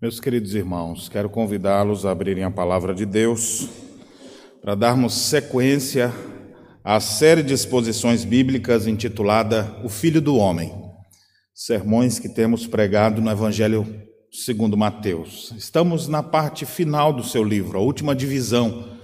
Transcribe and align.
Meus 0.00 0.20
queridos 0.20 0.54
irmãos, 0.54 1.08
quero 1.08 1.28
convidá-los 1.28 2.06
a 2.06 2.12
abrirem 2.12 2.44
a 2.44 2.50
palavra 2.52 2.94
de 2.94 3.04
Deus 3.04 3.68
para 4.62 4.76
darmos 4.76 5.12
sequência 5.12 6.14
à 6.84 7.00
série 7.00 7.42
de 7.42 7.52
exposições 7.52 8.24
bíblicas 8.24 8.86
intitulada 8.86 9.76
O 9.82 9.88
Filho 9.88 10.20
do 10.20 10.36
Homem, 10.36 10.72
sermões 11.52 12.20
que 12.20 12.28
temos 12.28 12.64
pregado 12.64 13.20
no 13.20 13.28
Evangelho 13.28 14.04
segundo 14.30 14.76
Mateus. 14.76 15.52
Estamos 15.58 16.06
na 16.06 16.22
parte 16.22 16.64
final 16.64 17.12
do 17.12 17.24
seu 17.24 17.42
livro, 17.42 17.76
a 17.76 17.82
última 17.82 18.14
divisão, 18.14 18.96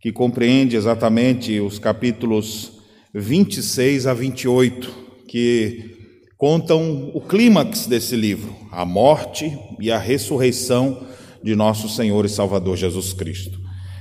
que 0.00 0.10
compreende 0.10 0.74
exatamente 0.74 1.60
os 1.60 1.78
capítulos 1.78 2.82
26 3.14 4.08
a 4.08 4.12
28, 4.12 4.92
que 5.28 6.01
contam 6.42 7.12
o 7.14 7.20
clímax 7.20 7.86
desse 7.86 8.16
livro, 8.16 8.52
a 8.72 8.84
morte 8.84 9.56
e 9.78 9.92
a 9.92 9.98
ressurreição 9.98 11.06
de 11.40 11.54
nosso 11.54 11.88
Senhor 11.88 12.24
e 12.24 12.28
Salvador 12.28 12.76
Jesus 12.76 13.12
Cristo. 13.12 13.60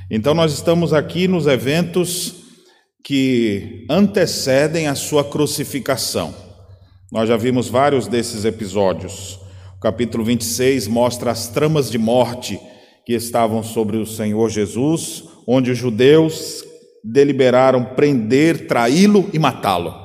Então, 0.09 0.33
nós 0.33 0.51
estamos 0.51 0.91
aqui 0.91 1.27
nos 1.27 1.45
eventos 1.45 2.33
que 3.03 3.85
antecedem 3.87 4.87
a 4.87 4.95
sua 4.95 5.23
crucificação. 5.23 6.33
Nós 7.11 7.29
já 7.29 7.37
vimos 7.37 7.67
vários 7.67 8.07
desses 8.07 8.43
episódios. 8.43 9.39
O 9.77 9.79
capítulo 9.79 10.23
26 10.23 10.87
mostra 10.87 11.29
as 11.29 11.47
tramas 11.47 11.91
de 11.91 11.99
morte 11.99 12.59
que 13.05 13.13
estavam 13.13 13.61
sobre 13.61 13.97
o 13.97 14.05
Senhor 14.07 14.49
Jesus, 14.49 15.25
onde 15.45 15.69
os 15.69 15.77
judeus 15.77 16.65
deliberaram 17.03 17.85
prender, 17.93 18.65
traí-lo 18.65 19.29
e 19.31 19.37
matá-lo. 19.37 20.00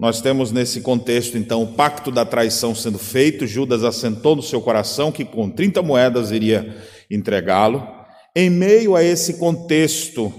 Nós 0.00 0.22
temos 0.22 0.50
nesse 0.50 0.80
contexto, 0.80 1.36
então, 1.36 1.62
o 1.62 1.74
pacto 1.74 2.10
da 2.10 2.24
traição 2.24 2.74
sendo 2.74 2.98
feito, 2.98 3.46
Judas 3.46 3.84
assentou 3.84 4.34
no 4.34 4.42
seu 4.42 4.58
coração 4.62 5.12
que 5.12 5.26
com 5.26 5.50
30 5.50 5.82
moedas 5.82 6.30
iria 6.30 6.74
entregá-lo. 7.10 7.86
Em 8.34 8.48
meio 8.48 8.96
a 8.96 9.04
esse 9.04 9.34
contexto 9.34 10.32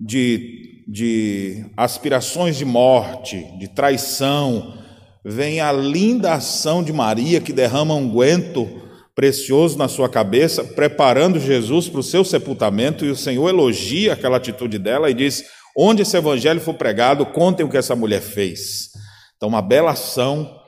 de, 0.00 0.82
de 0.88 1.64
aspirações 1.76 2.56
de 2.56 2.64
morte, 2.64 3.46
de 3.60 3.68
traição, 3.68 4.76
vem 5.24 5.60
a 5.60 5.70
linda 5.70 6.32
ação 6.32 6.82
de 6.82 6.92
Maria 6.92 7.40
que 7.40 7.52
derrama 7.52 7.94
um 7.94 8.10
guento 8.10 8.68
precioso 9.14 9.78
na 9.78 9.86
sua 9.86 10.08
cabeça, 10.08 10.64
preparando 10.64 11.38
Jesus 11.38 11.88
para 11.88 12.00
o 12.00 12.04
seu 12.04 12.24
sepultamento, 12.24 13.04
e 13.04 13.10
o 13.10 13.16
Senhor 13.16 13.48
elogia 13.48 14.14
aquela 14.14 14.38
atitude 14.38 14.76
dela 14.76 15.08
e 15.08 15.14
diz: 15.14 15.44
Onde 15.76 16.02
esse 16.02 16.16
evangelho 16.16 16.60
for 16.60 16.74
pregado, 16.74 17.24
contem 17.26 17.64
o 17.64 17.68
que 17.68 17.76
essa 17.76 17.94
mulher 17.94 18.20
fez. 18.20 18.90
Então, 19.36 19.48
uma 19.48 19.62
bela 19.62 19.92
ação 19.92 20.58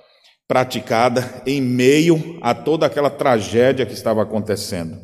praticada 0.47 1.43
em 1.47 1.61
meio 1.61 2.39
a 2.41 2.55
toda 2.55 2.87
aquela 2.87 3.11
tragédia 3.11 3.87
que 3.87 3.93
estava 3.93 4.23
acontecendo. 4.23 4.97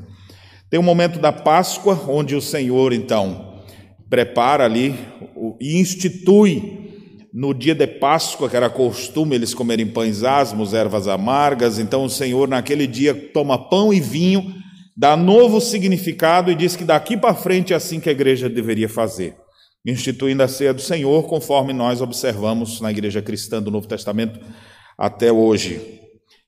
Tem 0.71 0.79
o 0.79 0.83
um 0.83 0.87
momento 0.87 1.19
da 1.19 1.33
Páscoa, 1.33 2.01
onde 2.09 2.35
o 2.35 2.41
Senhor, 2.41 2.93
então, 2.93 3.63
prepara 4.11 4.65
ali 4.65 4.95
e 5.61 5.79
institui 5.79 6.85
no 7.33 7.53
dia 7.53 7.75
de 7.75 7.87
Páscoa, 7.87 8.49
que 8.49 8.57
era 8.57 8.71
costume 8.71 9.35
eles 9.35 9.55
comerem 9.55 9.87
pães 9.87 10.25
asmos, 10.25 10.75
ervas 10.75 11.07
amargas. 11.07 11.79
Então, 11.79 12.05
o 12.05 12.11
Senhor, 12.11 12.49
naquele 12.49 12.87
dia, 12.87 13.15
toma 13.15 13.69
pão 13.69 13.93
e 13.93 14.01
vinho, 14.01 14.53
dá 14.97 15.17
novo 15.17 15.61
significado 15.61 16.51
e 16.51 16.55
diz 16.55 16.75
que 16.75 16.85
daqui 16.85 17.17
para 17.17 17.35
frente 17.35 17.73
é 17.73 17.77
assim 17.77 18.01
que 18.01 18.09
a 18.09 18.13
igreja 18.13 18.49
deveria 18.49 18.89
fazer 18.89 19.46
instituindo 19.87 20.43
a 20.43 20.49
ceia 20.49 20.75
do 20.75 20.83
Senhor, 20.83 21.23
conforme 21.29 21.73
nós 21.73 22.01
observamos 22.01 22.81
na 22.81 22.91
igreja 22.91 23.23
cristã 23.23 23.63
do 23.63 23.71
Novo 23.71 23.87
Testamento 23.87 24.41
até 24.99 25.31
hoje. 25.31 26.01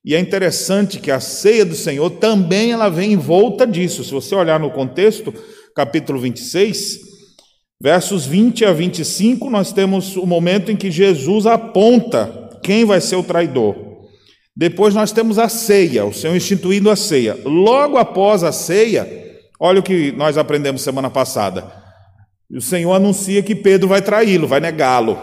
E 0.05 0.15
é 0.15 0.19
interessante 0.19 0.99
que 0.99 1.11
a 1.11 1.21
ceia 1.21 1.65
do 1.65 1.75
Senhor 1.75 2.11
também 2.11 2.73
ela 2.73 2.89
vem 2.89 3.13
envolta 3.13 3.67
disso. 3.67 4.03
Se 4.03 4.11
você 4.11 4.35
olhar 4.35 4.59
no 4.59 4.71
contexto, 4.71 5.33
capítulo 5.75 6.19
26, 6.19 6.99
versos 7.81 8.27
20 8.27 8.65
a 8.65 8.73
25, 8.73 9.49
nós 9.51 9.73
temos 9.73 10.17
o 10.17 10.27
momento 10.27 10.73
em 10.73 10.77
que 10.77 10.91
Jesus 10.91 11.47
aponta 11.47 12.51
quem 12.63 12.85
vai 12.85 13.01
ser 13.01 13.17
o 13.17 13.23
traidor. 13.23 13.77
Depois 14.57 14.95
nós 14.95 15.13
temos 15.13 15.39
a 15.39 15.49
ceia, 15.49 16.05
o 16.05 16.13
Senhor 16.13 16.35
instituindo 16.35 16.91
a 16.91 16.97
ceia. 16.97 17.39
Logo 17.45 17.97
após 17.97 18.43
a 18.43 18.51
ceia, 18.51 19.07
olha 19.61 19.79
o 19.79 19.83
que 19.83 20.11
nós 20.13 20.37
aprendemos 20.37 20.83
semana 20.83 21.09
passada. 21.09 21.88
E 22.51 22.57
o 22.57 22.63
Senhor 22.63 22.93
anuncia 22.95 23.43
que 23.43 23.55
Pedro 23.55 23.89
vai 23.89 24.01
traí-lo, 24.01 24.49
vai 24.49 24.61
negá-lo. 24.61 25.19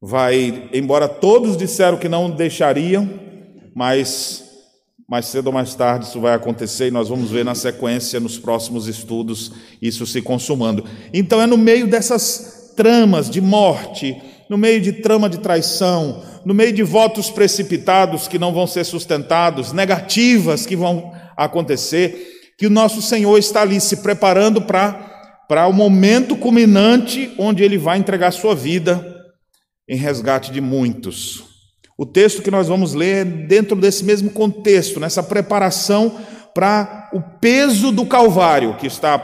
Vai, 0.00 0.70
embora 0.72 1.06
todos 1.06 1.56
disseram 1.56 1.98
que 1.98 2.08
não 2.08 2.30
deixariam, 2.30 3.08
mas 3.74 4.42
mais 5.06 5.26
cedo 5.26 5.48
ou 5.48 5.52
mais 5.52 5.74
tarde 5.74 6.06
isso 6.06 6.20
vai 6.20 6.34
acontecer 6.34 6.86
e 6.86 6.90
nós 6.92 7.08
vamos 7.08 7.30
ver 7.30 7.44
na 7.44 7.54
sequência, 7.54 8.20
nos 8.20 8.38
próximos 8.38 8.86
estudos, 8.86 9.52
isso 9.82 10.06
se 10.06 10.22
consumando. 10.22 10.84
Então 11.12 11.42
é 11.42 11.46
no 11.46 11.58
meio 11.58 11.88
dessas 11.88 12.72
tramas 12.76 13.28
de 13.28 13.40
morte, 13.40 14.16
no 14.48 14.56
meio 14.56 14.80
de 14.80 14.92
trama 14.92 15.28
de 15.28 15.38
traição, 15.38 16.22
no 16.44 16.54
meio 16.54 16.72
de 16.72 16.84
votos 16.84 17.28
precipitados 17.28 18.28
que 18.28 18.38
não 18.38 18.52
vão 18.54 18.68
ser 18.68 18.84
sustentados, 18.84 19.72
negativas 19.72 20.64
que 20.64 20.76
vão 20.76 21.12
acontecer, 21.36 22.52
que 22.56 22.66
o 22.66 22.70
nosso 22.70 23.02
Senhor 23.02 23.36
está 23.36 23.62
ali 23.62 23.80
se 23.80 23.96
preparando 23.96 24.62
para 24.62 25.09
para 25.50 25.66
o 25.66 25.72
momento 25.72 26.36
culminante 26.36 27.34
onde 27.36 27.64
ele 27.64 27.76
vai 27.76 27.98
entregar 27.98 28.30
sua 28.30 28.54
vida 28.54 29.04
em 29.88 29.96
resgate 29.96 30.52
de 30.52 30.60
muitos. 30.60 31.42
O 31.98 32.06
texto 32.06 32.40
que 32.40 32.52
nós 32.52 32.68
vamos 32.68 32.94
ler 32.94 33.16
é 33.16 33.24
dentro 33.24 33.74
desse 33.74 34.04
mesmo 34.04 34.30
contexto, 34.30 35.00
nessa 35.00 35.24
preparação 35.24 36.20
para 36.54 37.10
o 37.12 37.20
peso 37.40 37.90
do 37.90 38.06
Calvário, 38.06 38.76
que 38.76 38.86
está 38.86 39.18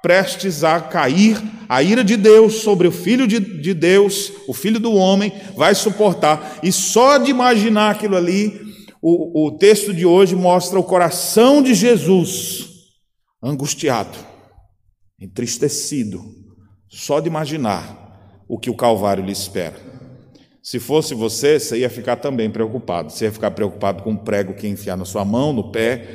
prestes 0.00 0.62
a 0.62 0.78
cair, 0.80 1.42
a 1.68 1.82
ira 1.82 2.04
de 2.04 2.16
Deus 2.16 2.60
sobre 2.60 2.86
o 2.86 2.92
Filho 2.92 3.26
de, 3.26 3.40
de 3.40 3.74
Deus, 3.74 4.30
o 4.46 4.54
Filho 4.54 4.78
do 4.78 4.92
homem, 4.92 5.32
vai 5.56 5.74
suportar. 5.74 6.60
E 6.62 6.70
só 6.70 7.18
de 7.18 7.32
imaginar 7.32 7.90
aquilo 7.90 8.16
ali, 8.16 8.60
o, 9.02 9.48
o 9.48 9.50
texto 9.58 9.92
de 9.92 10.06
hoje 10.06 10.36
mostra 10.36 10.78
o 10.78 10.84
coração 10.84 11.60
de 11.60 11.74
Jesus 11.74 12.68
angustiado 13.42 14.30
entristecido, 15.22 16.20
só 16.88 17.20
de 17.20 17.28
imaginar 17.28 18.44
o 18.48 18.58
que 18.58 18.68
o 18.68 18.76
Calvário 18.76 19.24
lhe 19.24 19.32
espera. 19.32 19.76
Se 20.60 20.78
fosse 20.78 21.14
você, 21.14 21.58
você 21.58 21.78
ia 21.78 21.90
ficar 21.90 22.16
também 22.16 22.50
preocupado. 22.50 23.10
Você 23.10 23.24
ia 23.24 23.32
ficar 23.32 23.50
preocupado 23.52 24.02
com 24.02 24.12
o 24.12 24.18
prego 24.18 24.54
que 24.54 24.66
ia 24.66 24.72
enfiar 24.72 24.96
na 24.96 25.04
sua 25.04 25.24
mão, 25.24 25.52
no 25.52 25.72
pé, 25.72 26.08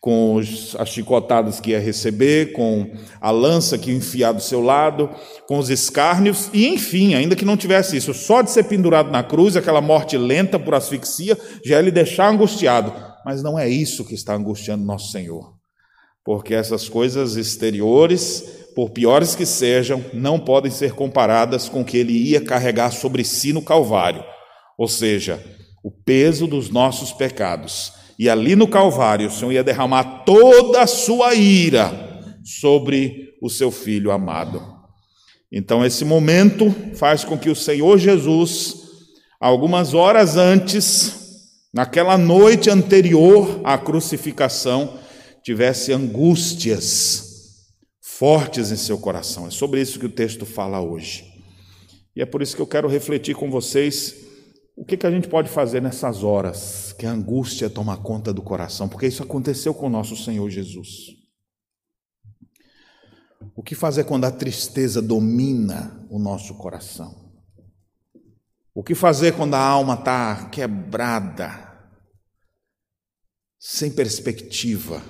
com 0.00 0.38
as 0.78 0.88
chicotadas 0.88 1.60
que 1.60 1.70
ia 1.70 1.80
receber, 1.80 2.52
com 2.52 2.90
a 3.20 3.30
lança 3.30 3.78
que 3.78 3.90
ia 3.90 3.96
enfiar 3.96 4.32
do 4.32 4.40
seu 4.40 4.62
lado, 4.62 5.10
com 5.46 5.58
os 5.58 5.70
escárnios, 5.70 6.50
e 6.52 6.66
enfim, 6.66 7.14
ainda 7.14 7.36
que 7.36 7.44
não 7.44 7.56
tivesse 7.56 7.96
isso, 7.96 8.12
só 8.14 8.42
de 8.42 8.50
ser 8.50 8.64
pendurado 8.64 9.10
na 9.10 9.22
cruz, 9.22 9.56
aquela 9.56 9.80
morte 9.80 10.16
lenta 10.16 10.58
por 10.58 10.74
asfixia, 10.74 11.36
já 11.64 11.76
ia 11.76 11.82
lhe 11.82 11.90
deixar 11.90 12.30
angustiado. 12.30 12.92
Mas 13.24 13.42
não 13.42 13.58
é 13.58 13.68
isso 13.68 14.04
que 14.04 14.14
está 14.14 14.34
angustiando 14.34 14.84
nosso 14.84 15.10
Senhor 15.10 15.55
porque 16.26 16.54
essas 16.54 16.88
coisas 16.88 17.36
exteriores, 17.36 18.66
por 18.74 18.90
piores 18.90 19.36
que 19.36 19.46
sejam, 19.46 20.04
não 20.12 20.40
podem 20.40 20.72
ser 20.72 20.92
comparadas 20.92 21.68
com 21.68 21.82
o 21.82 21.84
que 21.84 21.96
ele 21.96 22.12
ia 22.12 22.40
carregar 22.40 22.90
sobre 22.90 23.22
si 23.22 23.52
no 23.52 23.62
Calvário, 23.62 24.24
ou 24.76 24.88
seja, 24.88 25.40
o 25.84 25.90
peso 25.90 26.48
dos 26.48 26.68
nossos 26.68 27.12
pecados. 27.12 27.92
E 28.18 28.28
ali 28.28 28.56
no 28.56 28.66
Calvário, 28.66 29.28
o 29.28 29.30
Senhor 29.30 29.52
ia 29.52 29.62
derramar 29.62 30.24
toda 30.24 30.82
a 30.82 30.86
sua 30.86 31.32
ira 31.36 31.92
sobre 32.42 33.34
o 33.40 33.48
seu 33.48 33.70
filho 33.70 34.10
amado. 34.10 34.60
Então, 35.52 35.84
esse 35.84 36.04
momento 36.04 36.74
faz 36.96 37.22
com 37.22 37.38
que 37.38 37.48
o 37.48 37.54
Senhor 37.54 37.98
Jesus, 37.98 38.74
algumas 39.40 39.94
horas 39.94 40.36
antes, 40.36 41.14
naquela 41.72 42.18
noite 42.18 42.68
anterior 42.68 43.60
à 43.62 43.78
crucificação, 43.78 45.05
tivesse 45.46 45.92
angústias 45.92 47.68
fortes 48.00 48.72
em 48.72 48.76
seu 48.76 48.98
coração. 48.98 49.46
É 49.46 49.50
sobre 49.50 49.80
isso 49.80 50.00
que 50.00 50.06
o 50.06 50.12
texto 50.12 50.44
fala 50.44 50.80
hoje. 50.80 51.24
E 52.16 52.20
é 52.20 52.26
por 52.26 52.42
isso 52.42 52.56
que 52.56 52.60
eu 52.60 52.66
quero 52.66 52.88
refletir 52.88 53.36
com 53.36 53.48
vocês 53.48 54.26
o 54.76 54.84
que, 54.84 54.96
que 54.96 55.06
a 55.06 55.10
gente 55.10 55.28
pode 55.28 55.48
fazer 55.48 55.80
nessas 55.80 56.24
horas 56.24 56.92
que 56.94 57.06
a 57.06 57.12
angústia 57.12 57.70
toma 57.70 57.96
conta 57.96 58.32
do 58.32 58.42
coração, 58.42 58.88
porque 58.88 59.06
isso 59.06 59.22
aconteceu 59.22 59.72
com 59.72 59.86
o 59.86 59.90
nosso 59.90 60.16
Senhor 60.16 60.50
Jesus. 60.50 61.14
O 63.54 63.62
que 63.62 63.76
fazer 63.76 64.02
quando 64.02 64.24
a 64.24 64.32
tristeza 64.32 65.00
domina 65.00 66.04
o 66.10 66.18
nosso 66.18 66.56
coração? 66.56 67.32
O 68.74 68.82
que 68.82 68.96
fazer 68.96 69.36
quando 69.36 69.54
a 69.54 69.60
alma 69.60 69.94
está 69.94 70.48
quebrada, 70.48 71.72
sem 73.60 73.92
perspectiva? 73.92 75.00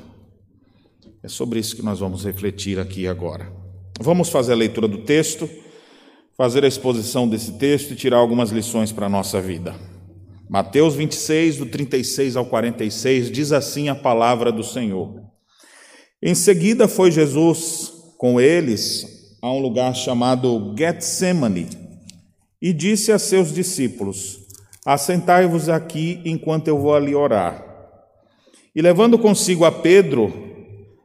É 1.26 1.28
sobre 1.28 1.58
isso 1.58 1.74
que 1.74 1.82
nós 1.82 1.98
vamos 1.98 2.24
refletir 2.24 2.78
aqui 2.78 3.08
agora. 3.08 3.52
Vamos 4.00 4.28
fazer 4.28 4.52
a 4.52 4.56
leitura 4.56 4.86
do 4.86 4.98
texto, 4.98 5.50
fazer 6.36 6.64
a 6.64 6.68
exposição 6.68 7.26
desse 7.26 7.58
texto 7.58 7.90
e 7.90 7.96
tirar 7.96 8.18
algumas 8.18 8.50
lições 8.50 8.92
para 8.92 9.06
a 9.06 9.08
nossa 9.08 9.40
vida. 9.40 9.74
Mateus 10.48 10.94
26, 10.94 11.56
do 11.56 11.66
36 11.66 12.36
ao 12.36 12.46
46, 12.46 13.28
diz 13.32 13.50
assim 13.50 13.88
a 13.88 13.94
palavra 13.96 14.52
do 14.52 14.62
Senhor. 14.62 15.20
Em 16.22 16.32
seguida 16.32 16.86
foi 16.86 17.10
Jesus 17.10 17.92
com 18.16 18.40
eles 18.40 19.36
a 19.42 19.50
um 19.50 19.58
lugar 19.58 19.96
chamado 19.96 20.76
Getsemane 20.78 21.66
e 22.62 22.72
disse 22.72 23.10
a 23.10 23.18
seus 23.18 23.52
discípulos: 23.52 24.38
Assentai-vos 24.86 25.68
aqui 25.68 26.20
enquanto 26.24 26.68
eu 26.68 26.78
vou 26.78 26.94
ali 26.94 27.16
orar. 27.16 27.66
E 28.72 28.80
levando 28.80 29.18
consigo 29.18 29.64
a 29.64 29.72
Pedro 29.72 30.46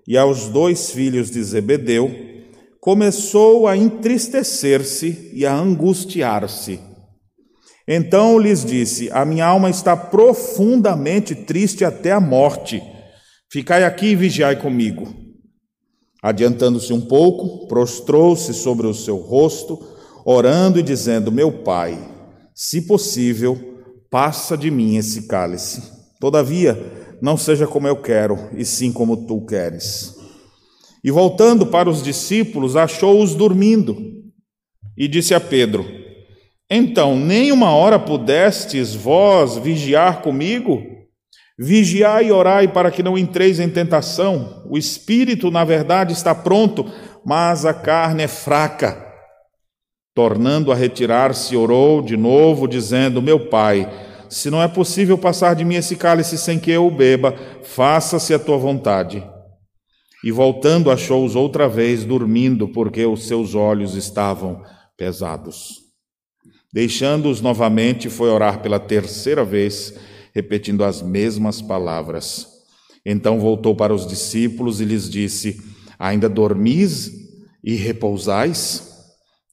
e 0.07 0.17
aos 0.17 0.47
dois 0.47 0.91
filhos 0.91 1.29
de 1.29 1.41
Zebedeu, 1.43 2.11
começou 2.79 3.67
a 3.67 3.77
entristecer-se 3.77 5.31
e 5.33 5.45
a 5.45 5.55
angustiar-se. 5.55 6.79
Então 7.87 8.39
lhes 8.39 8.65
disse: 8.65 9.09
A 9.11 9.25
minha 9.25 9.45
alma 9.45 9.69
está 9.69 9.95
profundamente 9.95 11.35
triste 11.35 11.85
até 11.85 12.11
a 12.11 12.19
morte. 12.19 12.81
Ficai 13.51 13.83
aqui 13.83 14.07
e 14.07 14.15
vigiai 14.15 14.55
comigo. 14.55 15.13
Adiantando-se 16.23 16.93
um 16.93 17.01
pouco, 17.01 17.67
prostrou-se 17.67 18.53
sobre 18.53 18.87
o 18.87 18.93
seu 18.93 19.17
rosto, 19.17 19.79
orando 20.25 20.79
e 20.79 20.83
dizendo: 20.83 21.31
Meu 21.31 21.51
pai, 21.63 21.99
se 22.55 22.81
possível, 22.83 23.59
passa 24.09 24.57
de 24.57 24.69
mim 24.71 24.95
esse 24.95 25.27
cálice. 25.27 25.81
Todavia, 26.19 27.00
não 27.21 27.37
seja 27.37 27.67
como 27.67 27.87
eu 27.87 27.95
quero, 27.95 28.49
e 28.55 28.65
sim 28.65 28.91
como 28.91 29.27
tu 29.27 29.45
queres. 29.45 30.15
E 31.03 31.11
voltando 31.11 31.67
para 31.67 31.89
os 31.89 32.01
discípulos, 32.01 32.75
achou-os 32.75 33.35
dormindo 33.35 34.21
e 34.97 35.07
disse 35.07 35.33
a 35.33 35.39
Pedro: 35.39 35.85
Então, 36.69 37.17
nem 37.17 37.51
uma 37.51 37.71
hora 37.71 37.99
pudestes 37.99 38.93
vós 38.93 39.57
vigiar 39.57 40.21
comigo? 40.21 40.81
Vigiai 41.57 42.27
e 42.27 42.31
orai 42.31 42.67
para 42.67 42.89
que 42.89 43.03
não 43.03 43.17
entreis 43.17 43.59
em 43.59 43.69
tentação. 43.69 44.63
O 44.67 44.77
espírito, 44.77 45.51
na 45.51 45.63
verdade, 45.63 46.13
está 46.13 46.33
pronto, 46.33 46.85
mas 47.25 47.65
a 47.65 47.73
carne 47.73 48.23
é 48.23 48.27
fraca. 48.27 49.07
Tornando 50.13 50.71
a 50.71 50.75
retirar-se, 50.75 51.55
orou 51.55 52.01
de 52.01 52.17
novo, 52.17 52.67
dizendo: 52.67 53.21
Meu 53.21 53.47
pai, 53.47 53.87
se 54.31 54.49
não 54.49 54.63
é 54.63 54.67
possível 54.67 55.17
passar 55.17 55.53
de 55.55 55.65
mim 55.65 55.75
esse 55.75 55.97
cálice 55.97 56.37
sem 56.37 56.57
que 56.57 56.71
eu 56.71 56.87
o 56.87 56.91
beba, 56.91 57.35
faça-se 57.63 58.33
a 58.33 58.39
tua 58.39 58.57
vontade. 58.57 59.21
E 60.23 60.31
voltando, 60.31 60.89
achou-os 60.89 61.35
outra 61.35 61.67
vez 61.67 62.05
dormindo, 62.05 62.69
porque 62.69 63.05
os 63.05 63.27
seus 63.27 63.55
olhos 63.55 63.93
estavam 63.93 64.63
pesados. 64.95 65.81
Deixando-os 66.71 67.41
novamente, 67.41 68.09
foi 68.09 68.29
orar 68.29 68.61
pela 68.61 68.79
terceira 68.79 69.43
vez, 69.43 69.93
repetindo 70.33 70.85
as 70.85 71.01
mesmas 71.01 71.61
palavras. 71.61 72.47
Então 73.05 73.37
voltou 73.37 73.75
para 73.75 73.93
os 73.93 74.07
discípulos 74.07 74.79
e 74.79 74.85
lhes 74.85 75.09
disse: 75.09 75.59
Ainda 75.99 76.29
dormis 76.29 77.11
e 77.61 77.75
repousais? 77.75 78.91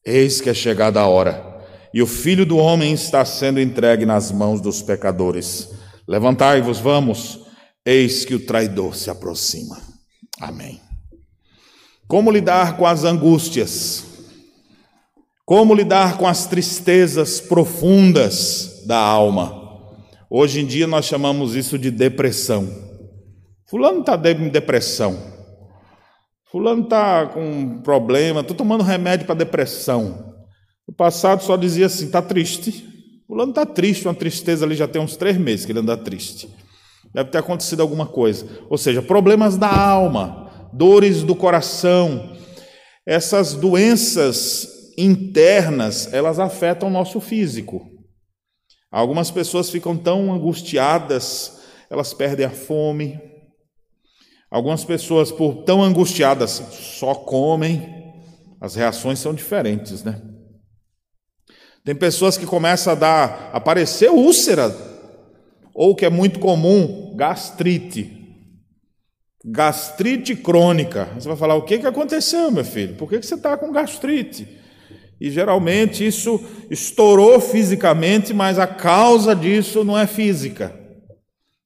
Eis 0.07 0.41
que 0.41 0.49
é 0.49 0.55
chegada 0.55 1.01
a 1.01 1.09
hora, 1.09 1.58
e 1.93 2.03
o 2.03 2.07
filho 2.07 2.45
do 2.45 2.57
homem 2.57 2.93
está 2.93 3.25
sendo 3.25 3.61
entregue 3.61 4.05
nas 4.05 4.31
mãos 4.31 4.61
dos 4.61 4.83
pecadores. 4.83 5.71
Levantai-vos, 6.07 6.79
vamos, 6.79 7.41
eis 7.85 8.25
que 8.25 8.35
o 8.35 8.45
traidor 8.45 8.95
se 8.95 9.11
aproxima. 9.11 9.79
Amém. 10.41 10.81
Como 12.07 12.31
lidar 12.31 12.77
com 12.77 12.87
as 12.87 13.05
angústias? 13.05 14.05
Como 15.45 15.75
lidar 15.75 16.19
com 16.19 16.27
as 16.27 16.47
tristezas 16.47 17.41
profundas 17.41 18.83
da 18.87 18.99
alma? 18.99 19.59
Hoje 20.31 20.61
em 20.61 20.67
dia 20.67 20.87
nós 20.87 21.07
chamamos 21.07 21.55
isso 21.55 21.79
de 21.79 21.91
depressão. 21.91 22.69
Fulano 23.67 24.01
está 24.01 24.15
em 24.31 24.49
depressão. 24.49 25.19
Fulano 26.51 26.85
está 26.85 27.27
com 27.27 27.43
um 27.43 27.83
problema, 27.83 28.41
estou 28.41 28.57
tomando 28.57 28.83
remédio 28.83 29.27
para 29.27 29.35
depressão. 29.35 30.35
No 30.89 30.95
passado 30.95 31.43
só 31.43 31.57
dizia 31.57 31.87
assim, 31.87 32.07
está 32.07 32.23
triste. 32.23 32.85
Fulano 33.27 33.51
está 33.51 33.67
triste, 33.67 34.09
uma 34.09 34.15
tristeza 34.15 34.65
ali 34.65 34.75
já 34.75 34.89
tem 34.89 35.01
uns 35.01 35.15
três 35.15 35.37
meses 35.37 35.67
que 35.67 35.73
ele 35.73 35.81
anda 35.81 35.97
triste. 35.97 36.49
Deve 37.15 37.31
ter 37.31 37.39
acontecido 37.39 37.83
alguma 37.83 38.07
coisa. 38.07 38.47
Ou 38.71 38.79
seja, 38.79 39.03
problemas 39.03 39.59
da 39.59 39.69
alma, 39.69 40.69
dores 40.73 41.23
do 41.23 41.37
coração. 41.37 42.35
Essas 43.07 43.55
doenças 43.55 44.95
internas, 44.97 46.13
elas 46.13 46.39
afetam 46.39 46.89
o 46.89 46.93
nosso 46.93 47.21
físico. 47.21 47.87
Algumas 48.91 49.31
pessoas 49.31 49.69
ficam 49.69 49.97
tão 49.97 50.33
angustiadas, 50.33 51.61
elas 51.91 52.15
perdem 52.15 52.47
a 52.47 52.51
fome, 52.51 53.21
Algumas 54.51 54.83
pessoas, 54.83 55.31
por 55.31 55.65
tão 55.65 55.83
angustiadas, 55.83 56.63
só 56.73 57.15
comem, 57.15 58.15
as 58.59 58.75
reações 58.75 59.19
são 59.19 59.35
diferentes, 59.35 60.03
né? 60.03 60.23
Tem 61.89 61.95
pessoas 61.95 62.37
que 62.37 62.45
começam 62.45 62.93
a 62.93 62.97
dar, 62.97 63.51
aparecer 63.51 64.11
úlcera, 64.11 64.77
ou 65.73 65.97
que 65.97 66.05
é 66.05 66.11
muito 66.11 66.39
comum, 66.39 67.15
gastrite. 67.17 68.15
Gastrite 69.43 70.37
crônica. 70.37 71.09
Você 71.19 71.27
vai 71.27 71.37
falar: 71.39 71.55
o 71.55 71.63
que, 71.63 71.79
que 71.79 71.87
aconteceu, 71.87 72.51
meu 72.51 72.63
filho? 72.63 72.95
Por 72.97 73.09
que, 73.09 73.19
que 73.19 73.25
você 73.25 73.37
está 73.37 73.57
com 73.57 73.73
gastrite? 73.73 74.47
E 75.19 75.31
geralmente 75.31 76.07
isso 76.07 76.39
estourou 76.71 77.41
fisicamente, 77.41 78.35
mas 78.35 78.59
a 78.59 78.67
causa 78.67 79.35
disso 79.35 79.83
não 79.83 79.99
é 79.99 80.07
física. 80.07 80.79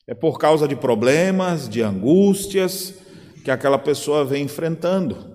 É 0.06 0.14
por 0.14 0.38
causa 0.38 0.68
de 0.68 0.76
problemas, 0.76 1.68
de 1.68 1.82
angústias 1.82 2.94
que 3.44 3.50
aquela 3.50 3.76
pessoa 3.76 4.24
vem 4.24 4.44
enfrentando. 4.44 5.31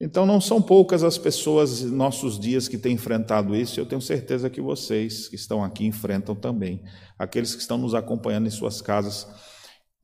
Então, 0.00 0.24
não 0.24 0.40
são 0.40 0.62
poucas 0.62 1.04
as 1.04 1.18
pessoas 1.18 1.82
nossos 1.82 2.40
dias 2.40 2.66
que 2.66 2.78
têm 2.78 2.94
enfrentado 2.94 3.54
isso, 3.54 3.78
eu 3.78 3.84
tenho 3.84 4.00
certeza 4.00 4.48
que 4.48 4.60
vocês 4.60 5.28
que 5.28 5.36
estão 5.36 5.62
aqui 5.62 5.84
enfrentam 5.84 6.34
também. 6.34 6.82
Aqueles 7.18 7.54
que 7.54 7.60
estão 7.60 7.76
nos 7.76 7.94
acompanhando 7.94 8.46
em 8.46 8.50
suas 8.50 8.80
casas 8.80 9.26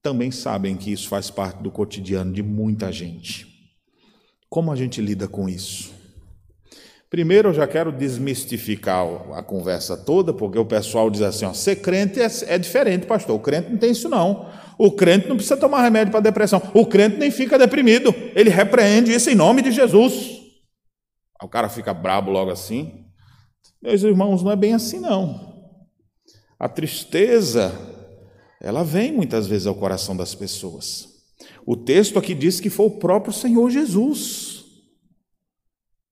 também 0.02 0.31
sabem 0.31 0.76
que 0.76 0.93
isso 0.93 1.08
faz 1.08 1.31
parte 1.31 1.62
do 1.62 1.70
cotidiano 1.70 2.32
de 2.32 2.43
muita 2.43 2.93
gente. 2.93 3.46
Como 4.50 4.70
a 4.70 4.76
gente 4.76 5.00
lida 5.00 5.26
com 5.26 5.48
isso? 5.48 5.95
Primeiro, 7.08 7.50
eu 7.50 7.55
já 7.55 7.67
quero 7.69 7.93
desmistificar 7.93 9.06
a 9.32 9.43
conversa 9.43 9.97
toda, 9.97 10.35
porque 10.35 10.58
o 10.58 10.64
pessoal 10.64 11.08
diz 11.08 11.23
assim: 11.23 11.44
ó, 11.44 11.53
ser 11.53 11.76
crente 11.76 12.20
é, 12.20 12.26
é 12.49 12.58
diferente, 12.58 13.06
pastor. 13.06 13.37
O 13.37 13.41
crente 13.41 13.70
não 13.70 13.79
tem 13.79 13.93
isso, 13.93 14.08
não. 14.08 14.50
O 14.76 14.91
crente 14.91 15.29
não 15.29 15.37
precisa 15.37 15.56
tomar 15.56 15.82
remédio 15.82 16.11
para 16.11 16.20
depressão. 16.20 16.61
O 16.75 16.85
crente 16.85 17.17
nem 17.17 17.31
fica 17.31 17.58
deprimido. 17.58 18.12
Ele 18.35 18.50
repreende 18.50 19.12
isso 19.12 19.30
em 19.30 19.35
nome 19.35 19.62
de 19.62 19.71
Jesus. 19.71 20.42
O 21.42 21.49
cara 21.49 21.69
fica 21.69 21.95
brabo 21.95 22.30
logo 22.30 22.50
assim. 22.50 23.04
Meus 23.80 24.02
irmãos, 24.02 24.42
não 24.42 24.50
é 24.50 24.57
bem 24.57 24.75
assim, 24.75 24.99
não. 24.99 25.54
A 26.59 26.69
tristeza, 26.69 27.73
ela 28.61 28.83
vem 28.83 29.12
muitas 29.12 29.47
vezes 29.47 29.66
ao 29.66 29.75
coração 29.75 30.16
das 30.16 30.35
pessoas. 30.35 31.07
O 31.64 31.76
texto 31.76 32.19
aqui 32.19 32.35
diz 32.35 32.59
que 32.59 32.71
foi 32.71 32.87
o 32.87 32.99
próprio 32.99 33.33
Senhor 33.33 33.71
Jesus 33.71 34.55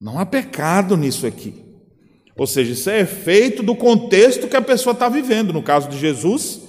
não 0.04 0.18
há 0.18 0.26
pecado 0.26 0.99
nisso 0.99 1.26
aqui. 1.26 1.54
Ou 2.37 2.46
seja, 2.46 2.73
isso 2.73 2.90
é 2.90 3.00
efeito 3.00 3.62
do 3.62 3.75
contexto 3.75 4.46
que 4.46 4.56
a 4.56 4.61
pessoa 4.61 4.92
está 4.92 5.08
vivendo. 5.08 5.50
No 5.50 5.62
caso 5.62 5.88
de 5.88 5.96
Jesus, 5.96 6.61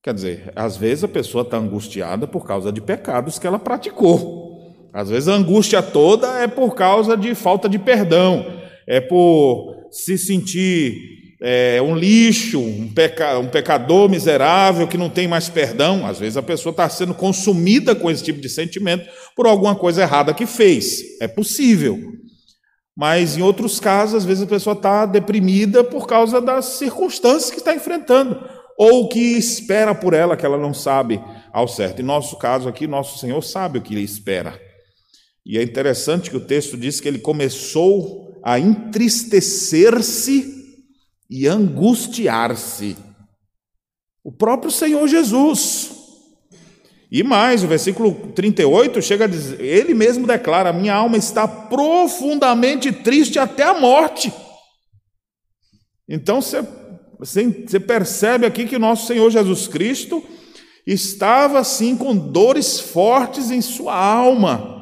quer 0.00 0.14
dizer, 0.14 0.52
às 0.54 0.76
vezes 0.76 1.02
a 1.02 1.08
pessoa 1.08 1.42
está 1.42 1.56
angustiada 1.56 2.28
por 2.28 2.46
causa 2.46 2.70
de 2.70 2.80
pecados 2.80 3.40
que 3.40 3.46
ela 3.46 3.58
praticou. 3.58 4.72
Às 4.94 5.10
vezes 5.10 5.28
a 5.28 5.34
angústia 5.34 5.82
toda 5.82 6.28
é 6.38 6.46
por 6.46 6.76
causa 6.76 7.16
de 7.16 7.34
falta 7.34 7.68
de 7.68 7.76
perdão, 7.76 8.46
é 8.86 9.00
por 9.00 9.88
se 9.90 10.16
sentir 10.16 10.96
é, 11.42 11.82
um 11.82 11.96
lixo, 11.96 12.60
um, 12.60 12.88
peca, 12.94 13.36
um 13.40 13.48
pecador 13.48 14.08
miserável 14.08 14.86
que 14.86 14.96
não 14.96 15.10
tem 15.10 15.26
mais 15.26 15.48
perdão. 15.48 16.06
Às 16.06 16.20
vezes 16.20 16.36
a 16.36 16.42
pessoa 16.42 16.70
está 16.70 16.88
sendo 16.88 17.14
consumida 17.14 17.96
com 17.96 18.08
esse 18.08 18.22
tipo 18.22 18.40
de 18.40 18.48
sentimento 18.48 19.08
por 19.34 19.48
alguma 19.48 19.74
coisa 19.74 20.02
errada 20.02 20.32
que 20.32 20.46
fez. 20.46 21.00
É 21.20 21.26
possível. 21.26 21.98
Mas 22.98 23.36
em 23.36 23.42
outros 23.42 23.78
casos, 23.78 24.16
às 24.16 24.24
vezes 24.24 24.42
a 24.42 24.46
pessoa 24.48 24.74
está 24.74 25.06
deprimida 25.06 25.84
por 25.84 26.04
causa 26.04 26.40
das 26.40 26.64
circunstâncias 26.64 27.48
que 27.48 27.58
está 27.58 27.72
enfrentando, 27.72 28.42
ou 28.76 29.08
que 29.08 29.38
espera 29.38 29.94
por 29.94 30.14
ela, 30.14 30.36
que 30.36 30.44
ela 30.44 30.58
não 30.58 30.74
sabe 30.74 31.22
ao 31.52 31.68
certo. 31.68 32.02
Em 32.02 32.04
nosso 32.04 32.36
caso 32.38 32.68
aqui, 32.68 32.88
nosso 32.88 33.16
Senhor 33.20 33.40
sabe 33.40 33.78
o 33.78 33.82
que 33.82 33.94
lhe 33.94 34.02
espera. 34.02 34.60
E 35.46 35.56
é 35.56 35.62
interessante 35.62 36.28
que 36.28 36.36
o 36.36 36.44
texto 36.44 36.76
diz 36.76 37.00
que 37.00 37.06
ele 37.06 37.20
começou 37.20 38.36
a 38.42 38.58
entristecer-se 38.58 40.56
e 41.30 41.46
angustiar-se. 41.46 42.96
O 44.24 44.32
próprio 44.32 44.72
Senhor 44.72 45.06
Jesus. 45.06 45.97
E 47.10 47.22
mais, 47.22 47.64
o 47.64 47.68
versículo 47.68 48.14
38 48.34 49.00
chega 49.00 49.24
a 49.24 49.28
dizer, 49.28 49.60
ele 49.60 49.94
mesmo 49.94 50.26
declara: 50.26 50.72
Minha 50.72 50.94
alma 50.94 51.16
está 51.16 51.48
profundamente 51.48 52.92
triste 52.92 53.38
até 53.38 53.62
a 53.62 53.80
morte. 53.80 54.32
Então 56.08 56.40
você 56.40 56.62
Você 57.18 57.80
percebe 57.80 58.46
aqui 58.46 58.64
que 58.66 58.76
o 58.76 58.78
nosso 58.78 59.06
Senhor 59.06 59.28
Jesus 59.30 59.66
Cristo 59.66 60.22
estava 60.86 61.58
assim 61.58 61.96
com 61.96 62.16
dores 62.16 62.78
fortes 62.78 63.50
em 63.50 63.60
sua 63.60 63.94
alma. 63.94 64.76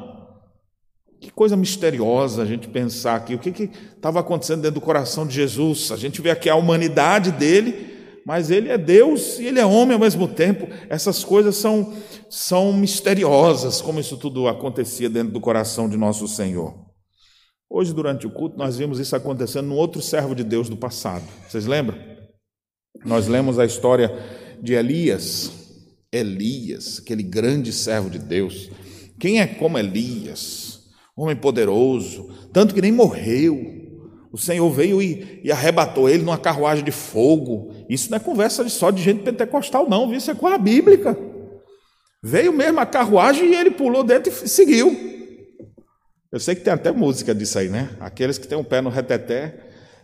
Que 1.19 1.31
coisa 1.31 1.57
misteriosa 1.57 2.43
a 2.43 2.45
gente 2.45 2.67
pensar 2.67 3.15
aqui. 3.15 3.33
O 3.33 3.39
que 3.39 3.69
estava 3.95 4.19
acontecendo 4.19 4.61
dentro 4.61 4.79
do 4.79 4.85
coração 4.85 5.25
de 5.25 5.33
Jesus? 5.33 5.91
A 5.91 5.97
gente 5.97 6.21
vê 6.21 6.29
aqui 6.29 6.47
a 6.47 6.55
humanidade 6.55 7.31
dele, 7.31 7.96
mas 8.27 8.51
ele 8.51 8.67
é 8.67 8.77
Deus 8.77 9.39
e 9.39 9.45
ele 9.45 9.57
é 9.57 9.65
homem 9.65 9.93
ao 9.93 10.01
mesmo 10.01 10.27
tempo. 10.27 10.67
Essas 10.89 11.23
coisas 11.23 11.55
são, 11.55 11.93
são 12.29 12.73
misteriosas, 12.73 13.79
como 13.79 14.01
isso 14.01 14.17
tudo 14.17 14.49
acontecia 14.49 15.09
dentro 15.09 15.31
do 15.31 15.39
coração 15.39 15.87
de 15.87 15.95
nosso 15.95 16.27
Senhor. 16.27 16.75
Hoje, 17.69 17.93
durante 17.93 18.27
o 18.27 18.29
culto, 18.29 18.57
nós 18.57 18.75
vimos 18.75 18.99
isso 18.99 19.15
acontecendo 19.15 19.67
num 19.67 19.77
outro 19.77 20.01
servo 20.01 20.35
de 20.35 20.43
Deus 20.43 20.67
do 20.67 20.75
passado. 20.75 21.23
Vocês 21.47 21.65
lembram? 21.65 21.97
Nós 23.05 23.29
lemos 23.29 23.57
a 23.57 23.65
história 23.65 24.13
de 24.61 24.73
Elias. 24.73 25.49
Elias, 26.11 26.99
aquele 26.99 27.23
grande 27.23 27.71
servo 27.71 28.09
de 28.09 28.19
Deus. 28.19 28.69
Quem 29.17 29.39
é 29.39 29.47
como 29.47 29.79
Elias? 29.79 30.81
Homem 31.15 31.37
poderoso, 31.37 32.29
tanto 32.51 32.75
que 32.75 32.81
nem 32.81 32.91
morreu. 32.91 33.77
O 34.31 34.37
Senhor 34.37 34.69
veio 34.69 35.01
e, 35.01 35.41
e, 35.43 35.51
arrebatou 35.51 36.09
ele 36.09 36.23
numa 36.23 36.37
carruagem 36.37 36.83
de 36.83 36.91
fogo. 36.91 37.71
Isso 37.89 38.09
não 38.09 38.17
é 38.17 38.19
conversa 38.19 38.67
só 38.69 38.91
de 38.91 39.01
gente 39.01 39.23
pentecostal, 39.23 39.89
não, 39.89 40.07
viu? 40.07 40.17
Isso 40.17 40.31
é 40.31 40.35
com 40.35 40.47
a 40.47 40.57
bíblica. 40.57 41.17
Veio 42.21 42.51
mesmo 42.51 42.79
a 42.79 42.85
carruagem 42.85 43.51
e 43.51 43.55
ele 43.55 43.71
pulou 43.71 44.03
dentro 44.03 44.31
e 44.31 44.49
seguiu. 44.49 44.95
Eu 46.31 46.39
sei 46.39 46.55
que 46.55 46.61
tem 46.61 46.73
até 46.73 46.91
música 46.91 47.33
disso 47.33 47.57
aí, 47.57 47.69
né? 47.69 47.89
Aqueles 47.99 48.37
que 48.37 48.47
têm 48.47 48.57
um 48.57 48.63
pé 48.63 48.81
no 48.81 48.89
reteté 48.89 49.55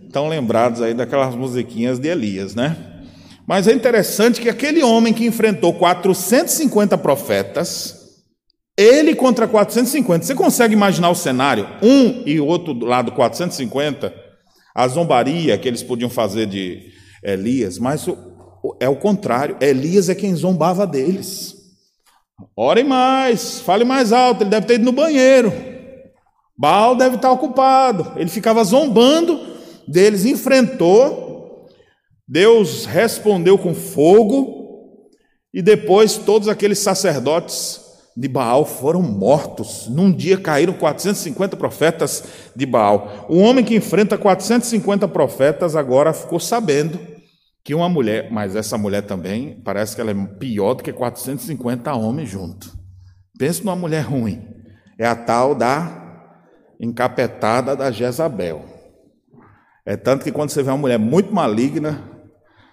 estão 0.02 0.30
lembrados 0.30 0.82
aí 0.82 0.94
daquelas 0.94 1.36
musiquinhas 1.36 2.00
de 2.00 2.08
Elias, 2.08 2.56
né? 2.56 2.78
Mas 3.46 3.68
é 3.68 3.74
interessante 3.74 4.40
que 4.40 4.48
aquele 4.48 4.82
homem 4.84 5.14
que 5.14 5.26
enfrentou 5.26 5.74
450 5.74 6.98
profetas, 6.98 8.24
ele 8.78 9.14
contra 9.16 9.48
450, 9.48 10.26
você 10.26 10.34
consegue 10.34 10.74
imaginar 10.74 11.10
o 11.10 11.16
cenário? 11.16 11.68
Um 11.82 12.24
e 12.26 12.40
outro 12.40 12.74
do 12.74 12.86
lado 12.86 13.12
450, 13.12 14.14
a 14.74 14.88
zombaria 14.88 15.58
que 15.58 15.68
eles 15.68 15.84
podiam 15.84 16.10
fazer 16.10 16.46
de 16.46 16.90
Elias, 17.24 17.80
mas 17.80 18.06
é 18.80 18.90
o 18.90 18.96
contrário, 18.96 19.58
Elias 19.62 20.10
é 20.10 20.16
quem 20.16 20.36
zombava 20.36 20.86
deles. 20.86 21.56
Orem 22.56 22.84
mais, 22.84 23.60
fale 23.60 23.84
mais 23.84 24.12
alto, 24.12 24.44
ele 24.44 24.50
deve 24.50 24.68
ter 24.68 24.76
ido 24.76 24.86
no 24.86 24.92
banheiro. 24.92 25.52
Baal 26.58 26.96
deve 26.96 27.16
estar 27.16 27.32
ocupado. 27.32 28.14
Ele 28.16 28.30
ficava 28.30 28.64
zombando 28.64 29.40
deles, 29.88 30.26
enfrentou. 30.26 31.68
Deus 32.28 32.86
respondeu 32.86 33.58
com 33.58 33.74
fogo. 33.74 34.62
E 35.54 35.62
depois 35.62 36.18
todos 36.18 36.48
aqueles 36.48 36.80
sacerdotes 36.80 37.82
de 38.16 38.28
Baal 38.28 38.66
foram 38.66 39.02
mortos. 39.02 39.88
Num 39.88 40.12
dia 40.12 40.38
caíram 40.38 40.74
450 40.74 41.56
profetas 41.58 42.24
de 42.56 42.66
Baal. 42.66 43.28
O 43.30 43.40
homem 43.40 43.64
que 43.64 43.76
enfrenta 43.76 44.18
450 44.18 45.08
profetas 45.08 45.76
agora 45.76 46.14
ficou 46.14 46.40
sabendo 46.40 47.13
que 47.64 47.74
uma 47.74 47.88
mulher, 47.88 48.30
mas 48.32 48.56
essa 48.56 48.78
mulher 48.78 49.04
também 49.04 49.62
parece 49.64 49.96
que 49.96 50.02
ela 50.02 50.12
é 50.12 50.26
pior 50.38 50.74
do 50.74 50.84
que 50.84 50.92
450 50.92 51.94
homens 51.94 52.30
juntos. 52.30 52.74
Pensa 53.38 53.64
numa 53.64 53.76
mulher 53.76 54.02
ruim. 54.02 54.46
É 55.00 55.08
a 55.08 55.16
tal 55.16 55.56
da 55.56 56.02
encapetada 56.80 57.76
da 57.76 57.90
Jezabel. 57.90 58.66
É 59.86 59.96
tanto 59.96 60.24
que 60.24 60.32
quando 60.32 60.50
você 60.50 60.62
vê 60.62 60.70
uma 60.70 60.78
mulher 60.78 61.00
muito 61.00 61.34
maligna, 61.34 62.02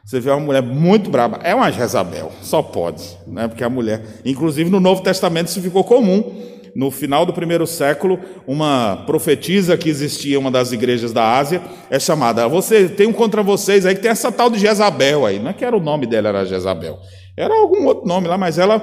você 0.04 0.18
vê 0.18 0.30
uma 0.30 0.40
mulher 0.40 0.62
muito 0.62 1.10
braba, 1.10 1.38
é 1.42 1.54
uma 1.54 1.70
Jezabel, 1.70 2.32
só 2.42 2.62
pode, 2.62 3.16
né? 3.26 3.46
Porque 3.46 3.62
a 3.62 3.70
mulher, 3.70 4.02
inclusive 4.24 4.70
no 4.70 4.80
Novo 4.80 5.02
Testamento 5.02 5.48
isso 5.48 5.60
ficou 5.60 5.84
comum. 5.84 6.59
No 6.74 6.90
final 6.90 7.26
do 7.26 7.32
primeiro 7.32 7.66
século, 7.66 8.18
uma 8.46 9.04
profetisa 9.06 9.76
que 9.76 9.88
existia 9.88 10.34
em 10.34 10.38
uma 10.38 10.50
das 10.50 10.72
igrejas 10.72 11.12
da 11.12 11.36
Ásia 11.36 11.62
é 11.90 11.98
chamada. 11.98 12.46
Você 12.48 12.88
tem 12.88 13.06
um 13.06 13.12
contra 13.12 13.42
vocês 13.42 13.84
aí 13.84 13.94
que 13.94 14.02
tem 14.02 14.10
essa 14.10 14.30
tal 14.30 14.50
de 14.50 14.58
Jezabel 14.58 15.26
aí. 15.26 15.38
Não 15.38 15.50
é 15.50 15.52
que 15.52 15.64
era 15.64 15.76
o 15.76 15.80
nome 15.80 16.06
dela, 16.06 16.28
era 16.28 16.44
Jezabel. 16.44 16.98
Era 17.36 17.54
algum 17.54 17.86
outro 17.86 18.06
nome 18.06 18.28
lá, 18.28 18.38
mas 18.38 18.58
ela 18.58 18.82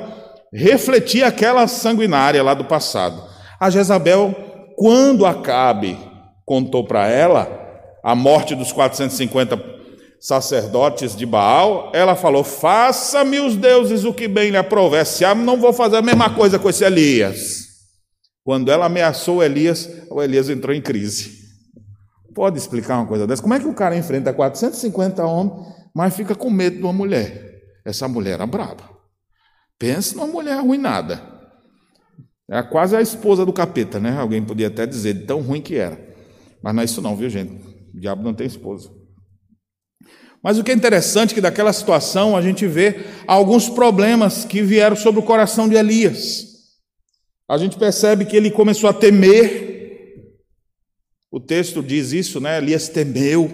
refletia 0.54 1.28
aquela 1.28 1.68
sanguinária 1.68 2.42
lá 2.44 2.54
do 2.54 2.66
passado. 2.66 3.22
A 3.60 3.70
Jezabel 3.70 4.36
quando 4.78 5.26
Acabe 5.26 5.98
contou 6.46 6.84
para 6.86 7.08
ela 7.08 7.50
a 8.04 8.14
morte 8.14 8.54
dos 8.54 8.72
450 8.72 9.60
sacerdotes 10.20 11.16
de 11.16 11.26
Baal, 11.26 11.92
ela 11.96 12.16
falou: 12.16 12.44
Faça-me 12.44 13.40
os 13.40 13.56
deuses 13.56 14.06
o 14.06 14.14
que 14.14 14.28
bem 14.28 14.52
lhe 14.52 14.58
aprouver, 14.58 15.04
se 15.04 15.26
não 15.34 15.58
vou 15.58 15.74
fazer 15.74 15.98
a 15.98 16.02
mesma 16.04 16.30
coisa 16.30 16.60
com 16.60 16.70
esse 16.70 16.86
Elias. 16.86 17.67
Quando 18.48 18.72
ela 18.72 18.86
ameaçou 18.86 19.44
Elias, 19.44 19.90
o 20.10 20.24
Elias 20.24 20.48
entrou 20.48 20.74
em 20.74 20.82
crise. 20.82 21.50
Pode 22.34 22.58
explicar 22.58 22.98
uma 22.98 23.06
coisa 23.06 23.28
dessa? 23.28 23.42
Como 23.42 23.54
é 23.54 23.60
que 23.60 23.68
o 23.68 23.74
cara 23.74 23.94
enfrenta 23.94 24.32
450 24.32 25.22
homens, 25.26 25.68
mas 25.94 26.16
fica 26.16 26.34
com 26.34 26.50
medo 26.50 26.78
de 26.78 26.84
uma 26.84 26.94
mulher? 26.94 27.62
Essa 27.84 28.08
mulher 28.08 28.36
era 28.36 28.48
braba. 28.48 28.90
Pensa 29.78 30.16
numa 30.16 30.28
mulher 30.28 30.54
arruinada. 30.54 31.22
Era 32.50 32.64
quase 32.64 32.96
a 32.96 33.02
esposa 33.02 33.46
do 33.46 33.52
capeta, 33.52 34.00
né? 34.00 34.18
Alguém 34.18 34.42
podia 34.42 34.68
até 34.68 34.86
dizer, 34.86 35.14
de 35.16 35.26
tão 35.26 35.42
ruim 35.42 35.62
que 35.62 35.76
era. 35.76 36.00
Mas 36.64 36.74
não 36.74 36.82
é 36.82 36.86
isso 36.86 37.02
não, 37.02 37.18
viu 37.18 37.30
gente? 37.30 37.52
O 37.94 38.00
diabo 38.00 38.24
não 38.24 38.34
tem 38.34 38.48
esposa. 38.48 38.90
Mas 40.42 40.58
o 40.58 40.64
que 40.64 40.72
é 40.72 40.74
interessante 40.74 41.32
é 41.32 41.36
que 41.36 41.42
daquela 41.42 41.74
situação 41.74 42.38
a 42.38 42.42
gente 42.42 42.66
vê 42.66 43.08
alguns 43.28 43.68
problemas 43.68 44.46
que 44.46 44.62
vieram 44.62 44.96
sobre 44.96 45.20
o 45.20 45.24
coração 45.24 45.68
de 45.68 45.76
Elias. 45.76 46.56
A 47.48 47.58
gente 47.58 47.78
percebe 47.78 48.26
que 48.26 48.36
ele 48.36 48.52
começou 48.52 48.90
a 48.90 48.94
temer. 48.94 50.36
O 51.32 51.40
texto 51.40 51.82
diz 51.82 52.12
isso, 52.12 52.40
né? 52.40 52.58
Elias 52.58 52.90
temeu. 52.90 53.50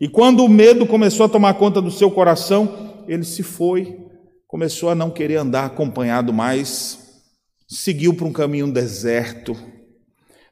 E 0.00 0.08
quando 0.08 0.44
o 0.44 0.48
medo 0.48 0.86
começou 0.86 1.26
a 1.26 1.28
tomar 1.28 1.54
conta 1.54 1.80
do 1.80 1.90
seu 1.90 2.10
coração, 2.10 3.04
ele 3.06 3.24
se 3.24 3.42
foi, 3.42 3.98
começou 4.46 4.88
a 4.88 4.94
não 4.94 5.10
querer 5.10 5.36
andar 5.36 5.66
acompanhado 5.66 6.32
mais 6.32 7.00
seguiu 7.70 8.12
para 8.12 8.26
um 8.26 8.32
caminho 8.32 8.70
deserto, 8.72 9.56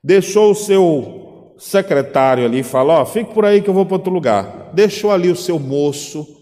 deixou 0.03 0.53
o 0.53 0.55
seu 0.55 1.55
secretário 1.59 2.45
ali 2.45 2.63
falou: 2.63 2.97
Ó, 2.97 3.05
fique 3.05 3.35
por 3.35 3.45
aí 3.45 3.61
que 3.61 3.69
eu 3.69 3.75
vou 3.75 3.85
para 3.85 3.97
outro 3.97 4.13
lugar. 4.13 4.71
Deixou 4.73 5.11
ali 5.11 5.29
o 5.29 5.37
seu 5.37 5.59
moço, 5.59 6.38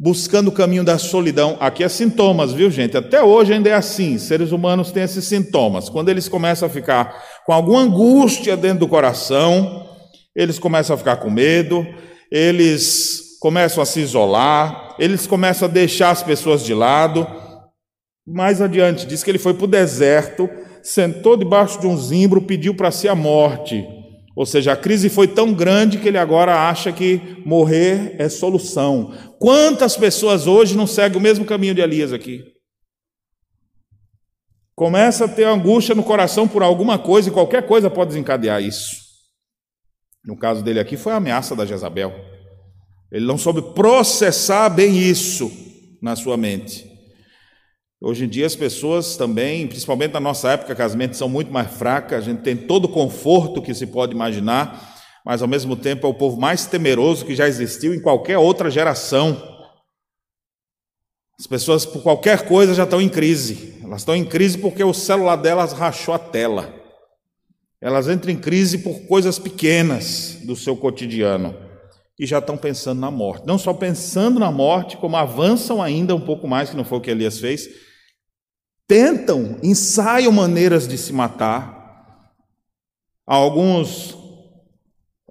buscando 0.00 0.48
o 0.48 0.52
caminho 0.52 0.82
da 0.82 0.96
solidão. 0.96 1.58
Aqui 1.60 1.84
é 1.84 1.88
sintomas, 1.88 2.54
viu, 2.54 2.70
gente? 2.70 2.96
Até 2.96 3.22
hoje 3.22 3.52
ainda 3.52 3.68
é 3.68 3.74
assim. 3.74 4.16
Seres 4.16 4.50
humanos 4.50 4.90
têm 4.90 5.02
esses 5.02 5.26
sintomas. 5.26 5.90
Quando 5.90 6.08
eles 6.08 6.26
começam 6.26 6.66
a 6.66 6.70
ficar 6.70 7.22
com 7.44 7.52
alguma 7.52 7.82
angústia 7.82 8.56
dentro 8.56 8.80
do 8.80 8.88
coração, 8.88 9.86
eles 10.34 10.58
começam 10.58 10.94
a 10.94 10.98
ficar 10.98 11.16
com 11.16 11.28
medo, 11.28 11.86
eles 12.32 13.38
começam 13.42 13.82
a 13.82 13.86
se 13.86 14.00
isolar, 14.00 14.96
eles 14.98 15.26
começam 15.26 15.68
a 15.68 15.70
deixar 15.70 16.10
as 16.10 16.22
pessoas 16.22 16.64
de 16.64 16.72
lado 16.72 17.26
mais 18.26 18.62
adiante, 18.62 19.06
diz 19.06 19.22
que 19.22 19.30
ele 19.30 19.38
foi 19.38 19.52
para 19.52 19.64
o 19.64 19.68
deserto, 19.68 20.48
sentou 20.82 21.36
debaixo 21.36 21.80
de 21.80 21.86
um 21.86 21.96
zimbro, 21.96 22.40
pediu 22.40 22.74
para 22.74 22.90
si 22.90 23.08
a 23.08 23.14
morte. 23.14 23.84
Ou 24.40 24.46
seja, 24.46 24.72
a 24.72 24.76
crise 24.76 25.10
foi 25.10 25.28
tão 25.28 25.52
grande 25.52 25.98
que 25.98 26.08
ele 26.08 26.16
agora 26.16 26.66
acha 26.66 26.90
que 26.90 27.20
morrer 27.44 28.16
é 28.18 28.26
solução. 28.26 29.12
Quantas 29.38 29.98
pessoas 29.98 30.46
hoje 30.46 30.74
não 30.74 30.86
seguem 30.86 31.18
o 31.18 31.20
mesmo 31.20 31.44
caminho 31.44 31.74
de 31.74 31.82
Elias 31.82 32.10
aqui? 32.10 32.42
Começa 34.74 35.26
a 35.26 35.28
ter 35.28 35.44
angústia 35.44 35.94
no 35.94 36.02
coração 36.02 36.48
por 36.48 36.62
alguma 36.62 36.98
coisa 36.98 37.28
e 37.28 37.32
qualquer 37.32 37.66
coisa 37.66 37.90
pode 37.90 38.12
desencadear 38.12 38.62
isso. 38.62 38.96
No 40.24 40.38
caso 40.38 40.64
dele 40.64 40.80
aqui 40.80 40.96
foi 40.96 41.12
a 41.12 41.16
ameaça 41.16 41.54
da 41.54 41.66
Jezabel. 41.66 42.10
Ele 43.12 43.26
não 43.26 43.36
soube 43.36 43.60
processar 43.74 44.70
bem 44.70 44.96
isso 44.96 45.52
na 46.00 46.16
sua 46.16 46.38
mente. 46.38 46.89
Hoje 48.02 48.24
em 48.24 48.28
dia 48.28 48.46
as 48.46 48.56
pessoas 48.56 49.16
também, 49.18 49.66
principalmente 49.66 50.12
na 50.12 50.20
nossa 50.20 50.52
época, 50.52 50.74
que 50.74 50.80
as 50.80 50.94
mentes 50.94 51.18
são 51.18 51.28
muito 51.28 51.52
mais 51.52 51.70
fracas, 51.70 52.22
a 52.22 52.24
gente 52.24 52.40
tem 52.40 52.56
todo 52.56 52.86
o 52.86 52.88
conforto 52.88 53.60
que 53.60 53.74
se 53.74 53.86
pode 53.86 54.14
imaginar, 54.14 54.98
mas 55.24 55.42
ao 55.42 55.48
mesmo 55.48 55.76
tempo 55.76 56.06
é 56.06 56.10
o 56.10 56.14
povo 56.14 56.40
mais 56.40 56.64
temeroso 56.64 57.26
que 57.26 57.34
já 57.34 57.46
existiu 57.46 57.94
em 57.94 58.00
qualquer 58.00 58.38
outra 58.38 58.70
geração. 58.70 59.36
As 61.38 61.46
pessoas, 61.46 61.84
por 61.84 62.02
qualquer 62.02 62.46
coisa, 62.46 62.72
já 62.72 62.84
estão 62.84 63.02
em 63.02 63.08
crise. 63.08 63.78
Elas 63.84 64.00
estão 64.00 64.16
em 64.16 64.24
crise 64.24 64.56
porque 64.56 64.82
o 64.82 64.94
celular 64.94 65.36
delas 65.36 65.74
rachou 65.74 66.14
a 66.14 66.18
tela. 66.18 66.74
Elas 67.82 68.08
entram 68.08 68.32
em 68.32 68.36
crise 68.36 68.78
por 68.78 69.00
coisas 69.06 69.38
pequenas 69.38 70.38
do 70.44 70.56
seu 70.56 70.74
cotidiano 70.74 71.54
e 72.18 72.26
já 72.26 72.38
estão 72.38 72.56
pensando 72.56 73.00
na 73.00 73.10
morte. 73.10 73.46
Não 73.46 73.58
só 73.58 73.74
pensando 73.74 74.38
na 74.38 74.50
morte, 74.50 74.96
como 74.96 75.16
avançam 75.16 75.82
ainda 75.82 76.14
um 76.14 76.20
pouco 76.20 76.48
mais, 76.48 76.70
que 76.70 76.76
não 76.76 76.84
foi 76.84 76.98
o 76.98 77.00
que 77.00 77.10
Elias 77.10 77.38
fez, 77.38 77.68
tentam, 78.90 79.56
ensaiam 79.62 80.32
maneiras 80.32 80.88
de 80.88 80.98
se 80.98 81.12
matar. 81.12 82.34
Alguns 83.24 84.18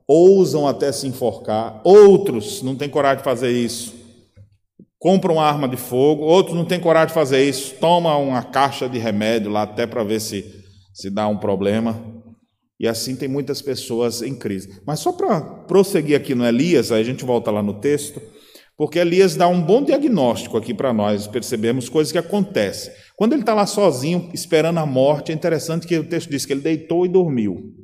ousam 0.07 0.65
até 0.65 0.93
se 0.93 1.05
enforcar, 1.05 1.81
outros 1.83 2.63
não 2.63 2.73
têm 2.77 2.87
coragem 2.87 3.17
de 3.17 3.23
fazer 3.25 3.51
isso, 3.51 3.93
compram 4.97 5.35
uma 5.35 5.43
arma 5.43 5.67
de 5.67 5.75
fogo, 5.75 6.23
outros 6.23 6.55
não 6.55 6.63
têm 6.63 6.79
coragem 6.79 7.09
de 7.09 7.13
fazer 7.13 7.43
isso, 7.43 7.75
tomam 7.81 8.29
uma 8.29 8.41
caixa 8.41 8.87
de 8.87 8.97
remédio 8.97 9.51
lá 9.51 9.63
até 9.63 9.85
para 9.85 10.05
ver 10.05 10.21
se, 10.21 10.63
se 10.93 11.09
dá 11.09 11.27
um 11.27 11.37
problema. 11.37 12.01
E 12.79 12.87
assim 12.87 13.13
tem 13.13 13.27
muitas 13.27 13.61
pessoas 13.61 14.21
em 14.21 14.33
crise. 14.33 14.81
Mas 14.85 15.01
só 15.01 15.11
para 15.11 15.41
prosseguir 15.41 16.15
aqui 16.15 16.33
no 16.33 16.47
Elias, 16.47 16.93
aí 16.93 17.01
a 17.01 17.05
gente 17.05 17.25
volta 17.25 17.51
lá 17.51 17.61
no 17.61 17.73
texto, 17.73 18.21
porque 18.77 18.97
Elias 18.97 19.35
dá 19.35 19.49
um 19.49 19.61
bom 19.61 19.83
diagnóstico 19.83 20.55
aqui 20.55 20.73
para 20.73 20.93
nós, 20.93 21.27
percebemos 21.27 21.89
coisas 21.89 22.13
que 22.13 22.17
acontecem. 22.17 22.93
Quando 23.19 23.33
ele 23.33 23.41
está 23.41 23.53
lá 23.53 23.65
sozinho, 23.65 24.29
esperando 24.33 24.77
a 24.77 24.85
morte, 24.85 25.33
é 25.33 25.35
interessante 25.35 25.85
que 25.85 25.97
o 25.97 26.05
texto 26.05 26.29
diz 26.29 26.45
que 26.45 26.53
ele 26.53 26.61
deitou 26.61 27.05
e 27.05 27.09
dormiu. 27.09 27.75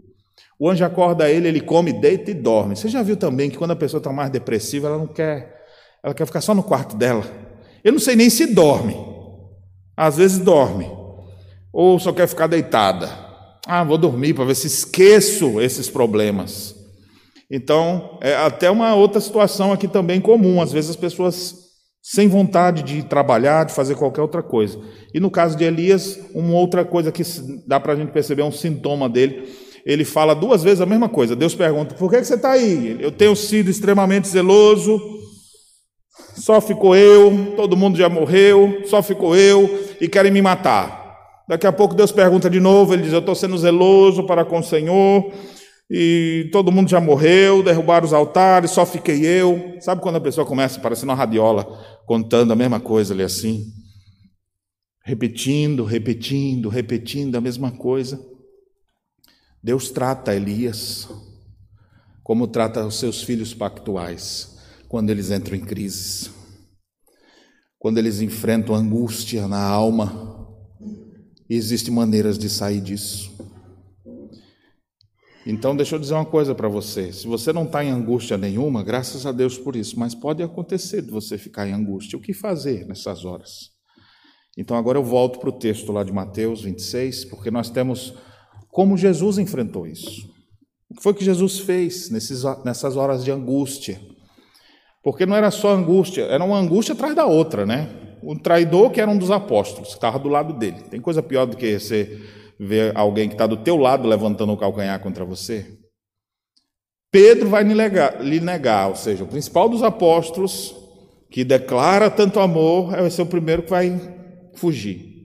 O 0.58 0.70
anjo 0.70 0.86
acorda 0.86 1.30
ele, 1.30 1.50
ele 1.50 1.60
come, 1.60 1.92
deita 1.92 2.32
e 2.32 2.34
dorme. 2.34 2.74
Você 2.74 2.88
já 2.88 3.04
viu 3.04 3.18
também 3.18 3.50
que 3.50 3.58
quando 3.58 3.72
a 3.72 3.76
pessoa 3.76 3.98
está 3.98 4.14
mais 4.14 4.30
depressiva, 4.30 4.88
ela 4.88 4.98
não 4.98 5.08
quer, 5.08 5.62
ela 6.02 6.14
quer 6.14 6.26
ficar 6.26 6.40
só 6.40 6.56
no 6.56 6.64
quarto 6.64 6.96
dela. 6.96 7.26
Eu 7.84 7.92
não 7.92 8.00
sei 8.00 8.16
nem 8.16 8.30
se 8.30 8.46
dorme. 8.46 8.96
Às 9.98 10.16
vezes 10.16 10.40
dorme. 10.40 10.90
Ou 11.74 12.00
só 12.00 12.14
quer 12.14 12.30
ficar 12.30 12.48
deitada. 12.48 13.10
Ah, 13.68 13.84
vou 13.84 13.98
dormir 13.98 14.34
para 14.34 14.46
ver 14.46 14.56
se 14.56 14.68
esqueço 14.68 15.60
esses 15.60 15.90
problemas. 15.90 16.78
Então, 17.52 18.18
é 18.22 18.38
até 18.38 18.72
uma 18.72 18.96
outra 18.96 19.20
situação 19.20 19.74
aqui 19.74 19.90
também 19.90 20.22
comum. 20.22 20.62
Às 20.62 20.72
vezes 20.72 20.92
as 20.92 20.96
pessoas 20.96 21.65
sem 22.08 22.28
vontade 22.28 22.84
de 22.84 23.02
trabalhar, 23.02 23.64
de 23.64 23.74
fazer 23.74 23.96
qualquer 23.96 24.22
outra 24.22 24.44
coisa. 24.44 24.80
E 25.12 25.20
no 25.20 25.32
caso 25.32 25.58
de 25.58 25.64
Elias, 25.64 26.20
uma 26.36 26.54
outra 26.54 26.86
coisa 26.86 27.12
que 27.12 27.24
dá 27.66 27.80
para 27.80 27.94
a 27.94 27.96
gente 27.96 28.12
perceber, 28.12 28.44
um 28.44 28.52
sintoma 28.52 29.10
dele, 29.10 29.50
ele 29.84 30.06
fala 30.06 30.36
duas 30.36 30.62
vezes 30.62 30.82
a 30.82 30.86
mesma 30.86 31.10
coisa. 31.10 31.36
Deus 31.36 31.56
pergunta: 31.56 31.96
por 31.96 32.12
que 32.12 32.24
você 32.24 32.36
está 32.36 32.52
aí? 32.52 32.96
Eu 33.00 33.12
tenho 33.12 33.36
sido 33.36 33.72
extremamente 33.72 34.28
zeloso, 34.28 35.02
só 36.36 36.62
ficou 36.62 36.96
eu, 36.96 37.56
todo 37.56 37.76
mundo 37.76 37.98
já 37.98 38.08
morreu, 38.08 38.84
só 38.86 39.02
ficou 39.02 39.36
eu 39.36 39.68
e 40.00 40.08
querem 40.08 40.32
me 40.32 40.44
matar. 40.44 41.04
Daqui 41.50 41.66
a 41.66 41.72
pouco 41.72 41.96
Deus 41.96 42.12
pergunta 42.12 42.52
de 42.52 42.60
novo, 42.60 42.94
ele 42.94 43.02
diz: 43.02 43.14
Eu 43.14 43.20
estou 43.20 43.34
sendo 43.34 43.58
zeloso 43.58 44.28
para 44.28 44.46
com 44.46 44.60
o 44.60 44.64
Senhor, 44.64 45.32
e 45.90 46.50
todo 46.52 46.72
mundo 46.72 46.90
já 46.90 47.00
morreu, 47.00 47.62
derrubaram 47.62 48.06
os 48.06 48.14
altares, 48.14 48.72
só 48.72 48.86
fiquei 48.86 49.26
eu. 49.26 49.78
Sabe 49.80 50.02
quando 50.02 50.16
a 50.16 50.22
pessoa 50.22 50.46
começa 50.46 50.80
parecendo 50.80 51.12
uma 51.12 51.18
radiola, 51.18 51.66
contando 52.06 52.52
a 52.52 52.56
mesma 52.56 52.80
coisa 52.80 53.14
ali 53.14 53.24
assim? 53.24 53.72
Repetindo, 55.04 55.84
repetindo, 55.84 56.70
repetindo 56.70 57.36
a 57.36 57.42
mesma 57.42 57.72
coisa. 57.72 58.20
Deus 59.62 59.90
trata 59.90 60.36
Elias 60.36 61.08
como 62.24 62.48
trata 62.48 62.84
os 62.84 62.96
seus 62.96 63.22
filhos 63.22 63.54
pactuais 63.54 64.58
quando 64.88 65.12
eles 65.12 65.30
entram 65.30 65.56
em 65.56 65.60
crises, 65.60 66.32
quando 67.78 68.00
eles 68.00 68.20
enfrentam 68.20 68.74
angústia 68.74 69.48
na 69.48 69.62
alma. 69.62 70.44
E 71.48 71.56
existem 71.56 71.94
maneiras 71.94 72.40
de 72.40 72.50
sair 72.50 72.82
disso. 72.82 73.35
Então, 75.46 75.76
deixa 75.76 75.96
eu 75.96 76.00
dizer 76.00 76.16
uma 76.16 76.26
coisa 76.26 76.56
para 76.56 76.68
você: 76.68 77.14
se 77.14 77.28
você 77.28 77.54
não 77.54 77.66
está 77.66 77.84
em 77.84 77.92
angústia 77.92 78.38
nenhuma, 78.38 78.84
graças 78.84 79.26
a 79.26 79.32
Deus 79.32 79.58
por 79.58 79.76
isso, 79.76 80.00
mas 80.00 80.16
pode 80.16 80.42
acontecer 80.42 81.04
de 81.04 81.12
você 81.12 81.38
ficar 81.38 81.68
em 81.68 81.74
angústia. 81.74 82.18
O 82.18 82.22
que 82.22 82.34
fazer 82.34 82.86
nessas 82.88 83.24
horas? 83.24 83.70
Então, 84.58 84.76
agora 84.76 84.98
eu 84.98 85.04
volto 85.04 85.40
para 85.40 85.50
o 85.50 85.60
texto 85.60 85.92
lá 85.92 86.04
de 86.04 86.12
Mateus 86.12 86.64
26, 86.64 87.26
porque 87.26 87.52
nós 87.52 87.70
temos 87.70 88.14
como 88.70 88.98
Jesus 88.98 89.38
enfrentou 89.38 89.86
isso. 89.86 90.34
O 90.90 90.96
que 90.96 91.04
foi 91.04 91.14
que 91.14 91.24
Jesus 91.24 91.60
fez 91.60 92.10
nesses, 92.10 92.44
nessas 92.64 92.96
horas 92.96 93.24
de 93.24 93.32
angústia? 93.32 94.02
Porque 95.04 95.26
não 95.26 95.36
era 95.36 95.52
só 95.52 95.72
angústia, 95.72 96.24
era 96.24 96.44
uma 96.44 96.58
angústia 96.58 96.94
atrás 96.94 97.14
da 97.16 97.26
outra, 97.26 97.66
né? 97.66 98.18
O 98.24 98.36
traidor, 98.40 98.90
que 98.90 99.00
era 99.00 99.12
um 99.12 99.18
dos 99.18 99.30
apóstolos, 99.30 99.90
que 99.90 99.96
estava 99.96 100.18
do 100.18 100.30
lado 100.30 100.54
dele. 100.54 100.82
Tem 100.90 101.00
coisa 101.00 101.22
pior 101.22 101.46
do 101.46 101.56
que 101.56 101.78
você 101.78 102.20
ver 102.60 102.92
alguém 102.96 103.28
que 103.28 103.36
está 103.36 103.46
do 103.46 103.58
teu 103.58 103.78
lado 103.78 104.08
levantando 104.08 104.54
o 104.54 104.58
calcanhar 104.58 105.00
contra 105.00 105.26
você? 105.26 105.78
Pedro 107.12 107.50
vai 107.50 107.64
lhe 107.64 107.74
negar, 107.74 108.22
lhe 108.22 108.40
negar, 108.40 108.90
ou 108.90 108.96
seja, 108.96 109.24
o 109.24 109.28
principal 109.28 109.70
dos 109.70 109.84
apóstolos, 109.84 110.76
que 111.32 111.44
declara 111.44 112.10
tanto 112.10 112.40
amor, 112.40 112.92
vai 112.92 113.10
ser 113.10 113.22
o 113.22 113.26
primeiro 113.26 113.64
que 113.64 113.70
vai 113.70 114.00
fugir 114.56 115.16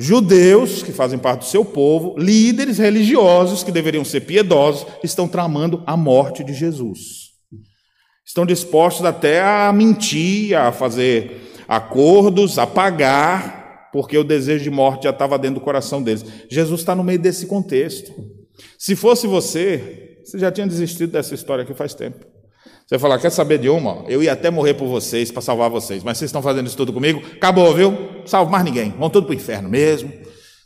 judeus 0.00 0.82
que 0.82 0.92
fazem 0.92 1.18
parte 1.18 1.40
do 1.40 1.44
seu 1.44 1.62
povo, 1.62 2.18
líderes 2.18 2.78
religiosos 2.78 3.62
que 3.62 3.70
deveriam 3.70 4.02
ser 4.02 4.22
piedosos, 4.22 4.86
estão 5.04 5.28
tramando 5.28 5.82
a 5.86 5.94
morte 5.94 6.42
de 6.42 6.54
Jesus. 6.54 7.32
Estão 8.24 8.46
dispostos 8.46 9.04
até 9.04 9.42
a 9.42 9.70
mentir, 9.74 10.56
a 10.56 10.72
fazer 10.72 11.52
acordos, 11.68 12.58
a 12.58 12.66
pagar, 12.66 13.59
porque 13.92 14.16
o 14.16 14.24
desejo 14.24 14.64
de 14.64 14.70
morte 14.70 15.04
já 15.04 15.10
estava 15.10 15.38
dentro 15.38 15.56
do 15.56 15.60
coração 15.60 16.02
deles. 16.02 16.24
Jesus 16.48 16.80
está 16.80 16.94
no 16.94 17.04
meio 17.04 17.18
desse 17.18 17.46
contexto. 17.46 18.12
Se 18.78 18.94
fosse 18.94 19.26
você, 19.26 20.18
você 20.24 20.38
já 20.38 20.50
tinha 20.50 20.66
desistido 20.66 21.12
dessa 21.12 21.34
história 21.34 21.64
aqui 21.64 21.74
faz 21.74 21.94
tempo. 21.94 22.24
Você 22.86 22.98
falar, 22.98 23.18
quer 23.18 23.30
saber 23.30 23.58
de 23.58 23.68
uma? 23.68 24.04
Eu 24.08 24.20
ia 24.20 24.32
até 24.32 24.50
morrer 24.50 24.74
por 24.74 24.88
vocês, 24.88 25.30
para 25.30 25.40
salvar 25.40 25.70
vocês, 25.70 26.02
mas 26.02 26.18
vocês 26.18 26.28
estão 26.28 26.42
fazendo 26.42 26.66
isso 26.66 26.76
tudo 26.76 26.92
comigo? 26.92 27.22
Acabou, 27.36 27.72
viu? 27.72 27.96
Salvo 28.26 28.50
mais 28.50 28.64
ninguém. 28.64 28.90
Vão 28.98 29.08
tudo 29.08 29.26
para 29.26 29.32
o 29.32 29.36
inferno 29.36 29.68
mesmo. 29.68 30.12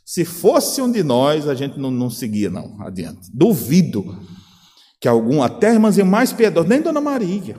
Se 0.06 0.24
fosse 0.24 0.80
um 0.80 0.90
de 0.90 1.02
nós, 1.02 1.48
a 1.48 1.54
gente 1.54 1.78
não, 1.78 1.90
não 1.90 2.08
seguia, 2.08 2.50
não, 2.50 2.80
adiante. 2.80 3.30
Duvido 3.32 4.18
que 5.00 5.08
algum, 5.08 5.42
até 5.42 5.68
a 5.68 5.74
irmãzinha 5.74 6.04
mais 6.04 6.32
piedosa, 6.32 6.66
nem 6.66 6.80
Dona 6.80 7.00
Maria, 7.00 7.56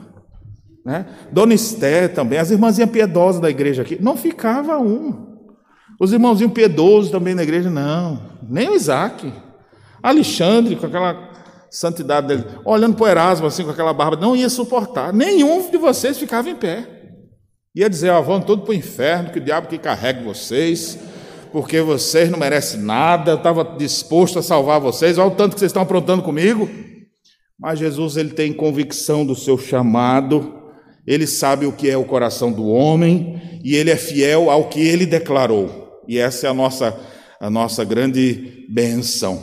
né? 0.84 1.06
Dona 1.30 1.54
Esté 1.54 2.08
também, 2.08 2.38
as 2.38 2.50
irmãzinhas 2.50 2.90
piedosas 2.90 3.40
da 3.40 3.48
igreja 3.48 3.82
aqui, 3.82 3.96
não 4.00 4.16
ficava 4.16 4.78
um. 4.78 5.25
Os 5.98 6.12
irmãozinhos 6.12 6.52
piedosos 6.52 7.10
também 7.10 7.34
na 7.34 7.42
igreja, 7.42 7.70
não. 7.70 8.20
Nem 8.48 8.68
o 8.68 8.74
Isaac. 8.74 9.32
Alexandre, 10.02 10.76
com 10.76 10.86
aquela 10.86 11.30
santidade 11.70 12.28
dele, 12.28 12.44
olhando 12.64 12.94
para 12.96 13.04
o 13.04 13.08
Erasmo 13.08 13.46
assim 13.46 13.64
com 13.64 13.70
aquela 13.70 13.92
barba, 13.92 14.16
não 14.16 14.36
ia 14.36 14.48
suportar. 14.48 15.12
Nenhum 15.12 15.70
de 15.70 15.76
vocês 15.76 16.18
ficava 16.18 16.48
em 16.48 16.54
pé. 16.54 16.86
Ia 17.74 17.90
dizer, 17.90 18.10
ó, 18.10 18.22
vão 18.22 18.40
todos 18.40 18.64
para 18.64 18.72
o 18.72 18.74
inferno, 18.74 19.30
que 19.30 19.38
o 19.38 19.44
diabo 19.44 19.68
que 19.68 19.76
carregue 19.76 20.24
vocês, 20.24 20.98
porque 21.52 21.80
vocês 21.80 22.30
não 22.30 22.38
merecem 22.38 22.80
nada, 22.80 23.32
eu 23.32 23.36
estava 23.36 23.64
disposto 23.76 24.38
a 24.38 24.42
salvar 24.42 24.80
vocês, 24.80 25.18
olha 25.18 25.28
o 25.28 25.34
tanto 25.34 25.54
que 25.54 25.60
vocês 25.60 25.70
estão 25.70 25.82
aprontando 25.82 26.22
comigo. 26.22 26.68
Mas 27.58 27.78
Jesus, 27.78 28.16
ele 28.16 28.30
tem 28.30 28.52
convicção 28.52 29.26
do 29.26 29.34
seu 29.34 29.58
chamado, 29.58 30.54
ele 31.06 31.26
sabe 31.26 31.66
o 31.66 31.72
que 31.72 31.90
é 31.90 31.96
o 31.96 32.04
coração 32.04 32.50
do 32.50 32.66
homem, 32.66 33.40
e 33.62 33.74
ele 33.74 33.90
é 33.90 33.96
fiel 33.96 34.50
ao 34.50 34.68
que 34.68 34.80
ele 34.80 35.04
declarou. 35.04 35.85
E 36.08 36.18
essa 36.18 36.46
é 36.46 36.50
a 36.50 36.54
nossa, 36.54 36.98
a 37.40 37.50
nossa 37.50 37.84
grande 37.84 38.66
benção. 38.68 39.42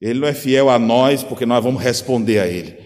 Ele 0.00 0.20
não 0.20 0.28
é 0.28 0.34
fiel 0.34 0.70
a 0.70 0.78
nós 0.78 1.22
porque 1.22 1.44
nós 1.44 1.62
vamos 1.62 1.82
responder 1.82 2.38
a 2.38 2.46
Ele. 2.46 2.76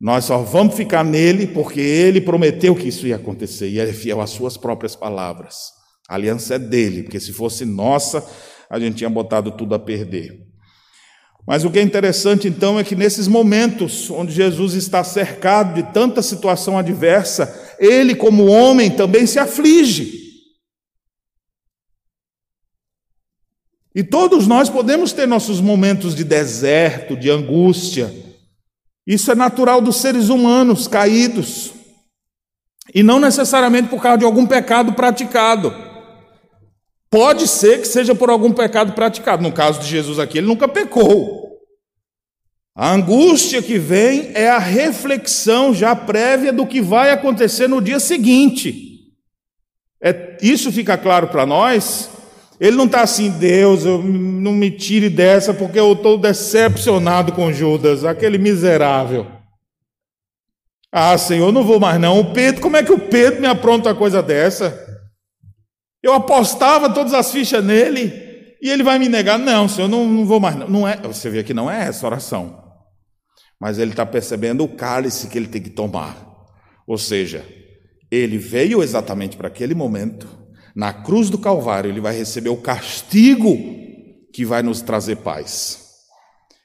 Nós 0.00 0.24
só 0.24 0.38
vamos 0.38 0.74
ficar 0.74 1.04
nele 1.04 1.46
porque 1.46 1.80
Ele 1.80 2.20
prometeu 2.20 2.74
que 2.74 2.88
isso 2.88 3.06
ia 3.06 3.16
acontecer 3.16 3.68
e 3.68 3.78
Ele 3.78 3.90
é 3.90 3.94
fiel 3.94 4.20
às 4.20 4.30
Suas 4.30 4.56
próprias 4.56 4.94
palavras. 4.94 5.72
A 6.08 6.14
aliança 6.14 6.54
é 6.54 6.58
dele, 6.58 7.02
porque 7.02 7.18
se 7.18 7.32
fosse 7.32 7.64
nossa, 7.64 8.24
a 8.70 8.78
gente 8.78 8.96
tinha 8.96 9.10
botado 9.10 9.50
tudo 9.50 9.74
a 9.74 9.78
perder. 9.78 10.46
Mas 11.46 11.64
o 11.64 11.70
que 11.70 11.78
é 11.78 11.82
interessante 11.82 12.48
então 12.48 12.78
é 12.78 12.82
que 12.82 12.96
nesses 12.96 13.28
momentos 13.28 14.10
onde 14.10 14.32
Jesus 14.32 14.74
está 14.74 15.04
cercado 15.04 15.74
de 15.74 15.92
tanta 15.92 16.20
situação 16.20 16.76
adversa, 16.76 17.74
ele, 17.78 18.14
como 18.14 18.46
homem, 18.46 18.90
também 18.90 19.26
se 19.26 19.38
aflige. 19.38 20.25
E 23.96 24.04
todos 24.04 24.46
nós 24.46 24.68
podemos 24.68 25.14
ter 25.14 25.26
nossos 25.26 25.58
momentos 25.58 26.14
de 26.14 26.22
deserto, 26.22 27.16
de 27.16 27.30
angústia. 27.30 28.14
Isso 29.06 29.32
é 29.32 29.34
natural 29.34 29.80
dos 29.80 29.96
seres 29.96 30.28
humanos 30.28 30.86
caídos. 30.86 31.72
E 32.94 33.02
não 33.02 33.18
necessariamente 33.18 33.88
por 33.88 34.02
causa 34.02 34.18
de 34.18 34.26
algum 34.26 34.46
pecado 34.46 34.92
praticado. 34.92 35.74
Pode 37.08 37.48
ser 37.48 37.80
que 37.80 37.88
seja 37.88 38.14
por 38.14 38.28
algum 38.28 38.52
pecado 38.52 38.92
praticado. 38.92 39.42
No 39.42 39.50
caso 39.50 39.80
de 39.80 39.86
Jesus 39.86 40.18
aqui, 40.18 40.36
ele 40.36 40.46
nunca 40.46 40.68
pecou. 40.68 41.56
A 42.74 42.92
angústia 42.92 43.62
que 43.62 43.78
vem 43.78 44.30
é 44.34 44.50
a 44.50 44.58
reflexão 44.58 45.72
já 45.72 45.96
prévia 45.96 46.52
do 46.52 46.66
que 46.66 46.82
vai 46.82 47.12
acontecer 47.12 47.66
no 47.66 47.80
dia 47.80 47.98
seguinte. 47.98 49.14
É, 50.02 50.36
isso 50.42 50.70
fica 50.70 50.98
claro 50.98 51.28
para 51.28 51.46
nós 51.46 52.10
ele 52.58 52.76
não 52.76 52.86
está 52.86 53.02
assim, 53.02 53.30
Deus, 53.30 53.84
eu, 53.84 54.02
não 54.02 54.52
me 54.52 54.70
tire 54.70 55.10
dessa 55.10 55.52
porque 55.52 55.78
eu 55.78 55.92
estou 55.92 56.16
decepcionado 56.16 57.32
com 57.32 57.52
Judas, 57.52 58.04
aquele 58.04 58.38
miserável. 58.38 59.26
Ah, 60.90 61.18
Senhor, 61.18 61.52
não 61.52 61.62
vou 61.62 61.78
mais 61.78 62.00
não. 62.00 62.18
O 62.20 62.32
Pedro, 62.32 62.62
como 62.62 62.76
é 62.76 62.82
que 62.82 62.92
o 62.92 62.98
Pedro 62.98 63.40
me 63.40 63.46
apronta 63.46 63.90
uma 63.90 63.94
coisa 63.94 64.22
dessa? 64.22 64.82
Eu 66.02 66.14
apostava 66.14 66.88
todas 66.88 67.12
as 67.12 67.30
fichas 67.30 67.62
nele 67.62 68.56
e 68.62 68.70
ele 68.70 68.82
vai 68.82 68.98
me 68.98 69.08
negar. 69.08 69.38
Não, 69.38 69.68
Senhor, 69.68 69.88
não, 69.88 70.06
não 70.06 70.24
vou 70.24 70.40
mais 70.40 70.56
não. 70.56 70.68
não 70.68 70.88
é, 70.88 70.96
você 70.96 71.28
vê 71.28 71.42
que 71.42 71.52
não 71.52 71.70
é 71.70 71.86
essa 71.86 72.06
oração. 72.06 72.64
mas 73.60 73.78
ele 73.78 73.90
está 73.90 74.06
percebendo 74.06 74.64
o 74.64 74.68
cálice 74.68 75.28
que 75.28 75.36
ele 75.36 75.48
tem 75.48 75.60
que 75.60 75.70
tomar. 75.70 76.16
Ou 76.86 76.96
seja, 76.96 77.44
ele 78.10 78.38
veio 78.38 78.82
exatamente 78.82 79.36
para 79.36 79.48
aquele 79.48 79.74
momento, 79.74 80.28
na 80.76 80.92
cruz 80.92 81.30
do 81.30 81.38
Calvário, 81.38 81.90
ele 81.90 82.02
vai 82.02 82.14
receber 82.14 82.50
o 82.50 82.58
castigo 82.58 83.56
que 84.30 84.44
vai 84.44 84.62
nos 84.62 84.82
trazer 84.82 85.16
paz. 85.16 85.86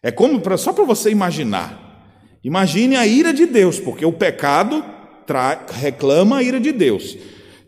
É 0.03 0.11
como 0.11 0.41
só 0.57 0.73
para 0.73 0.83
você 0.83 1.09
imaginar. 1.09 1.79
Imagine 2.43 2.97
a 2.97 3.07
ira 3.07 3.33
de 3.33 3.45
Deus, 3.45 3.79
porque 3.79 4.05
o 4.05 4.11
pecado 4.11 4.83
reclama 5.79 6.39
a 6.39 6.43
ira 6.43 6.59
de 6.59 6.73
Deus. 6.73 7.17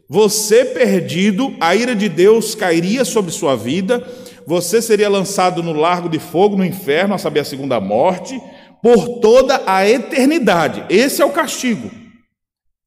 Você 0.09 0.65
perdido, 0.65 1.55
a 1.61 1.73
ira 1.77 1.95
de 1.95 2.09
Deus 2.09 2.55
cairia 2.55 3.05
sobre 3.05 3.31
sua 3.31 3.55
vida, 3.55 4.05
você 4.45 4.81
seria 4.81 5.07
lançado 5.07 5.63
no 5.63 5.71
largo 5.71 6.09
de 6.09 6.19
fogo, 6.19 6.57
no 6.57 6.65
inferno, 6.65 7.15
a 7.15 7.17
saber, 7.17 7.39
a 7.39 7.45
segunda 7.45 7.79
morte, 7.79 8.37
por 8.81 9.21
toda 9.21 9.63
a 9.65 9.89
eternidade. 9.89 10.83
Esse 10.89 11.21
é 11.21 11.25
o 11.25 11.31
castigo. 11.31 11.89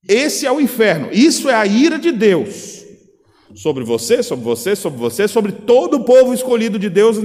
Esse 0.06 0.44
é 0.44 0.52
o 0.52 0.60
inferno. 0.60 1.08
Isso 1.10 1.48
é 1.48 1.54
a 1.54 1.64
ira 1.64 1.98
de 1.98 2.12
Deus 2.12 2.75
sobre 3.56 3.82
você, 3.84 4.22
sobre 4.22 4.44
você, 4.44 4.76
sobre 4.76 4.98
você, 4.98 5.26
sobre 5.26 5.50
todo 5.50 5.94
o 5.94 6.04
povo 6.04 6.34
escolhido 6.34 6.78
de 6.78 6.90
Deus 6.90 7.16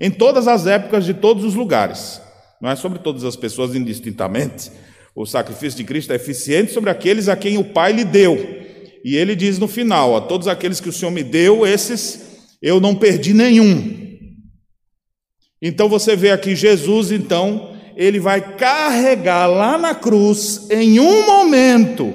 em 0.00 0.10
todas 0.10 0.48
as 0.48 0.66
épocas, 0.66 1.04
de 1.04 1.14
todos 1.14 1.44
os 1.44 1.54
lugares. 1.54 2.20
Não 2.60 2.70
é 2.70 2.76
sobre 2.76 2.98
todas 2.98 3.24
as 3.24 3.36
pessoas 3.36 3.74
indistintamente. 3.74 4.70
O 5.14 5.26
sacrifício 5.26 5.76
de 5.76 5.84
Cristo 5.84 6.12
é 6.12 6.16
eficiente 6.16 6.72
sobre 6.72 6.88
aqueles 6.90 7.28
a 7.28 7.36
quem 7.36 7.58
o 7.58 7.64
Pai 7.64 7.92
lhe 7.92 8.04
deu. 8.04 8.36
E 9.04 9.16
ele 9.16 9.36
diz 9.36 9.58
no 9.58 9.68
final: 9.68 10.16
a 10.16 10.20
todos 10.20 10.48
aqueles 10.48 10.80
que 10.80 10.88
o 10.88 10.92
Senhor 10.92 11.10
me 11.10 11.22
deu, 11.22 11.66
esses 11.66 12.30
eu 12.62 12.80
não 12.80 12.94
perdi 12.94 13.34
nenhum. 13.34 14.08
Então 15.60 15.88
você 15.88 16.16
vê 16.16 16.30
aqui 16.30 16.56
Jesus, 16.56 17.12
então, 17.12 17.76
ele 17.96 18.18
vai 18.18 18.56
carregar 18.56 19.46
lá 19.46 19.76
na 19.76 19.94
cruz, 19.94 20.68
em 20.70 20.98
um 21.00 21.26
momento, 21.26 22.14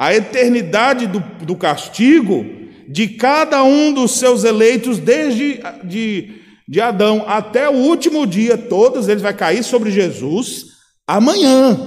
a 0.00 0.14
eternidade 0.14 1.06
do, 1.06 1.20
do 1.44 1.54
castigo 1.54 2.46
de 2.88 3.06
cada 3.06 3.62
um 3.62 3.92
dos 3.92 4.12
seus 4.12 4.44
eleitos, 4.44 4.98
desde 4.98 5.60
de, 5.84 6.40
de 6.66 6.80
Adão 6.80 7.22
até 7.28 7.68
o 7.68 7.74
último 7.74 8.26
dia, 8.26 8.56
todos 8.56 9.08
eles 9.08 9.22
vai 9.22 9.34
cair 9.34 9.62
sobre 9.62 9.90
Jesus 9.90 10.68
amanhã, 11.06 11.78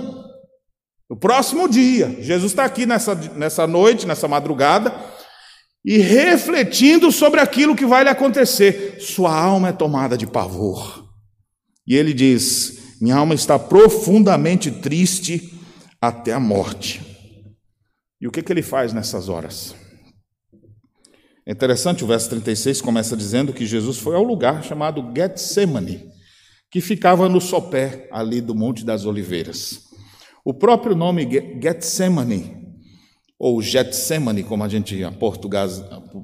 no 1.09 1.17
próximo 1.17 1.67
dia. 1.67 2.15
Jesus 2.19 2.51
está 2.51 2.65
aqui 2.65 2.85
nessa, 2.85 3.15
nessa 3.15 3.65
noite, 3.65 4.05
nessa 4.05 4.27
madrugada, 4.27 4.93
e 5.83 5.97
refletindo 5.97 7.11
sobre 7.11 7.39
aquilo 7.39 7.75
que 7.75 7.85
vai 7.85 8.03
lhe 8.03 8.09
acontecer. 8.11 8.97
Sua 8.99 9.35
alma 9.35 9.69
é 9.69 9.73
tomada 9.73 10.15
de 10.15 10.27
pavor. 10.27 11.03
E 11.87 11.95
ele 11.95 12.13
diz: 12.13 12.77
Minha 13.01 13.15
alma 13.15 13.33
está 13.33 13.57
profundamente 13.57 14.69
triste 14.69 15.51
até 15.99 16.31
a 16.31 16.39
morte. 16.39 17.12
E 18.23 18.27
o 18.27 18.31
que, 18.31 18.41
que 18.41 18.53
ele 18.53 18.61
faz 18.61 18.93
nessas 18.93 19.27
horas? 19.27 19.75
É 21.45 21.51
interessante, 21.51 22.05
o 22.05 22.07
verso 22.07 22.29
36 22.29 22.79
começa 22.79 23.17
dizendo 23.17 23.51
que 23.51 23.65
Jesus 23.65 23.97
foi 23.97 24.15
ao 24.15 24.23
lugar 24.23 24.63
chamado 24.63 25.11
Getsemane, 25.13 26.09
que 26.71 26.79
ficava 26.79 27.27
no 27.27 27.41
sopé 27.41 28.07
ali 28.13 28.39
do 28.39 28.55
Monte 28.55 28.85
das 28.85 29.03
Oliveiras. 29.03 29.81
O 30.45 30.53
próprio 30.53 30.95
nome 30.95 31.27
Getsemane 31.61 32.63
ou 33.37 33.61
Getsemane, 33.61 34.41
como 34.41 34.63
a 34.63 34.69
gente 34.69 34.97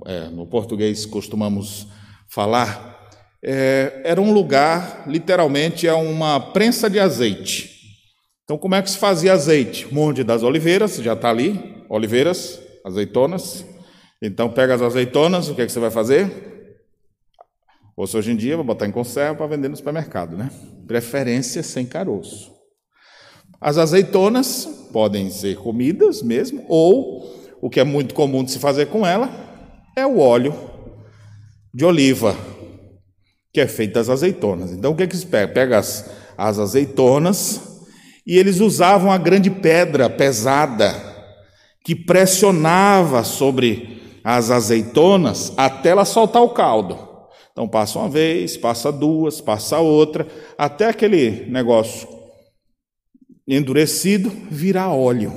é, 0.05 0.29
no 0.29 0.47
português 0.47 1.05
costumamos 1.05 1.85
falar, 2.29 3.09
é, 3.43 4.03
era 4.05 4.21
um 4.21 4.31
lugar, 4.31 5.03
literalmente, 5.05 5.85
é 5.85 5.93
uma 5.93 6.39
prensa 6.39 6.89
de 6.89 6.97
azeite. 6.97 7.77
Então, 8.45 8.57
como 8.57 8.75
é 8.75 8.81
que 8.81 8.89
se 8.89 8.97
fazia 8.97 9.33
azeite? 9.33 9.93
Monte 9.93 10.23
das 10.23 10.43
Oliveiras, 10.43 10.95
já 10.95 11.11
está 11.11 11.29
ali, 11.29 11.77
oliveiras, 11.89 12.61
azeitonas. 12.85 13.65
Então, 14.21 14.49
pega 14.49 14.75
as 14.75 14.81
azeitonas, 14.81 15.49
o 15.49 15.55
que, 15.55 15.61
é 15.61 15.65
que 15.65 15.71
você 15.71 15.79
vai 15.79 15.91
fazer? 15.91 16.47
Hoje 17.97 18.31
em 18.31 18.35
dia, 18.35 18.55
vai 18.55 18.65
botar 18.65 18.87
em 18.87 18.91
conserva 18.91 19.35
para 19.35 19.47
vender 19.47 19.67
no 19.67 19.75
supermercado, 19.75 20.37
né? 20.37 20.49
Preferência 20.87 21.61
sem 21.61 21.85
caroço. 21.85 22.53
As 23.59 23.77
azeitonas 23.77 24.65
podem 24.93 25.29
ser 25.29 25.57
comidas 25.57 26.21
mesmo, 26.21 26.63
ou 26.69 27.29
o 27.61 27.69
que 27.69 27.79
é 27.79 27.83
muito 27.83 28.13
comum 28.13 28.41
de 28.41 28.51
se 28.51 28.59
fazer 28.59 28.85
com 28.85 29.05
ela 29.05 29.29
é 29.97 30.05
o 30.05 30.19
óleo 30.19 30.55
de 31.73 31.83
oliva, 31.83 32.37
que 33.53 33.59
é 33.59 33.67
feito 33.67 33.95
das 33.95 34.09
azeitonas. 34.09 34.71
Então 34.71 34.91
o 34.91 34.95
que, 34.95 35.03
é 35.03 35.07
que 35.07 35.13
eles 35.13 35.25
pegam? 35.25 35.53
Pega 35.53 35.77
as, 35.77 36.09
as 36.37 36.57
azeitonas 36.57 37.81
e 38.25 38.37
eles 38.37 38.61
usavam 38.61 39.11
a 39.11 39.17
grande 39.17 39.49
pedra 39.49 40.09
pesada 40.09 41.08
que 41.83 41.95
pressionava 41.95 43.23
sobre 43.23 44.19
as 44.23 44.51
azeitonas 44.51 45.53
até 45.57 45.89
ela 45.89 46.05
soltar 46.05 46.43
o 46.43 46.49
caldo. 46.49 47.09
Então 47.51 47.67
passa 47.67 47.99
uma 47.99 48.09
vez, 48.09 48.55
passa 48.57 48.91
duas, 48.91 49.41
passa 49.41 49.79
outra, 49.79 50.27
até 50.57 50.87
aquele 50.87 51.45
negócio 51.49 52.07
endurecido, 53.47 54.29
virar 54.49 54.93
óleo. 54.93 55.33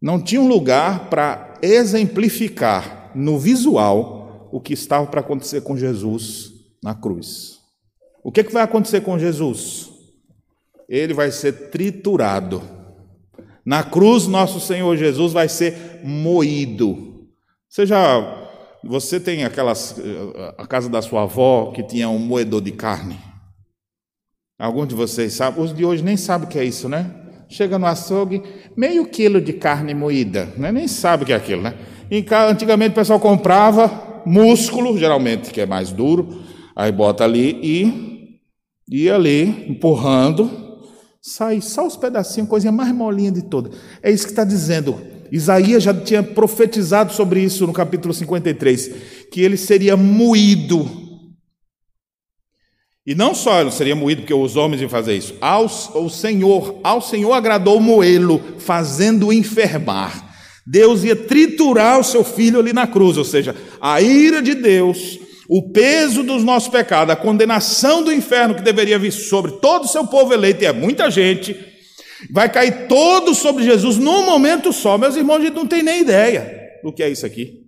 Não 0.00 0.22
tinha 0.22 0.40
um 0.40 0.48
lugar 0.48 1.10
para 1.10 1.58
exemplificar 1.60 3.10
no 3.14 3.38
visual 3.38 4.48
o 4.52 4.60
que 4.60 4.72
estava 4.72 5.06
para 5.06 5.20
acontecer 5.20 5.60
com 5.60 5.76
Jesus 5.76 6.52
na 6.82 6.94
cruz. 6.94 7.58
O 8.22 8.32
que, 8.32 8.44
que 8.44 8.52
vai 8.52 8.62
acontecer 8.62 9.00
com 9.02 9.18
Jesus? 9.18 9.90
Ele 10.88 11.12
vai 11.12 11.30
ser 11.30 11.70
triturado. 11.70 12.62
Na 13.64 13.82
cruz, 13.82 14.26
nosso 14.26 14.60
Senhor 14.60 14.96
Jesus 14.96 15.32
vai 15.32 15.48
ser 15.48 16.00
moído. 16.04 17.26
Você 17.68 17.86
já. 17.86 18.38
Você 18.84 19.20
tem 19.20 19.44
aquelas. 19.44 20.00
A 20.56 20.66
casa 20.66 20.88
da 20.88 21.02
sua 21.02 21.22
avó 21.22 21.72
que 21.74 21.82
tinha 21.82 22.08
um 22.08 22.18
moedor 22.18 22.60
de 22.60 22.72
carne? 22.72 23.18
Alguns 24.60 24.88
de 24.88 24.94
vocês 24.94 25.32
sabem, 25.32 25.64
os 25.64 25.74
de 25.74 25.86
hoje 25.86 26.02
nem 26.02 26.18
sabem 26.18 26.46
o 26.46 26.50
que 26.50 26.58
é 26.58 26.64
isso, 26.64 26.86
né? 26.86 27.10
Chega 27.48 27.78
no 27.78 27.86
açougue, 27.86 28.42
meio 28.76 29.06
quilo 29.06 29.40
de 29.40 29.54
carne 29.54 29.94
moída, 29.94 30.52
né? 30.56 30.70
nem 30.70 30.86
sabe 30.86 31.22
o 31.22 31.26
que 31.26 31.32
é 31.32 31.36
aquilo, 31.36 31.62
né? 31.62 31.74
Antigamente 32.46 32.92
o 32.92 32.94
pessoal 32.94 33.18
comprava 33.18 34.22
músculo, 34.26 34.98
geralmente 34.98 35.50
que 35.50 35.62
é 35.62 35.66
mais 35.66 35.90
duro, 35.90 36.42
aí 36.76 36.92
bota 36.92 37.24
ali 37.24 37.58
e 37.62 38.38
ia 38.86 39.14
ali 39.14 39.66
empurrando, 39.66 40.69
sai 41.20 41.60
só 41.60 41.86
os 41.86 41.96
pedacinhos, 41.96 42.48
coisinha 42.48 42.72
mais 42.72 42.92
molinha 42.92 43.30
de 43.30 43.42
toda. 43.42 43.70
É 44.02 44.10
isso 44.10 44.24
que 44.24 44.32
está 44.32 44.44
dizendo. 44.44 45.00
Isaías 45.30 45.82
já 45.82 45.94
tinha 45.94 46.22
profetizado 46.22 47.12
sobre 47.12 47.40
isso 47.40 47.66
no 47.66 47.72
capítulo 47.72 48.12
53, 48.12 48.90
que 49.30 49.40
ele 49.40 49.56
seria 49.56 49.96
moído 49.96 51.10
e 53.06 53.14
não 53.14 53.34
só 53.34 53.60
ele 53.60 53.70
seria 53.70 53.96
moído, 53.96 54.22
porque 54.22 54.32
os 54.32 54.56
homens 54.56 54.80
iam 54.80 54.88
fazer 54.88 55.16
isso. 55.16 55.34
Ao, 55.40 55.64
o 55.64 56.08
Senhor, 56.08 56.78
ao 56.84 57.00
Senhor 57.00 57.32
agradou 57.32 57.80
moê-lo, 57.80 58.40
fazendo-o 58.58 59.32
enfermar. 59.32 60.32
Deus 60.66 61.02
ia 61.02 61.16
triturar 61.16 61.98
o 61.98 62.04
seu 62.04 62.22
filho 62.22 62.60
ali 62.60 62.72
na 62.72 62.86
cruz, 62.86 63.16
ou 63.16 63.24
seja, 63.24 63.56
a 63.80 64.00
ira 64.00 64.42
de 64.42 64.54
Deus, 64.54 65.18
o 65.52 65.72
peso 65.72 66.22
dos 66.22 66.44
nossos 66.44 66.68
pecados, 66.68 67.12
a 67.12 67.16
condenação 67.16 68.04
do 68.04 68.12
inferno 68.12 68.54
que 68.54 68.62
deveria 68.62 69.00
vir 69.00 69.10
sobre 69.10 69.50
todo 69.60 69.82
o 69.82 69.88
seu 69.88 70.06
povo 70.06 70.32
eleito, 70.32 70.62
e 70.62 70.66
é 70.66 70.72
muita 70.72 71.10
gente, 71.10 71.56
vai 72.32 72.48
cair 72.48 72.86
todo 72.86 73.34
sobre 73.34 73.64
Jesus 73.64 73.98
num 73.98 74.24
momento 74.24 74.72
só. 74.72 74.96
Meus 74.96 75.16
irmãos, 75.16 75.38
a 75.38 75.40
gente 75.40 75.56
não 75.56 75.66
tem 75.66 75.82
nem 75.82 76.02
ideia 76.02 76.56
do 76.84 76.92
que 76.92 77.02
é 77.02 77.08
isso 77.08 77.26
aqui. 77.26 77.64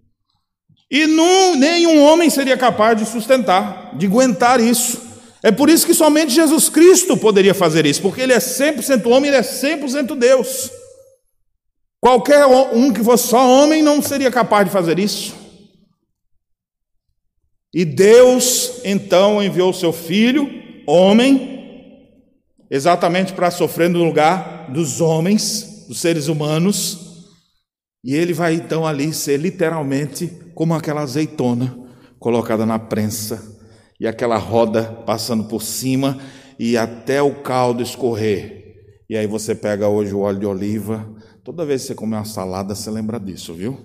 E 0.88 1.08
não, 1.08 1.56
nenhum 1.56 2.00
homem 2.04 2.30
seria 2.30 2.56
capaz 2.56 2.96
de 2.96 3.04
sustentar, 3.04 3.98
de 3.98 4.06
aguentar 4.06 4.60
isso. 4.60 5.02
É 5.42 5.50
por 5.50 5.68
isso 5.68 5.84
que 5.84 5.94
somente 5.94 6.32
Jesus 6.32 6.68
Cristo 6.68 7.16
poderia 7.16 7.52
fazer 7.52 7.84
isso, 7.84 8.00
porque 8.00 8.20
ele 8.20 8.32
é 8.32 8.38
100% 8.38 9.10
homem, 9.10 9.26
ele 9.26 9.38
é 9.38 9.42
100% 9.42 10.16
Deus. 10.16 10.70
Qualquer 12.00 12.46
um 12.46 12.92
que 12.92 13.02
fosse 13.02 13.26
só 13.26 13.44
homem 13.44 13.82
não 13.82 14.00
seria 14.00 14.30
capaz 14.30 14.66
de 14.66 14.72
fazer 14.72 15.00
isso. 15.00 15.41
E 17.74 17.84
Deus 17.84 18.80
então 18.84 19.42
enviou 19.42 19.72
seu 19.72 19.92
filho, 19.92 20.48
homem, 20.86 21.52
exatamente 22.70 23.32
para 23.32 23.50
sofrer 23.50 23.88
no 23.88 24.04
lugar 24.04 24.70
dos 24.70 25.00
homens, 25.00 25.86
dos 25.88 26.00
seres 26.00 26.28
humanos, 26.28 27.30
e 28.04 28.14
ele 28.14 28.32
vai 28.32 28.54
então 28.54 28.86
ali 28.86 29.12
ser 29.12 29.38
literalmente 29.38 30.26
como 30.54 30.74
aquela 30.74 31.02
azeitona 31.02 31.78
colocada 32.18 32.66
na 32.66 32.78
prensa 32.78 33.42
e 33.98 34.06
aquela 34.06 34.36
roda 34.36 34.84
passando 35.06 35.44
por 35.44 35.62
cima 35.62 36.18
e 36.58 36.76
até 36.76 37.22
o 37.22 37.42
caldo 37.42 37.82
escorrer. 37.82 38.62
E 39.08 39.16
aí 39.16 39.26
você 39.26 39.54
pega 39.54 39.88
hoje 39.88 40.14
o 40.14 40.20
óleo 40.20 40.40
de 40.40 40.46
oliva. 40.46 41.14
Toda 41.44 41.66
vez 41.66 41.82
que 41.82 41.88
você 41.88 41.94
comer 41.94 42.16
uma 42.16 42.24
salada, 42.24 42.74
você 42.74 42.90
lembra 42.90 43.20
disso, 43.20 43.52
viu? 43.54 43.78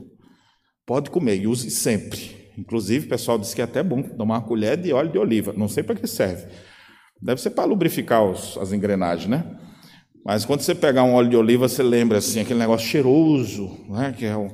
Pode 0.85 1.09
comer 1.09 1.41
e 1.41 1.47
use 1.47 1.69
sempre. 1.69 2.36
Inclusive, 2.57 3.05
o 3.05 3.09
pessoal 3.09 3.37
diz 3.37 3.53
que 3.53 3.61
é 3.61 3.63
até 3.63 3.83
bom 3.83 4.01
tomar 4.01 4.35
uma 4.35 4.41
colher 4.41 4.77
de 4.77 4.91
óleo 4.91 5.11
de 5.11 5.17
oliva. 5.17 5.53
Não 5.55 5.67
sei 5.67 5.83
para 5.83 5.95
que 5.95 6.07
serve. 6.07 6.47
Deve 7.21 7.41
ser 7.41 7.51
para 7.51 7.65
lubrificar 7.65 8.23
os, 8.23 8.57
as 8.57 8.73
engrenagens, 8.73 9.29
né? 9.29 9.57
Mas 10.25 10.43
quando 10.43 10.61
você 10.61 10.75
pegar 10.75 11.03
um 11.03 11.13
óleo 11.13 11.29
de 11.29 11.37
oliva, 11.37 11.69
você 11.69 11.81
lembra 11.81 12.17
assim, 12.17 12.41
aquele 12.41 12.59
negócio 12.59 12.85
cheiroso, 12.85 13.77
né? 13.89 14.13
que 14.17 14.25
é 14.25 14.35
o 14.35 14.49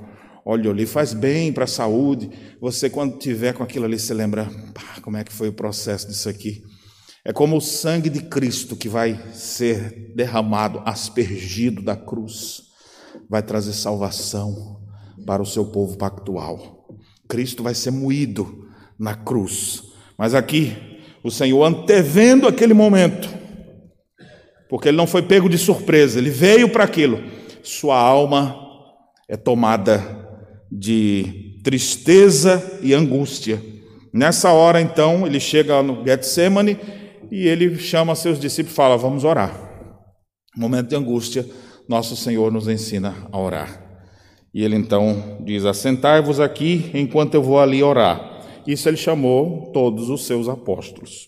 óleo 0.46 0.62
de 0.62 0.70
oliva, 0.70 0.92
faz 0.92 1.14
bem 1.14 1.52
para 1.52 1.64
a 1.64 1.68
saúde. 1.68 2.30
Você, 2.62 2.90
quando 2.90 3.18
tiver 3.18 3.54
com 3.54 3.64
aquilo 3.64 3.86
ali, 3.86 3.98
você 3.98 4.14
lembra, 4.14 4.46
pá, 4.74 5.02
como 5.02 5.18
é 5.18 5.24
que 5.24 5.34
foi 5.34 5.48
o 5.48 5.54
processo 5.54 6.08
disso 6.08 6.30
aqui. 6.30 6.62
É 7.26 7.34
como 7.34 7.58
o 7.58 7.62
sangue 7.62 8.10
de 8.10 8.22
Cristo 8.22 8.76
que 8.76 8.88
vai 8.88 9.20
ser 9.34 10.14
derramado, 10.14 10.82
aspergido 10.86 11.82
da 11.82 11.96
cruz, 11.96 12.62
vai 13.30 13.42
trazer 13.42 13.74
salvação 13.74 14.80
para 15.26 15.42
o 15.42 15.46
seu 15.46 15.66
povo 15.66 15.98
pactual. 15.98 16.83
Cristo 17.34 17.64
vai 17.64 17.74
ser 17.74 17.90
moído 17.90 18.68
na 19.00 19.16
cruz. 19.16 19.82
Mas 20.16 20.36
aqui, 20.36 20.78
o 21.24 21.32
Senhor 21.32 21.64
antevendo 21.64 22.48
aquele 22.48 22.76
momento, 22.76 23.28
porque 24.70 24.88
ele 24.88 24.98
não 24.98 25.08
foi 25.08 25.24
pego 25.24 25.50
de 25.50 25.58
surpresa, 25.58 26.20
ele 26.20 26.30
veio 26.30 26.70
para 26.70 26.84
aquilo. 26.84 27.24
Sua 27.64 27.98
alma 27.98 28.56
é 29.28 29.36
tomada 29.36 30.30
de 30.72 31.60
tristeza 31.64 32.80
e 32.84 32.94
angústia. 32.94 33.60
Nessa 34.14 34.52
hora, 34.52 34.80
então, 34.80 35.26
ele 35.26 35.40
chega 35.40 35.82
no 35.82 36.06
Getsemane 36.06 36.78
e 37.32 37.48
ele 37.48 37.80
chama 37.80 38.14
seus 38.14 38.40
discípulos 38.40 38.74
e 38.74 38.76
fala: 38.76 38.96
Vamos 38.96 39.24
orar. 39.24 39.60
Momento 40.56 40.90
de 40.90 40.96
angústia, 40.96 41.44
nosso 41.90 42.16
Senhor 42.16 42.52
nos 42.52 42.68
ensina 42.68 43.16
a 43.32 43.40
orar. 43.40 43.83
E 44.54 44.64
ele 44.64 44.76
então 44.76 45.40
diz: 45.44 45.66
Assentai-vos 45.66 46.40
aqui 46.40 46.92
enquanto 46.94 47.34
eu 47.34 47.42
vou 47.42 47.60
ali 47.60 47.82
orar. 47.82 48.42
Isso 48.68 48.88
ele 48.88 48.98
chamou 48.98 49.72
todos 49.74 50.10
os 50.10 50.26
seus 50.26 50.48
apóstolos. 50.48 51.28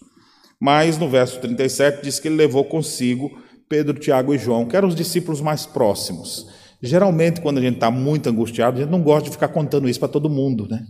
Mas 0.60 0.98
no 0.98 1.10
verso 1.10 1.40
37 1.40 2.04
diz 2.04 2.20
que 2.20 2.28
ele 2.28 2.36
levou 2.36 2.64
consigo 2.64 3.30
Pedro, 3.68 4.00
Tiago 4.00 4.34
e 4.34 4.38
João, 4.38 4.66
que 4.66 4.76
eram 4.76 4.88
os 4.88 4.96
discípulos 4.96 5.42
mais 5.42 5.66
próximos. 5.66 6.48
Geralmente, 6.82 7.42
quando 7.42 7.58
a 7.58 7.62
gente 7.62 7.76
está 7.76 7.90
muito 7.90 8.30
angustiado, 8.30 8.78
a 8.78 8.82
gente 8.82 8.92
não 8.92 9.02
gosta 9.02 9.26
de 9.26 9.32
ficar 9.32 9.48
contando 9.48 9.90
isso 9.90 10.00
para 10.00 10.08
todo 10.08 10.30
mundo, 10.30 10.68
né? 10.70 10.82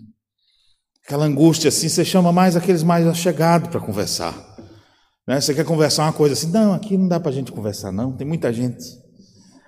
Aquela 1.06 1.26
angústia 1.26 1.70
assim, 1.70 1.88
você 1.88 2.04
chama 2.04 2.32
mais 2.32 2.56
aqueles 2.56 2.84
mais 2.84 3.08
achegados 3.08 3.70
para 3.70 3.80
conversar. 3.80 4.36
Né? 5.28 5.40
Você 5.40 5.54
quer 5.54 5.64
conversar 5.64 6.04
uma 6.04 6.14
coisa 6.14 6.34
assim, 6.34 6.52
não, 6.52 6.74
aqui 6.74 6.98
não 6.98 7.08
dá 7.08 7.20
para 7.20 7.30
a 7.30 7.34
gente 7.34 7.52
conversar, 7.52 7.92
não, 7.92 8.12
tem 8.12 8.28
muita 8.28 8.52
gente. 8.52 8.84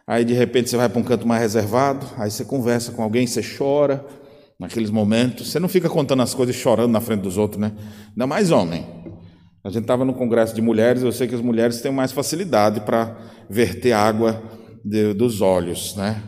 Aí 0.07 0.23
de 0.23 0.33
repente 0.33 0.69
você 0.69 0.77
vai 0.77 0.87
para 0.87 0.99
um 0.99 1.03
canto 1.03 1.27
mais 1.27 1.41
reservado, 1.41 2.07
aí 2.17 2.31
você 2.31 2.45
conversa 2.45 2.93
com 2.93 3.03
alguém, 3.03 3.27
você 3.27 3.41
chora 3.43 4.05
naqueles 4.57 4.89
momentos. 4.89 5.51
Você 5.51 5.59
não 5.59 5.67
fica 5.67 5.89
contando 5.89 6.21
as 6.21 6.33
coisas 6.33 6.55
chorando 6.55 6.91
na 6.91 7.01
frente 7.01 7.21
dos 7.21 7.37
outros, 7.37 7.59
né? 7.59 7.73
Ainda 8.11 8.25
mais 8.25 8.49
homem. 8.49 8.85
A 9.65 9.69
gente 9.69 9.81
estava 9.81 10.05
no 10.05 10.13
congresso 10.13 10.55
de 10.55 10.61
mulheres, 10.61 11.03
eu 11.03 11.11
sei 11.11 11.27
que 11.27 11.35
as 11.35 11.41
mulheres 11.41 11.81
têm 11.81 11.91
mais 11.91 12.13
facilidade 12.13 12.79
para 12.81 13.17
verter 13.49 13.91
água 13.91 14.41
de, 14.83 15.13
dos 15.13 15.41
olhos, 15.41 15.93
né? 15.97 16.23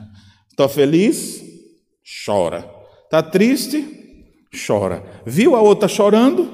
Está 0.50 0.68
feliz? 0.68 1.42
Chora. 2.26 2.70
Está 3.06 3.24
triste? 3.24 3.88
Chora. 4.68 5.02
Viu 5.26 5.56
a 5.56 5.62
outra 5.62 5.88
chorando? 5.88 6.50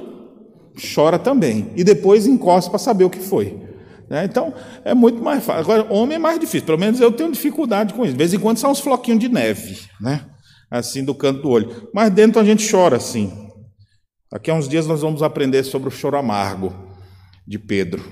Chora 0.93 1.17
também. 1.17 1.71
E 1.75 1.83
depois 1.83 2.27
encosta 2.27 2.69
para 2.69 2.77
saber 2.77 3.05
o 3.05 3.09
que 3.09 3.19
foi. 3.19 3.64
Né? 4.09 4.25
Então, 4.25 4.53
é 4.83 4.93
muito 4.93 5.21
mais 5.21 5.43
fácil. 5.43 5.61
Agora, 5.61 5.93
homem 5.93 6.15
é 6.15 6.19
mais 6.19 6.39
difícil. 6.39 6.65
Pelo 6.65 6.77
menos 6.77 6.99
eu 6.99 7.11
tenho 7.11 7.31
dificuldade 7.31 7.93
com 7.93 8.03
isso. 8.03 8.13
De 8.13 8.17
vez 8.17 8.33
em 8.33 8.39
quando 8.39 8.57
são 8.57 8.71
uns 8.71 8.79
floquinhos 8.79 9.19
de 9.19 9.29
neve, 9.29 9.79
né? 9.99 10.25
Assim, 10.69 11.03
do 11.03 11.15
canto 11.15 11.41
do 11.41 11.49
olho. 11.49 11.89
Mas 11.93 12.11
dentro 12.11 12.39
a 12.39 12.43
gente 12.43 12.69
chora 12.69 12.97
assim. 12.97 13.31
Daqui 14.31 14.51
a 14.51 14.53
uns 14.53 14.67
dias 14.67 14.87
nós 14.87 15.01
vamos 15.01 15.23
aprender 15.23 15.63
sobre 15.63 15.87
o 15.87 15.91
choro 15.91 16.17
amargo 16.17 16.73
de 17.47 17.57
Pedro. 17.57 18.03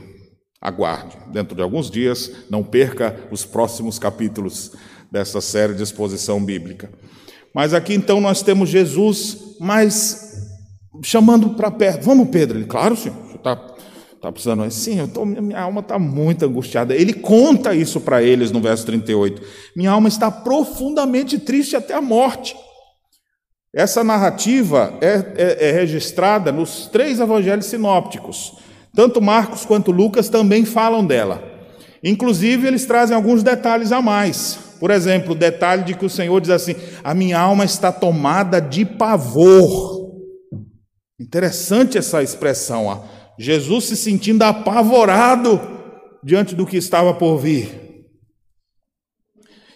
Aguarde. 0.62 1.18
Dentro 1.32 1.56
de 1.56 1.62
alguns 1.62 1.92
dias, 1.92 2.32
não 2.50 2.64
perca 2.64 3.20
os 3.30 3.44
próximos 3.44 4.00
capítulos 4.00 4.72
dessa 5.12 5.42
série 5.42 5.74
de 5.74 5.84
exposição 5.84 6.44
bíblica. 6.44 6.90
Mas 7.54 7.74
aqui 7.74 7.94
então 7.94 8.22
nós 8.22 8.42
temos 8.42 8.70
Jesus, 8.70 9.58
mas 9.60 10.34
chamando 11.04 11.52
para 11.52 11.70
perto. 11.70 12.04
Vamos, 12.04 12.30
Pedro. 12.30 12.58
Ele, 12.58 12.66
claro, 12.66 12.96
senhor. 12.96 13.18
Está 13.36 13.56
Está 14.24 14.32
precisando? 14.32 14.72
Sim, 14.72 15.00
eu 15.00 15.08
tô, 15.10 15.26
minha 15.26 15.60
alma 15.60 15.82
está 15.82 16.00
muito 16.00 16.46
angustiada. 16.46 16.96
Ele 16.96 17.12
conta 17.12 17.76
isso 17.76 18.00
para 18.00 18.24
eles 18.24 18.52
no 18.52 18.62
verso 18.62 18.86
38. 18.86 19.42
Minha 19.76 19.92
alma 19.92 20.08
está 20.08 20.32
profundamente 20.32 21.38
triste 21.38 21.76
até 21.76 21.94
a 21.94 22.02
morte. 22.02 22.56
Essa 23.76 24.02
narrativa 24.02 24.98
é, 25.02 25.34
é, 25.36 25.70
é 25.70 25.72
registrada 25.74 26.54
nos 26.54 26.88
três 26.88 27.20
evangelhos 27.20 27.66
sinópticos. 27.66 28.54
Tanto 28.96 29.22
Marcos 29.22 29.66
quanto 29.66 29.92
Lucas 29.92 30.30
também 30.30 30.64
falam 30.64 31.06
dela. 31.06 31.44
Inclusive, 32.02 32.66
eles 32.66 32.86
trazem 32.86 33.18
alguns 33.18 33.44
detalhes 33.44 33.92
a 33.92 34.02
mais. 34.02 34.58
Por 34.80 34.90
exemplo, 34.90 35.34
o 35.34 35.36
detalhe 35.38 35.84
de 35.84 35.96
que 35.96 36.06
o 36.06 36.10
Senhor 36.10 36.40
diz 36.40 36.50
assim: 36.50 36.76
A 37.04 37.14
minha 37.14 37.38
alma 37.38 37.66
está 37.66 37.92
tomada 37.92 38.62
de 38.62 38.86
pavor. 38.86 40.14
Interessante 41.20 41.98
essa 41.98 42.24
expressão. 42.24 42.86
Ó. 42.86 43.23
Jesus 43.38 43.86
se 43.86 43.98
sentindo 43.98 44.44
apavorado 44.44 45.60
diante 46.24 46.56
do 46.56 46.66
que 46.66 46.78
estava 46.78 47.14
por 47.14 47.38
vir. 47.38 47.84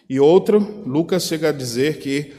E 0.09 0.19
outro, 0.19 0.59
Lucas 0.85 1.23
chega 1.23 1.49
a 1.49 1.53
dizer 1.53 1.99
que 1.99 2.33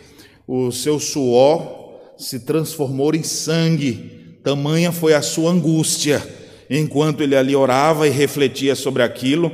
o 0.46 0.72
seu 0.72 0.98
suor 0.98 1.98
se 2.16 2.40
transformou 2.40 3.14
em 3.14 3.22
sangue, 3.22 4.38
tamanha 4.42 4.90
foi 4.90 5.12
a 5.12 5.20
sua 5.20 5.50
angústia, 5.50 6.22
enquanto 6.70 7.22
ele 7.22 7.37
ali 7.37 7.54
orava 7.54 8.09
e 8.09 8.11
refletia 8.11 8.74
sobre 8.74 9.02
aquilo. 9.02 9.52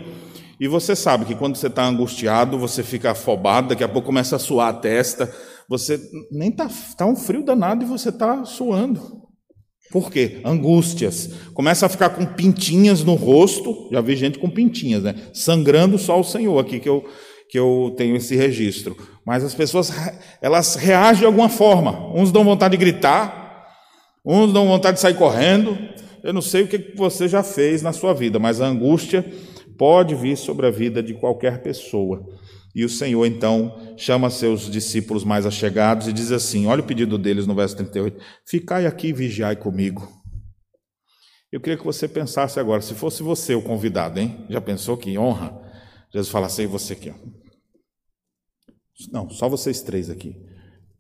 E 0.61 0.69
você 0.69 0.95
sabe 0.95 1.25
que 1.25 1.35
quando 1.35 1.57
você 1.57 1.67
está 1.67 1.85
angustiado, 1.85 2.57
você 2.57 2.83
fica 2.83 3.11
afobado, 3.11 3.69
daqui 3.69 3.83
a 3.83 3.89
pouco 3.89 4.07
começa 4.07 4.37
a 4.37 4.39
suar 4.39 4.69
a 4.69 4.79
testa, 4.79 5.35
você 5.69 6.01
nem 6.31 6.51
está 6.51 6.69
tá 6.97 7.07
um 7.07 7.17
frio 7.17 7.45
danado 7.45 7.85
e 7.85 7.89
você 7.89 8.11
está 8.11 8.45
suando. 8.45 9.24
Por 9.95 10.11
quê? 10.11 10.41
Angústias. 10.45 11.31
Começa 11.55 11.87
a 11.87 11.89
ficar 11.89 12.11
com 12.11 12.27
pintinhas 12.27 13.05
no 13.05 13.15
rosto. 13.15 13.87
Já 13.93 14.01
vi 14.01 14.17
gente 14.17 14.41
com 14.41 14.51
pintinhas, 14.51 15.05
né? 15.05 15.15
Sangrando 15.33 15.99
só 15.99 16.19
o 16.19 16.25
Senhor 16.25 16.59
aqui 16.59 16.81
que 16.81 16.89
eu, 16.89 17.09
que 17.49 17.57
eu 17.57 17.95
tenho 17.97 18.17
esse 18.17 18.35
registro. 18.35 18.97
Mas 19.25 19.45
as 19.45 19.55
pessoas, 19.55 19.93
elas 20.43 20.75
reagem 20.75 21.21
de 21.21 21.27
alguma 21.27 21.49
forma. 21.49 22.13
Uns 22.13 22.33
dão 22.33 22.43
vontade 22.43 22.73
de 22.73 22.85
gritar, 22.85 23.69
uns 24.27 24.53
dão 24.53 24.67
vontade 24.67 24.97
de 24.97 25.01
sair 25.01 25.15
correndo. 25.15 25.79
Eu 26.25 26.33
não 26.33 26.43
sei 26.43 26.65
o 26.65 26.67
que 26.67 26.93
você 26.97 27.29
já 27.29 27.45
fez 27.45 27.81
na 27.81 27.93
sua 27.93 28.13
vida, 28.13 28.41
mas 28.41 28.61
a 28.61 28.67
angústia 28.67 29.25
pode 29.79 30.17
vir 30.17 30.37
sobre 30.37 30.67
a 30.67 30.73
vida 30.73 31.05
de 31.05 31.15
qualquer 31.15 31.63
pessoa. 31.63 32.27
E 32.75 32.85
o 32.85 32.89
Senhor 32.89 33.25
então 33.25 33.95
chama 33.97 34.29
seus 34.29 34.69
discípulos 34.69 35.23
mais 35.23 35.47
achegados 35.47 36.09
e 36.09 36.13
diz 36.13 36.33
assim: 36.33 36.67
olha 36.67 36.83
o 36.83 36.87
pedido 36.87 37.17
deles 37.17 37.47
no 37.47 37.55
verso 37.55 37.77
38: 37.77 38.21
Ficai 38.45 38.85
aqui 38.85 39.09
e 39.09 39.13
vigiai 39.13 39.55
comigo. 39.55 40.09
Eu 41.53 41.61
queria 41.61 41.79
que 41.79 41.85
você 41.85 42.09
pensasse 42.09 42.59
agora, 42.59 42.83
se 42.83 42.95
fosse 42.95 43.23
você 43.23 43.55
o 43.55 43.63
convidado, 43.63 44.19
hein? 44.19 44.45
Já 44.51 44.61
pensou 44.61 44.97
que 44.97 45.17
honra? 45.17 45.57
Jesus 46.13 46.29
fala 46.29 46.47
assim: 46.47 46.67
você 46.67 46.95
aqui. 46.95 47.15
Não, 49.13 49.31
só 49.31 49.49
vocês 49.49 49.81
três 49.81 50.11
aqui. 50.11 50.35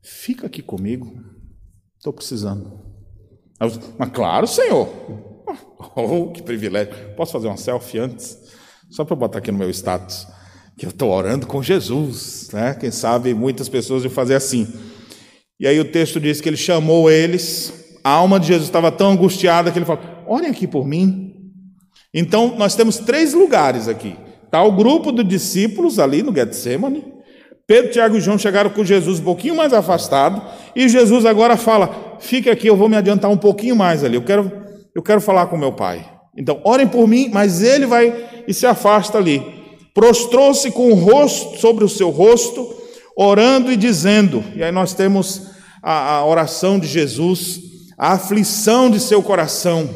Fica 0.00 0.46
aqui 0.46 0.62
comigo, 0.62 1.12
estou 1.96 2.12
precisando. 2.12 2.94
Mas 3.98 4.10
claro, 4.10 4.46
Senhor. 4.46 4.88
Oh, 5.96 6.32
que 6.32 6.42
privilégio. 6.42 7.14
Posso 7.14 7.32
fazer 7.32 7.46
uma 7.46 7.58
selfie 7.58 7.98
antes? 7.98 8.38
Só 8.90 9.04
para 9.04 9.14
botar 9.14 9.38
aqui 9.38 9.52
no 9.52 9.58
meu 9.58 9.68
status 9.68 10.26
que 10.76 10.84
eu 10.86 10.90
estou 10.90 11.10
orando 11.10 11.46
com 11.46 11.62
Jesus, 11.62 12.48
né? 12.52 12.74
Quem 12.78 12.90
sabe 12.90 13.32
muitas 13.32 13.68
pessoas 13.68 14.02
vão 14.02 14.10
fazer 14.10 14.34
assim. 14.34 14.66
E 15.58 15.66
aí 15.66 15.78
o 15.78 15.84
texto 15.84 16.18
diz 16.18 16.40
que 16.40 16.48
ele 16.48 16.56
chamou 16.56 17.10
eles, 17.10 17.72
a 18.02 18.10
alma 18.10 18.40
de 18.40 18.48
Jesus 18.48 18.68
estava 18.68 18.90
tão 18.90 19.12
angustiada 19.12 19.70
que 19.70 19.78
ele 19.78 19.86
falou: 19.86 20.02
Orem 20.26 20.50
aqui 20.50 20.66
por 20.66 20.86
mim. 20.86 21.32
Então 22.12 22.56
nós 22.58 22.74
temos 22.74 22.98
três 22.98 23.34
lugares 23.34 23.88
aqui. 23.88 24.16
Está 24.44 24.62
o 24.62 24.72
grupo 24.72 25.12
de 25.12 25.22
discípulos 25.22 25.98
ali 25.98 26.22
no 26.22 26.34
Getsemane. 26.34 27.12
Pedro, 27.66 27.92
Tiago 27.92 28.16
e 28.16 28.20
João 28.20 28.38
chegaram 28.38 28.70
com 28.70 28.84
Jesus 28.84 29.20
um 29.20 29.24
pouquinho 29.24 29.56
mais 29.56 29.72
afastado. 29.72 30.42
E 30.74 30.88
Jesus 30.88 31.24
agora 31.24 31.56
fala: 31.56 32.18
Fique 32.18 32.50
aqui, 32.50 32.66
eu 32.66 32.76
vou 32.76 32.88
me 32.88 32.96
adiantar 32.96 33.30
um 33.30 33.38
pouquinho 33.38 33.76
mais 33.76 34.02
ali. 34.02 34.16
Eu 34.16 34.22
quero, 34.22 34.50
eu 34.94 35.02
quero 35.02 35.20
falar 35.20 35.46
com 35.46 35.56
meu 35.56 35.72
pai. 35.72 36.04
Então, 36.36 36.60
orem 36.64 36.88
por 36.88 37.06
mim, 37.06 37.30
mas 37.32 37.62
ele 37.62 37.86
vai 37.86 38.12
e 38.46 38.52
se 38.52 38.66
afasta 38.66 39.18
ali 39.18 39.63
prostrou-se 39.94 40.70
com 40.72 40.90
o 40.90 40.94
rosto 40.94 41.58
sobre 41.58 41.84
o 41.84 41.88
seu 41.88 42.10
rosto, 42.10 42.74
orando 43.16 43.70
e 43.70 43.76
dizendo. 43.76 44.44
E 44.54 44.62
aí 44.62 44.72
nós 44.72 44.92
temos 44.92 45.50
a, 45.82 46.16
a 46.16 46.26
oração 46.26 46.78
de 46.78 46.86
Jesus, 46.86 47.60
a 47.96 48.12
aflição 48.12 48.90
de 48.90 48.98
seu 48.98 49.22
coração, 49.22 49.88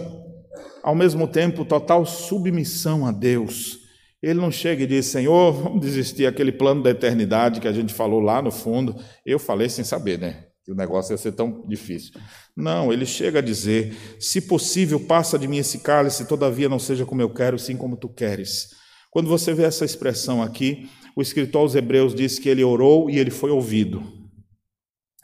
ao 0.83 0.95
mesmo 0.95 1.27
tempo 1.27 1.65
total 1.65 2.07
submissão 2.07 3.05
a 3.05 3.11
Deus. 3.11 3.81
Ele 4.23 4.41
não 4.41 4.51
chega 4.51 4.85
e 4.85 4.87
diz: 4.87 5.07
Senhor, 5.07 5.53
vamos 5.53 5.81
desistir 5.81 6.27
aquele 6.27 6.53
plano 6.53 6.83
da 6.83 6.91
eternidade 6.91 7.61
que 7.61 7.69
a 7.69 7.73
gente 7.73 7.93
falou 7.93 8.21
lá 8.21 8.41
no 8.41 8.53
fundo. 8.53 8.97
Eu 9.27 9.39
falei 9.39 9.69
sem 9.69 9.85
saber, 9.85 10.19
né? 10.19 10.45
que 10.69 10.73
o 10.73 10.77
negócio 10.77 11.15
ia 11.15 11.17
ser 11.17 11.33
tão 11.33 11.65
difícil. 11.67 12.13
Não, 12.55 12.93
ele 12.93 13.07
chega 13.07 13.39
a 13.39 13.43
dizer: 13.43 13.97
se 14.21 14.43
possível, 14.43 15.01
passa 15.01 15.39
de 15.39 15.49
mim 15.49 15.57
esse 15.57 15.79
cálice, 15.79 16.27
todavia 16.27 16.69
não 16.69 16.79
seja 16.79 17.07
como 17.07 17.23
eu 17.23 17.31
quero, 17.31 17.59
sim 17.59 17.75
como 17.75 17.97
tu 17.97 18.07
queres. 18.07 18.69
Quando 19.11 19.29
você 19.29 19.55
vê 19.55 19.65
essa 19.65 19.85
expressão 19.85 20.43
aqui, 20.43 20.89
o 21.17 21.23
escritor 21.23 21.63
aos 21.63 21.75
Hebreus 21.75 22.15
diz 22.15 22.39
que 22.39 22.49
ele 22.49 22.63
orou 22.63 23.11
e 23.11 23.19
ele 23.19 23.31
foi 23.31 23.51
ouvido. 23.51 24.03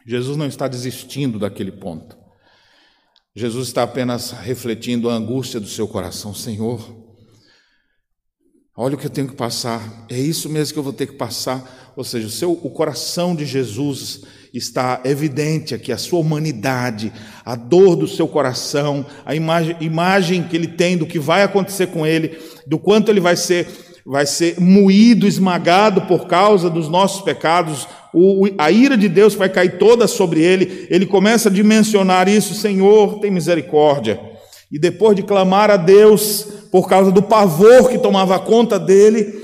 Jesus 0.06 0.36
não 0.36 0.46
está 0.46 0.68
desistindo 0.68 1.38
daquele 1.38 1.72
ponto. 1.72 2.16
Jesus 3.34 3.68
está 3.68 3.82
apenas 3.82 4.30
refletindo 4.30 5.10
a 5.10 5.14
angústia 5.14 5.58
do 5.58 5.66
seu 5.66 5.88
coração. 5.88 6.34
Senhor, 6.34 6.80
olha 8.76 8.94
o 8.94 8.98
que 8.98 9.06
eu 9.06 9.10
tenho 9.10 9.28
que 9.28 9.34
passar, 9.34 10.06
é 10.08 10.18
isso 10.18 10.48
mesmo 10.48 10.72
que 10.72 10.78
eu 10.78 10.84
vou 10.84 10.92
ter 10.92 11.06
que 11.06 11.16
passar. 11.16 11.92
Ou 11.96 12.04
seja, 12.04 12.26
o, 12.26 12.30
seu, 12.30 12.52
o 12.52 12.70
coração 12.70 13.34
de 13.34 13.44
Jesus 13.46 14.22
está 14.54 15.00
evidente 15.04 15.74
aqui, 15.74 15.90
a 15.90 15.98
sua 15.98 16.20
humanidade, 16.20 17.12
a 17.44 17.56
dor 17.56 17.96
do 17.96 18.06
seu 18.06 18.28
coração, 18.28 19.04
a 19.26 19.34
imagem, 19.34 19.76
imagem 19.80 20.42
que 20.44 20.56
ele 20.56 20.68
tem 20.68 20.96
do 20.96 21.06
que 21.06 21.18
vai 21.18 21.42
acontecer 21.42 21.88
com 21.88 22.06
ele, 22.06 22.38
do 22.64 22.78
quanto 22.78 23.10
ele 23.10 23.20
vai 23.20 23.34
ser, 23.34 23.66
vai 24.06 24.24
ser 24.24 24.60
moído, 24.60 25.26
esmagado 25.26 26.02
por 26.02 26.28
causa 26.28 26.70
dos 26.70 26.88
nossos 26.88 27.22
pecados, 27.22 27.88
o, 28.14 28.46
a 28.56 28.70
ira 28.70 28.96
de 28.96 29.08
Deus 29.08 29.34
vai 29.34 29.48
cair 29.48 29.76
toda 29.76 30.06
sobre 30.06 30.40
ele. 30.40 30.86
Ele 30.88 31.04
começa 31.04 31.48
a 31.48 31.52
dimensionar 31.52 32.28
isso, 32.28 32.54
Senhor, 32.54 33.18
tem 33.18 33.30
misericórdia. 33.30 34.20
E 34.70 34.78
depois 34.78 35.16
de 35.16 35.24
clamar 35.24 35.68
a 35.68 35.76
Deus 35.76 36.46
por 36.70 36.88
causa 36.88 37.10
do 37.10 37.22
pavor 37.22 37.88
que 37.88 37.98
tomava 37.98 38.38
conta 38.38 38.78
dele, 38.78 39.34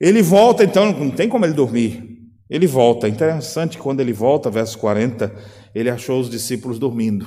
ele 0.00 0.20
volta, 0.20 0.64
então 0.64 0.92
não 0.92 1.10
tem 1.10 1.28
como 1.28 1.44
ele 1.44 1.54
dormir. 1.54 2.17
Ele 2.50 2.66
volta. 2.66 3.06
É 3.06 3.10
interessante 3.10 3.78
quando 3.78 4.00
ele 4.00 4.12
volta, 4.12 4.50
verso 4.50 4.78
40, 4.78 5.34
ele 5.74 5.90
achou 5.90 6.20
os 6.20 6.30
discípulos 6.30 6.78
dormindo. 6.78 7.26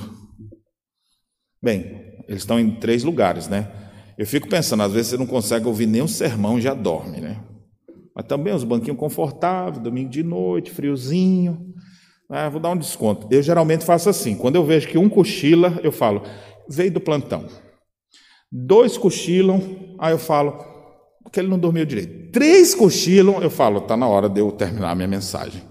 Bem, 1.62 2.12
eles 2.28 2.42
estão 2.42 2.58
em 2.58 2.74
três 2.76 3.04
lugares, 3.04 3.48
né? 3.48 3.70
Eu 4.18 4.26
fico 4.26 4.48
pensando, 4.48 4.82
às 4.82 4.92
vezes 4.92 5.10
você 5.10 5.16
não 5.16 5.26
consegue 5.26 5.66
ouvir 5.66 5.86
nem 5.86 6.02
um 6.02 6.08
sermão 6.08 6.58
e 6.58 6.62
já 6.62 6.74
dorme, 6.74 7.20
né? 7.20 7.42
Mas 8.14 8.26
também 8.26 8.52
os 8.52 8.64
banquinhos 8.64 8.98
confortáveis, 8.98 9.82
domingo 9.82 10.10
de 10.10 10.22
noite, 10.22 10.70
friozinho. 10.70 11.72
Ah, 12.28 12.48
vou 12.48 12.60
dar 12.60 12.70
um 12.70 12.76
desconto. 12.76 13.26
Eu 13.30 13.42
geralmente 13.42 13.84
faço 13.84 14.08
assim: 14.08 14.36
quando 14.36 14.56
eu 14.56 14.64
vejo 14.64 14.88
que 14.88 14.98
um 14.98 15.08
cochila, 15.08 15.78
eu 15.82 15.92
falo, 15.92 16.22
veio 16.68 16.92
do 16.92 17.00
plantão. 17.00 17.46
Dois 18.50 18.98
cochilam, 18.98 19.96
aí 19.98 20.12
eu 20.12 20.18
falo, 20.18 20.71
porque 21.32 21.40
ele 21.40 21.48
não 21.48 21.58
dormiu 21.58 21.86
direito. 21.86 22.30
Três 22.30 22.74
cochilam, 22.74 23.42
eu 23.42 23.48
falo, 23.48 23.78
está 23.78 23.96
na 23.96 24.06
hora 24.06 24.28
de 24.28 24.38
eu 24.38 24.52
terminar 24.52 24.90
a 24.90 24.94
minha 24.94 25.08
mensagem. 25.08 25.62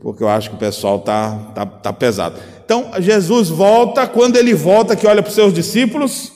Porque 0.00 0.20
eu 0.20 0.28
acho 0.28 0.50
que 0.50 0.56
o 0.56 0.58
pessoal 0.58 0.96
está 0.96 1.52
tá, 1.54 1.64
tá 1.64 1.92
pesado. 1.92 2.40
Então, 2.64 2.90
Jesus 2.98 3.48
volta, 3.48 4.08
quando 4.08 4.36
ele 4.36 4.52
volta, 4.52 4.96
que 4.96 5.06
olha 5.06 5.22
para 5.22 5.28
os 5.28 5.34
seus 5.36 5.54
discípulos, 5.54 6.32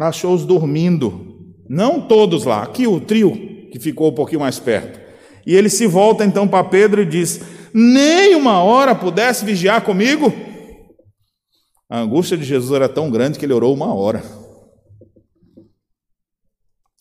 achou-os 0.00 0.46
dormindo. 0.46 1.52
Não 1.68 2.00
todos 2.00 2.46
lá, 2.46 2.62
aqui 2.62 2.86
o 2.86 2.98
trio, 2.98 3.68
que 3.70 3.78
ficou 3.78 4.08
um 4.08 4.14
pouquinho 4.14 4.40
mais 4.40 4.58
perto. 4.58 4.98
E 5.46 5.54
ele 5.54 5.68
se 5.68 5.86
volta 5.86 6.24
então 6.24 6.48
para 6.48 6.64
Pedro 6.64 7.02
e 7.02 7.06
diz: 7.06 7.42
Nem 7.74 8.34
uma 8.34 8.62
hora 8.62 8.94
pudesse 8.94 9.44
vigiar 9.44 9.82
comigo? 9.82 10.32
A 11.86 11.98
angústia 11.98 12.38
de 12.38 12.44
Jesus 12.44 12.72
era 12.72 12.88
tão 12.88 13.10
grande 13.10 13.38
que 13.38 13.44
ele 13.44 13.52
orou 13.52 13.74
uma 13.74 13.92
hora. 13.92 14.22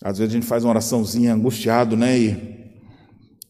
Às 0.04 0.18
vezes 0.18 0.34
a 0.34 0.38
gente 0.38 0.48
faz 0.48 0.64
uma 0.64 0.72
oraçãozinha 0.72 1.34
angustiado, 1.34 1.98
né? 1.98 2.18
E 2.18 2.70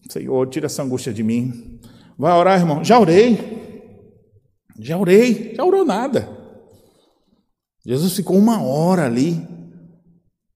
Senhor, 0.09 0.47
tira 0.47 0.65
essa 0.65 0.83
angústia 0.83 1.13
de 1.13 1.23
mim. 1.23 1.79
Vai 2.17 2.33
orar, 2.33 2.59
irmão? 2.59 2.83
Já 2.83 2.99
orei. 2.99 3.37
Já 4.79 4.97
orei. 4.97 5.53
Já 5.55 5.63
orou 5.63 5.85
nada. 5.85 6.29
Jesus 7.85 8.15
ficou 8.15 8.37
uma 8.37 8.61
hora 8.61 9.05
ali 9.05 9.47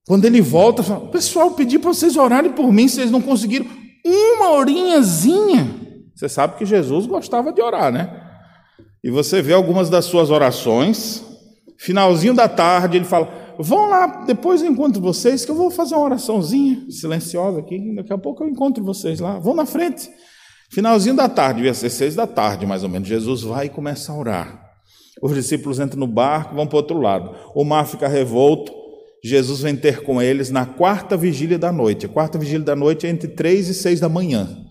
quando 0.06 0.26
ele 0.26 0.40
volta, 0.42 0.82
fala, 0.82 1.08
pessoal, 1.08 1.52
pedi 1.52 1.78
para 1.78 1.92
vocês 1.92 2.16
orarem 2.16 2.52
por 2.52 2.70
mim, 2.70 2.86
vocês 2.86 3.10
não 3.10 3.22
conseguiram 3.22 3.66
uma 4.04 4.50
horinhazinha. 4.50 5.80
Você 6.14 6.28
sabe 6.28 6.56
que 6.56 6.66
Jesus 6.66 7.06
gostava 7.06 7.52
de 7.52 7.62
orar, 7.62 7.90
né? 7.90 8.22
E 9.02 9.10
você 9.10 9.40
vê 9.40 9.54
algumas 9.54 9.88
das 9.88 10.04
suas 10.04 10.30
orações, 10.30 11.24
finalzinho 11.78 12.34
da 12.34 12.48
tarde, 12.48 12.98
ele 12.98 13.06
fala: 13.06 13.32
Vão 13.58 13.88
lá, 13.88 14.24
depois 14.24 14.62
eu 14.62 14.70
encontro 14.70 15.00
vocês, 15.00 15.44
que 15.44 15.50
eu 15.50 15.54
vou 15.54 15.70
fazer 15.70 15.94
uma 15.94 16.04
oraçãozinha 16.04 16.86
silenciosa 16.90 17.60
aqui, 17.60 17.94
daqui 17.94 18.12
a 18.12 18.18
pouco 18.18 18.44
eu 18.44 18.48
encontro 18.48 18.84
vocês 18.84 19.20
lá. 19.20 19.38
Vão 19.38 19.54
na 19.54 19.66
frente. 19.66 20.10
Finalzinho 20.70 21.14
da 21.14 21.28
tarde, 21.28 21.58
devia 21.58 21.74
ser 21.74 21.90
seis 21.90 22.14
da 22.14 22.26
tarde, 22.26 22.66
mais 22.66 22.82
ou 22.82 22.88
menos. 22.88 23.06
Jesus 23.06 23.42
vai 23.42 23.66
e 23.66 23.70
começa 23.70 24.12
a 24.12 24.16
orar. 24.16 24.64
Os 25.22 25.32
discípulos 25.32 25.78
entram 25.78 26.00
no 26.00 26.06
barco, 26.06 26.54
vão 26.54 26.66
para 26.66 26.76
o 26.76 26.80
outro 26.80 27.00
lado. 27.00 27.34
O 27.54 27.64
mar 27.64 27.86
fica 27.86 28.08
revolto. 28.08 28.72
Jesus 29.22 29.60
vem 29.60 29.76
ter 29.76 30.02
com 30.02 30.20
eles 30.20 30.50
na 30.50 30.66
quarta 30.66 31.16
vigília 31.16 31.58
da 31.58 31.72
noite. 31.72 32.06
A 32.06 32.08
quarta 32.08 32.38
vigília 32.38 32.64
da 32.64 32.76
noite 32.76 33.06
é 33.06 33.10
entre 33.10 33.28
três 33.28 33.68
e 33.68 33.74
seis 33.74 34.00
da 34.00 34.08
manhã. 34.08 34.64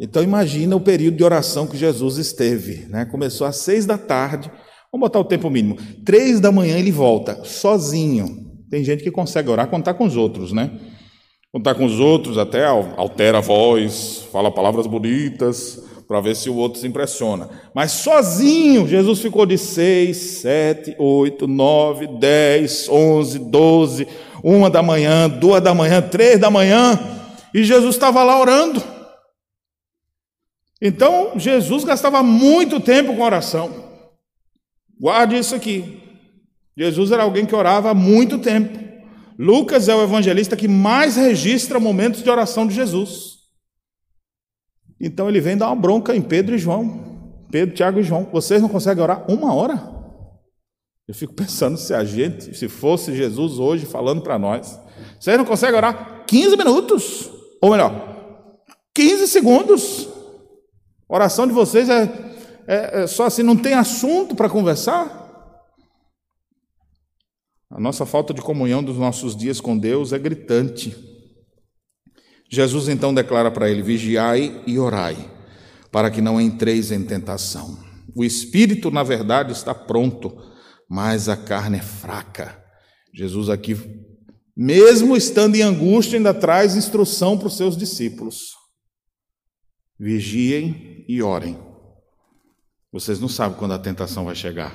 Então 0.00 0.22
imagina 0.22 0.74
o 0.74 0.80
período 0.80 1.18
de 1.18 1.24
oração 1.24 1.66
que 1.66 1.76
Jesus 1.76 2.16
esteve. 2.16 2.86
Né? 2.88 3.04
Começou 3.04 3.46
às 3.46 3.58
seis 3.58 3.84
da 3.84 3.98
tarde, 3.98 4.50
vamos 4.92 5.06
botar 5.06 5.20
o 5.20 5.24
tempo 5.24 5.48
mínimo. 5.48 5.76
Três 6.04 6.40
da 6.40 6.52
manhã 6.52 6.78
ele 6.78 6.90
volta, 6.92 7.44
sozinho. 7.44 8.50
Tem 8.70 8.84
gente 8.84 9.02
que 9.02 9.10
consegue 9.10 9.50
orar 9.50 9.68
está 9.74 9.92
com 9.92 10.04
os 10.04 10.16
outros, 10.16 10.52
né? 10.52 10.70
Está 11.54 11.74
com 11.74 11.84
os 11.84 11.98
outros, 11.98 12.38
até 12.38 12.64
altera 12.64 13.38
a 13.38 13.40
voz, 13.40 14.24
fala 14.30 14.52
palavras 14.52 14.86
bonitas, 14.86 15.82
para 16.06 16.20
ver 16.20 16.36
se 16.36 16.48
o 16.48 16.56
outro 16.56 16.80
se 16.80 16.86
impressiona. 16.86 17.48
Mas 17.74 17.90
sozinho, 17.92 18.86
Jesus 18.86 19.20
ficou 19.20 19.44
de 19.46 19.58
seis, 19.58 20.16
sete, 20.16 20.94
oito, 20.98 21.48
nove, 21.48 22.06
dez, 22.18 22.88
onze, 22.88 23.38
doze, 23.38 24.06
uma 24.42 24.70
da 24.70 24.82
manhã, 24.82 25.28
duas 25.28 25.62
da 25.62 25.74
manhã, 25.74 26.00
três 26.00 26.38
da 26.38 26.50
manhã, 26.50 26.98
e 27.52 27.64
Jesus 27.64 27.96
estava 27.96 28.22
lá 28.22 28.40
orando. 28.40 28.82
Então, 30.80 31.32
Jesus 31.36 31.84
gastava 31.84 32.22
muito 32.22 32.80
tempo 32.80 33.14
com 33.14 33.22
oração. 33.22 33.89
Guarde 35.00 35.38
isso 35.38 35.54
aqui. 35.54 36.02
Jesus 36.76 37.10
era 37.10 37.22
alguém 37.22 37.46
que 37.46 37.54
orava 37.54 37.90
há 37.90 37.94
muito 37.94 38.38
tempo. 38.38 38.78
Lucas 39.38 39.88
é 39.88 39.94
o 39.94 40.02
evangelista 40.02 40.54
que 40.54 40.68
mais 40.68 41.16
registra 41.16 41.80
momentos 41.80 42.22
de 42.22 42.28
oração 42.28 42.66
de 42.66 42.74
Jesus. 42.74 43.38
Então 45.00 45.30
ele 45.30 45.40
vem 45.40 45.56
dar 45.56 45.68
uma 45.68 45.76
bronca 45.76 46.14
em 46.14 46.20
Pedro 46.20 46.54
e 46.54 46.58
João. 46.58 47.40
Pedro, 47.50 47.74
Tiago 47.74 47.98
e 47.98 48.02
João. 48.02 48.28
Vocês 48.30 48.60
não 48.60 48.68
conseguem 48.68 49.02
orar 49.02 49.24
uma 49.30 49.54
hora? 49.54 49.98
Eu 51.08 51.14
fico 51.14 51.32
pensando 51.32 51.78
se 51.78 51.94
a 51.94 52.04
gente, 52.04 52.54
se 52.54 52.68
fosse 52.68 53.16
Jesus 53.16 53.58
hoje 53.58 53.86
falando 53.86 54.20
para 54.20 54.38
nós, 54.38 54.78
vocês 55.18 55.38
não 55.38 55.46
conseguem 55.46 55.76
orar 55.76 56.24
15 56.26 56.56
minutos? 56.56 57.30
Ou 57.62 57.70
melhor, 57.70 58.66
15 58.94 59.26
segundos. 59.26 60.08
A 61.08 61.14
oração 61.14 61.46
de 61.46 61.52
vocês 61.54 61.88
é, 61.88 62.06
é, 62.70 63.02
é 63.02 63.06
só 63.08 63.26
assim, 63.26 63.42
não 63.42 63.56
tem 63.56 63.74
assunto 63.74 64.36
para 64.36 64.48
conversar? 64.48 65.18
A 67.68 67.80
nossa 67.80 68.06
falta 68.06 68.32
de 68.32 68.40
comunhão 68.40 68.82
dos 68.82 68.96
nossos 68.96 69.36
dias 69.36 69.60
com 69.60 69.76
Deus 69.76 70.12
é 70.12 70.18
gritante. 70.18 70.96
Jesus 72.48 72.88
então 72.88 73.12
declara 73.12 73.50
para 73.50 73.68
ele: 73.68 73.82
vigiai 73.82 74.62
e 74.68 74.78
orai, 74.78 75.16
para 75.90 76.12
que 76.12 76.20
não 76.20 76.40
entreis 76.40 76.92
em 76.92 77.04
tentação. 77.04 77.76
O 78.14 78.22
espírito, 78.24 78.88
na 78.90 79.02
verdade, 79.02 79.50
está 79.50 79.74
pronto, 79.74 80.36
mas 80.88 81.28
a 81.28 81.36
carne 81.36 81.78
é 81.78 81.82
fraca. 81.82 82.56
Jesus 83.12 83.48
aqui, 83.48 83.76
mesmo 84.56 85.16
estando 85.16 85.56
em 85.56 85.62
angústia, 85.62 86.16
ainda 86.16 86.32
traz 86.32 86.76
instrução 86.76 87.36
para 87.36 87.48
os 87.48 87.56
seus 87.56 87.76
discípulos: 87.76 88.52
vigiem 89.98 91.04
e 91.08 91.20
orem. 91.20 91.69
Vocês 92.92 93.20
não 93.20 93.28
sabem 93.28 93.56
quando 93.56 93.72
a 93.72 93.78
tentação 93.78 94.24
vai 94.24 94.34
chegar. 94.34 94.74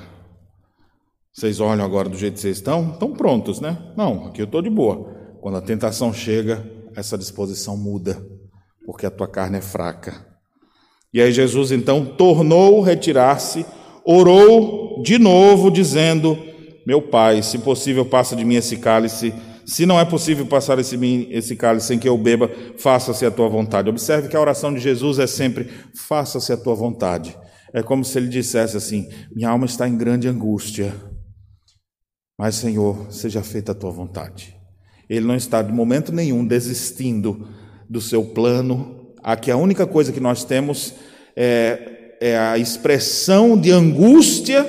Vocês 1.33 1.59
olham 1.59 1.83
agora 1.83 2.07
do 2.07 2.17
jeito 2.17 2.35
que 2.35 2.39
vocês 2.39 2.55
estão? 2.55 2.91
Estão 2.93 3.11
prontos, 3.11 3.59
né? 3.59 3.77
Não, 3.97 4.27
aqui 4.27 4.41
eu 4.41 4.45
estou 4.45 4.61
de 4.61 4.69
boa. 4.69 5.13
Quando 5.41 5.57
a 5.57 5.61
tentação 5.61 6.13
chega, 6.13 6.65
essa 6.95 7.17
disposição 7.17 7.75
muda, 7.75 8.25
porque 8.85 9.05
a 9.05 9.11
tua 9.11 9.27
carne 9.27 9.57
é 9.57 9.61
fraca. 9.61 10.25
E 11.13 11.21
aí 11.21 11.29
Jesus 11.33 11.73
então 11.73 12.05
tornou 12.05 12.81
retirar-se, 12.81 13.65
orou 14.05 15.03
de 15.03 15.19
novo, 15.19 15.69
dizendo: 15.69 16.37
Meu 16.87 17.01
pai, 17.01 17.43
se 17.43 17.57
possível, 17.57 18.05
passa 18.05 18.33
de 18.33 18.45
mim 18.45 18.55
esse 18.55 18.77
cálice. 18.77 19.33
Se 19.65 19.85
não 19.85 19.99
é 19.99 20.05
possível 20.05 20.45
passar 20.45 20.79
esse, 20.79 20.95
esse 21.31 21.55
cálice 21.57 21.87
sem 21.87 21.99
que 21.99 22.07
eu 22.07 22.17
beba, 22.17 22.49
faça-se 22.77 23.25
a 23.25 23.31
tua 23.31 23.49
vontade. 23.49 23.89
Observe 23.89 24.29
que 24.29 24.37
a 24.37 24.41
oração 24.41 24.73
de 24.73 24.79
Jesus 24.79 25.19
é 25.19 25.27
sempre: 25.27 25.69
faça-se 25.93 26.53
a 26.53 26.57
tua 26.57 26.75
vontade. 26.75 27.35
É 27.75 27.83
como 27.83 28.05
se 28.05 28.17
ele 28.17 28.29
dissesse 28.29 28.77
assim: 28.77 29.09
Minha 29.35 29.49
alma 29.49 29.65
está 29.65 29.87
em 29.87 29.97
grande 29.97 30.27
angústia, 30.27 30.95
mas 32.39 32.55
Senhor, 32.55 33.11
seja 33.11 33.43
feita 33.43 33.73
a 33.73 33.75
tua 33.75 33.91
vontade. 33.91 34.55
Ele 35.09 35.25
não 35.25 35.35
está 35.35 35.61
de 35.61 35.71
momento 35.71 36.11
nenhum 36.11 36.45
desistindo 36.45 37.47
do 37.89 37.99
seu 37.99 38.23
plano. 38.23 39.13
Aqui 39.21 39.51
a 39.51 39.57
única 39.57 39.85
coisa 39.85 40.11
que 40.11 40.19
nós 40.19 40.43
temos 40.43 40.95
é 41.35 41.91
é 42.19 42.37
a 42.37 42.57
expressão 42.57 43.57
de 43.57 43.71
angústia, 43.71 44.67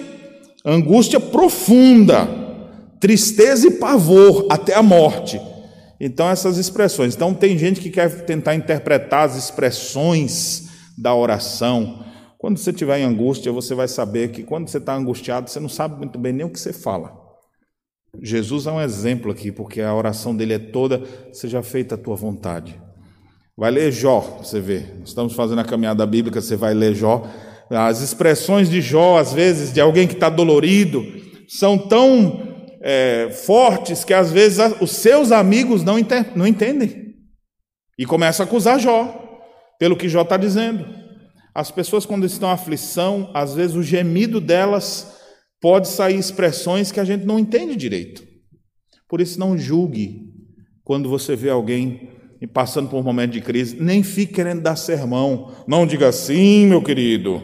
angústia 0.64 1.20
profunda, 1.20 2.28
tristeza 3.00 3.68
e 3.68 3.72
pavor 3.72 4.46
até 4.50 4.74
a 4.74 4.82
morte. 4.82 5.40
Então, 5.98 6.28
essas 6.28 6.58
expressões. 6.58 7.14
Então, 7.14 7.32
tem 7.32 7.56
gente 7.56 7.80
que 7.80 7.88
quer 7.88 8.10
tentar 8.26 8.54
interpretar 8.54 9.24
as 9.24 9.36
expressões 9.36 10.68
da 10.98 11.14
oração. 11.14 12.04
Quando 12.46 12.58
você 12.58 12.70
estiver 12.70 13.00
em 13.00 13.02
angústia, 13.02 13.50
você 13.50 13.74
vai 13.74 13.88
saber 13.88 14.30
que 14.30 14.44
quando 14.44 14.68
você 14.68 14.78
está 14.78 14.94
angustiado, 14.94 15.50
você 15.50 15.58
não 15.58 15.68
sabe 15.68 15.96
muito 15.96 16.16
bem 16.16 16.32
nem 16.32 16.46
o 16.46 16.48
que 16.48 16.60
você 16.60 16.72
fala. 16.72 17.12
Jesus 18.22 18.68
é 18.68 18.70
um 18.70 18.80
exemplo 18.80 19.32
aqui, 19.32 19.50
porque 19.50 19.80
a 19.80 19.92
oração 19.92 20.32
dele 20.32 20.54
é 20.54 20.58
toda: 20.60 21.02
seja 21.32 21.60
feita 21.60 21.96
a 21.96 21.98
tua 21.98 22.14
vontade. 22.14 22.80
Vai 23.56 23.72
ler 23.72 23.90
Jó, 23.90 24.20
você 24.44 24.60
vê. 24.60 24.84
Estamos 25.04 25.32
fazendo 25.32 25.58
a 25.58 25.64
caminhada 25.64 26.06
bíblica, 26.06 26.40
você 26.40 26.54
vai 26.54 26.72
ler 26.72 26.94
Jó. 26.94 27.28
As 27.68 28.00
expressões 28.00 28.70
de 28.70 28.80
Jó, 28.80 29.18
às 29.18 29.32
vezes, 29.32 29.72
de 29.72 29.80
alguém 29.80 30.06
que 30.06 30.14
está 30.14 30.30
dolorido, 30.30 31.04
são 31.48 31.76
tão 31.76 32.62
é, 32.80 33.28
fortes 33.44 34.04
que 34.04 34.14
às 34.14 34.30
vezes 34.30 34.60
os 34.80 34.92
seus 34.92 35.32
amigos 35.32 35.82
não, 35.82 35.96
não 36.36 36.46
entendem. 36.46 37.12
E 37.98 38.06
começa 38.06 38.44
a 38.44 38.46
acusar 38.46 38.78
Jó, 38.78 39.42
pelo 39.80 39.96
que 39.96 40.08
Jó 40.08 40.22
está 40.22 40.36
dizendo. 40.36 41.05
As 41.56 41.70
pessoas, 41.70 42.04
quando 42.04 42.26
estão 42.26 42.50
em 42.50 42.52
aflição, 42.52 43.30
às 43.32 43.54
vezes 43.54 43.74
o 43.74 43.82
gemido 43.82 44.42
delas 44.42 45.16
pode 45.58 45.88
sair 45.88 46.18
expressões 46.18 46.92
que 46.92 47.00
a 47.00 47.04
gente 47.04 47.24
não 47.24 47.38
entende 47.38 47.74
direito. 47.74 48.22
Por 49.08 49.22
isso, 49.22 49.40
não 49.40 49.56
julgue 49.56 50.34
quando 50.84 51.08
você 51.08 51.34
vê 51.34 51.48
alguém 51.48 52.10
passando 52.52 52.90
por 52.90 52.98
um 52.98 53.02
momento 53.02 53.32
de 53.32 53.40
crise, 53.40 53.74
nem 53.80 54.02
fique 54.02 54.34
querendo 54.34 54.60
dar 54.60 54.76
sermão. 54.76 55.50
Não 55.66 55.86
diga 55.86 56.08
assim, 56.08 56.66
meu 56.66 56.82
querido. 56.82 57.42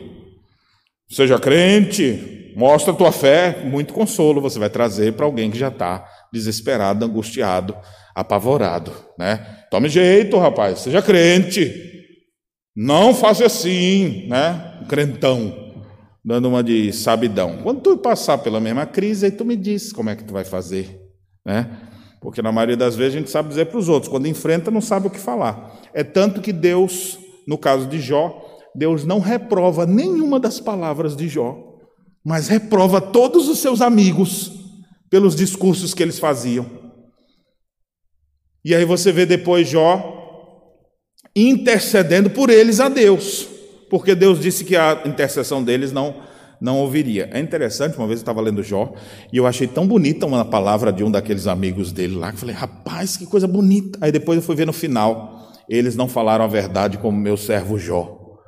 Seja 1.08 1.38
crente, 1.38 2.52
mostra 2.54 2.92
a 2.92 2.96
tua 2.96 3.12
fé. 3.12 3.62
Muito 3.64 3.94
consolo 3.94 4.42
você 4.42 4.58
vai 4.58 4.68
trazer 4.68 5.14
para 5.14 5.24
alguém 5.24 5.50
que 5.50 5.58
já 5.58 5.68
está 5.68 6.06
desesperado, 6.30 7.02
angustiado, 7.02 7.74
apavorado. 8.14 8.92
Né? 9.18 9.38
Tome 9.70 9.88
jeito, 9.88 10.36
rapaz, 10.36 10.80
seja 10.80 11.00
crente. 11.00 11.91
Não 12.74 13.14
faça 13.14 13.44
assim, 13.44 14.26
né? 14.28 14.80
Crentão, 14.88 15.72
dando 16.24 16.48
uma 16.48 16.62
de 16.62 16.92
sabidão. 16.92 17.58
Quando 17.62 17.80
tu 17.80 17.96
passar 17.98 18.38
pela 18.38 18.60
mesma 18.60 18.86
crise, 18.86 19.26
aí 19.26 19.32
tu 19.32 19.44
me 19.44 19.56
diz 19.56 19.92
como 19.92 20.08
é 20.08 20.16
que 20.16 20.24
tu 20.24 20.32
vai 20.32 20.44
fazer, 20.44 21.00
né? 21.44 21.70
Porque 22.20 22.40
na 22.40 22.52
maioria 22.52 22.76
das 22.76 22.94
vezes 22.96 23.14
a 23.14 23.18
gente 23.18 23.30
sabe 23.30 23.48
dizer 23.48 23.66
para 23.66 23.78
os 23.78 23.88
outros, 23.88 24.10
quando 24.10 24.26
enfrenta 24.26 24.70
não 24.70 24.80
sabe 24.80 25.08
o 25.08 25.10
que 25.10 25.18
falar. 25.18 25.80
É 25.92 26.02
tanto 26.02 26.40
que 26.40 26.52
Deus, 26.52 27.18
no 27.46 27.58
caso 27.58 27.86
de 27.86 28.00
Jó, 28.00 28.40
Deus 28.74 29.04
não 29.04 29.18
reprova 29.18 29.84
nenhuma 29.84 30.40
das 30.40 30.58
palavras 30.58 31.14
de 31.14 31.28
Jó, 31.28 31.78
mas 32.24 32.48
reprova 32.48 33.00
todos 33.00 33.48
os 33.48 33.58
seus 33.58 33.82
amigos 33.82 34.52
pelos 35.10 35.34
discursos 35.34 35.92
que 35.92 36.02
eles 36.02 36.18
faziam. 36.18 36.64
E 38.64 38.74
aí 38.74 38.84
você 38.84 39.12
vê 39.12 39.26
depois 39.26 39.68
Jó 39.68 40.11
intercedendo 41.34 42.30
por 42.30 42.50
eles 42.50 42.80
a 42.80 42.88
Deus, 42.88 43.48
porque 43.88 44.14
Deus 44.14 44.40
disse 44.40 44.64
que 44.64 44.76
a 44.76 45.02
intercessão 45.04 45.62
deles 45.62 45.92
não 45.92 46.30
não 46.62 46.78
ouviria. 46.78 47.28
É 47.32 47.40
interessante, 47.40 47.98
uma 47.98 48.06
vez 48.06 48.20
eu 48.20 48.22
estava 48.22 48.40
lendo 48.40 48.62
Jó, 48.62 48.94
e 49.32 49.36
eu 49.36 49.48
achei 49.48 49.66
tão 49.66 49.84
bonita 49.84 50.24
uma 50.24 50.44
palavra 50.44 50.92
de 50.92 51.02
um 51.02 51.10
daqueles 51.10 51.48
amigos 51.48 51.90
dele 51.90 52.14
lá, 52.14 52.28
que 52.28 52.36
eu 52.36 52.38
falei, 52.38 52.54
rapaz, 52.54 53.16
que 53.16 53.26
coisa 53.26 53.48
bonita. 53.48 53.98
Aí 54.00 54.12
depois 54.12 54.36
eu 54.36 54.42
fui 54.42 54.54
ver 54.54 54.64
no 54.64 54.72
final, 54.72 55.50
eles 55.68 55.96
não 55.96 56.06
falaram 56.06 56.44
a 56.44 56.46
verdade 56.46 56.98
como 56.98 57.18
meu 57.18 57.36
servo 57.36 57.76
Jó. 57.76 58.38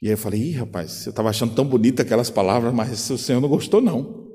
E 0.00 0.06
aí 0.06 0.12
eu 0.12 0.18
falei, 0.18 0.40
ih, 0.40 0.52
rapaz, 0.52 1.04
eu 1.06 1.10
estava 1.10 1.30
achando 1.30 1.52
tão 1.52 1.64
bonita 1.64 2.02
aquelas 2.02 2.30
palavras, 2.30 2.72
mas 2.72 3.10
o 3.10 3.18
Senhor 3.18 3.40
não 3.40 3.48
gostou, 3.48 3.80
não. 3.80 4.31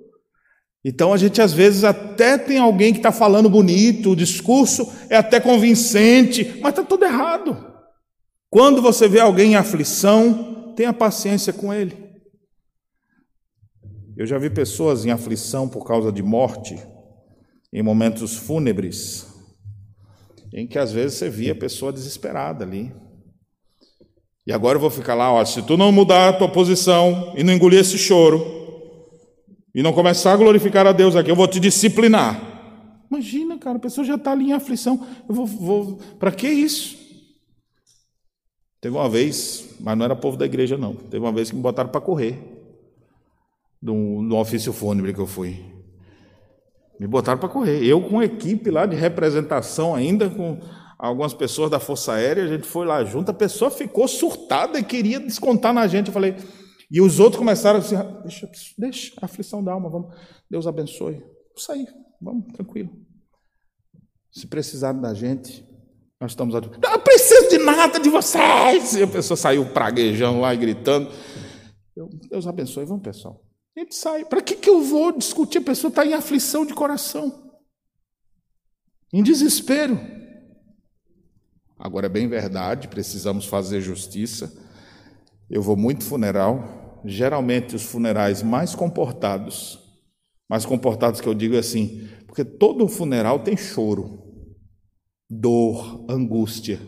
Então 0.87 1.11
a 1.11 1.17
gente 1.17 1.41
às 1.41 1.51
vezes 1.51 1.83
até 1.83 2.37
tem 2.37 2.59
alguém 2.59 2.93
que 2.93 2.99
está 2.99 3.11
falando 3.11 3.49
bonito, 3.49 4.11
o 4.11 4.15
discurso 4.15 4.89
é 5.09 5.17
até 5.17 5.37
convincente, 5.37 6.57
mas 6.61 6.69
está 6.69 6.81
tudo 6.81 7.03
errado. 7.03 7.57
Quando 8.49 8.81
você 8.81 9.05
vê 9.05 9.19
alguém 9.19 9.51
em 9.51 9.55
aflição, 9.57 10.73
tenha 10.77 10.93
paciência 10.93 11.51
com 11.51 11.73
ele. 11.73 11.93
Eu 14.15 14.25
já 14.25 14.37
vi 14.37 14.49
pessoas 14.49 15.05
em 15.05 15.11
aflição 15.11 15.67
por 15.67 15.85
causa 15.85 16.09
de 16.09 16.23
morte, 16.23 16.81
em 17.73 17.83
momentos 17.83 18.37
fúnebres, 18.37 19.27
em 20.53 20.65
que 20.65 20.79
às 20.79 20.93
vezes 20.93 21.17
você 21.17 21.29
via 21.29 21.51
a 21.51 21.59
pessoa 21.59 21.91
desesperada 21.91 22.63
ali. 22.63 22.95
E 24.47 24.53
agora 24.53 24.77
eu 24.77 24.81
vou 24.81 24.89
ficar 24.89 25.15
lá, 25.15 25.33
ó, 25.33 25.43
se 25.43 25.61
tu 25.63 25.75
não 25.75 25.91
mudar 25.91 26.29
a 26.29 26.33
tua 26.33 26.49
posição 26.49 27.33
e 27.35 27.43
não 27.43 27.51
engolir 27.51 27.81
esse 27.81 27.97
choro, 27.97 28.56
e 29.77 29.83
não 29.83 29.93
começar 29.93 30.33
a 30.33 30.35
glorificar 30.35 30.87
a 30.87 30.91
Deus 30.91 31.15
aqui, 31.15 31.29
eu 31.29 31.35
vou 31.35 31.47
te 31.47 31.59
disciplinar. 31.59 32.41
Imagina, 33.11 33.59
cara, 33.59 33.77
a 33.77 33.79
pessoa 33.79 34.03
já 34.03 34.15
está 34.15 34.31
ali 34.31 34.45
em 34.45 34.53
aflição. 34.53 35.05
Eu 35.29 35.35
vou, 35.35 35.45
vou 35.45 35.99
para 36.17 36.31
que 36.31 36.47
isso? 36.47 36.97
Teve 38.81 38.95
uma 38.95 39.07
vez, 39.07 39.75
mas 39.79 39.95
não 39.95 40.03
era 40.03 40.15
povo 40.15 40.35
da 40.35 40.47
igreja, 40.47 40.75
não. 40.79 40.95
Teve 40.95 41.19
uma 41.23 41.31
vez 41.31 41.51
que 41.51 41.55
me 41.55 41.61
botaram 41.61 41.91
para 41.91 42.01
correr 42.01 42.39
de 43.79 43.91
um, 43.91 44.35
ofício 44.35 44.73
fúnebre 44.73 45.13
que 45.13 45.19
eu 45.19 45.27
fui. 45.27 45.63
Me 46.99 47.05
botaram 47.05 47.37
para 47.37 47.47
correr. 47.47 47.85
Eu 47.85 48.01
com 48.01 48.23
equipe 48.23 48.71
lá 48.71 48.87
de 48.87 48.95
representação 48.95 49.93
ainda, 49.93 50.27
com 50.27 50.59
algumas 50.97 51.35
pessoas 51.35 51.69
da 51.69 51.79
Força 51.79 52.13
Aérea, 52.13 52.45
a 52.45 52.47
gente 52.47 52.65
foi 52.65 52.87
lá 52.87 53.03
junto, 53.03 53.29
a 53.29 53.33
pessoa 53.33 53.69
ficou 53.69 54.07
surtada 54.07 54.79
e 54.79 54.83
queria 54.83 55.19
descontar 55.19 55.71
na 55.71 55.85
gente. 55.85 56.07
Eu 56.07 56.13
falei, 56.13 56.35
e 56.89 57.01
os 57.01 57.19
outros 57.19 57.37
começaram 57.37 57.79
assim, 57.79 57.95
deixa, 58.21 58.49
deixa, 58.77 59.13
a 59.21 59.25
aflição 59.25 59.63
da 59.63 59.73
alma, 59.73 59.89
vamos, 59.89 60.15
Deus 60.49 60.65
abençoe. 60.65 61.15
Vamos 61.49 61.63
sair, 61.63 61.87
vamos, 62.21 62.53
tranquilo. 62.53 62.89
Se 64.31 64.47
precisarem 64.47 65.01
da 65.01 65.13
gente, 65.13 65.67
nós 66.19 66.31
estamos 66.31 66.55
aqui. 66.55 66.69
Não 66.81 66.99
preciso 66.99 67.49
de 67.49 67.57
nada 67.57 67.99
de 67.99 68.09
vocês! 68.09 68.93
E 68.93 69.03
a 69.03 69.07
pessoa 69.07 69.35
saiu 69.35 69.71
praguejando 69.73 70.39
lá 70.39 70.53
e 70.53 70.57
gritando. 70.57 71.11
Deus 72.29 72.47
abençoe, 72.47 72.85
vamos, 72.85 73.03
pessoal. 73.03 73.43
A 73.75 73.79
gente 73.79 73.95
sai. 73.95 74.23
Para 74.25 74.41
que, 74.41 74.55
que 74.55 74.69
eu 74.69 74.81
vou 74.81 75.11
discutir? 75.11 75.57
A 75.57 75.61
pessoa 75.61 75.89
está 75.89 76.05
em 76.05 76.13
aflição 76.13 76.65
de 76.65 76.73
coração, 76.73 77.51
em 79.11 79.21
desespero. 79.21 79.99
Agora, 81.77 82.07
é 82.07 82.09
bem 82.09 82.27
verdade, 82.27 82.87
precisamos 82.87 83.45
fazer 83.45 83.81
justiça. 83.81 84.51
Eu 85.49 85.61
vou 85.61 85.77
muito 85.77 86.03
funeral. 86.03 86.76
Geralmente, 87.05 87.75
os 87.75 87.83
funerais 87.83 88.43
mais 88.43 88.75
comportados, 88.75 89.79
mais 90.49 90.65
comportados 90.65 91.21
que 91.21 91.27
eu 91.27 91.33
digo 91.33 91.55
é 91.55 91.59
assim, 91.59 92.07
porque 92.25 92.43
todo 92.43 92.87
funeral 92.87 93.39
tem 93.39 93.55
choro, 93.55 94.23
dor, 95.29 96.05
angústia, 96.09 96.79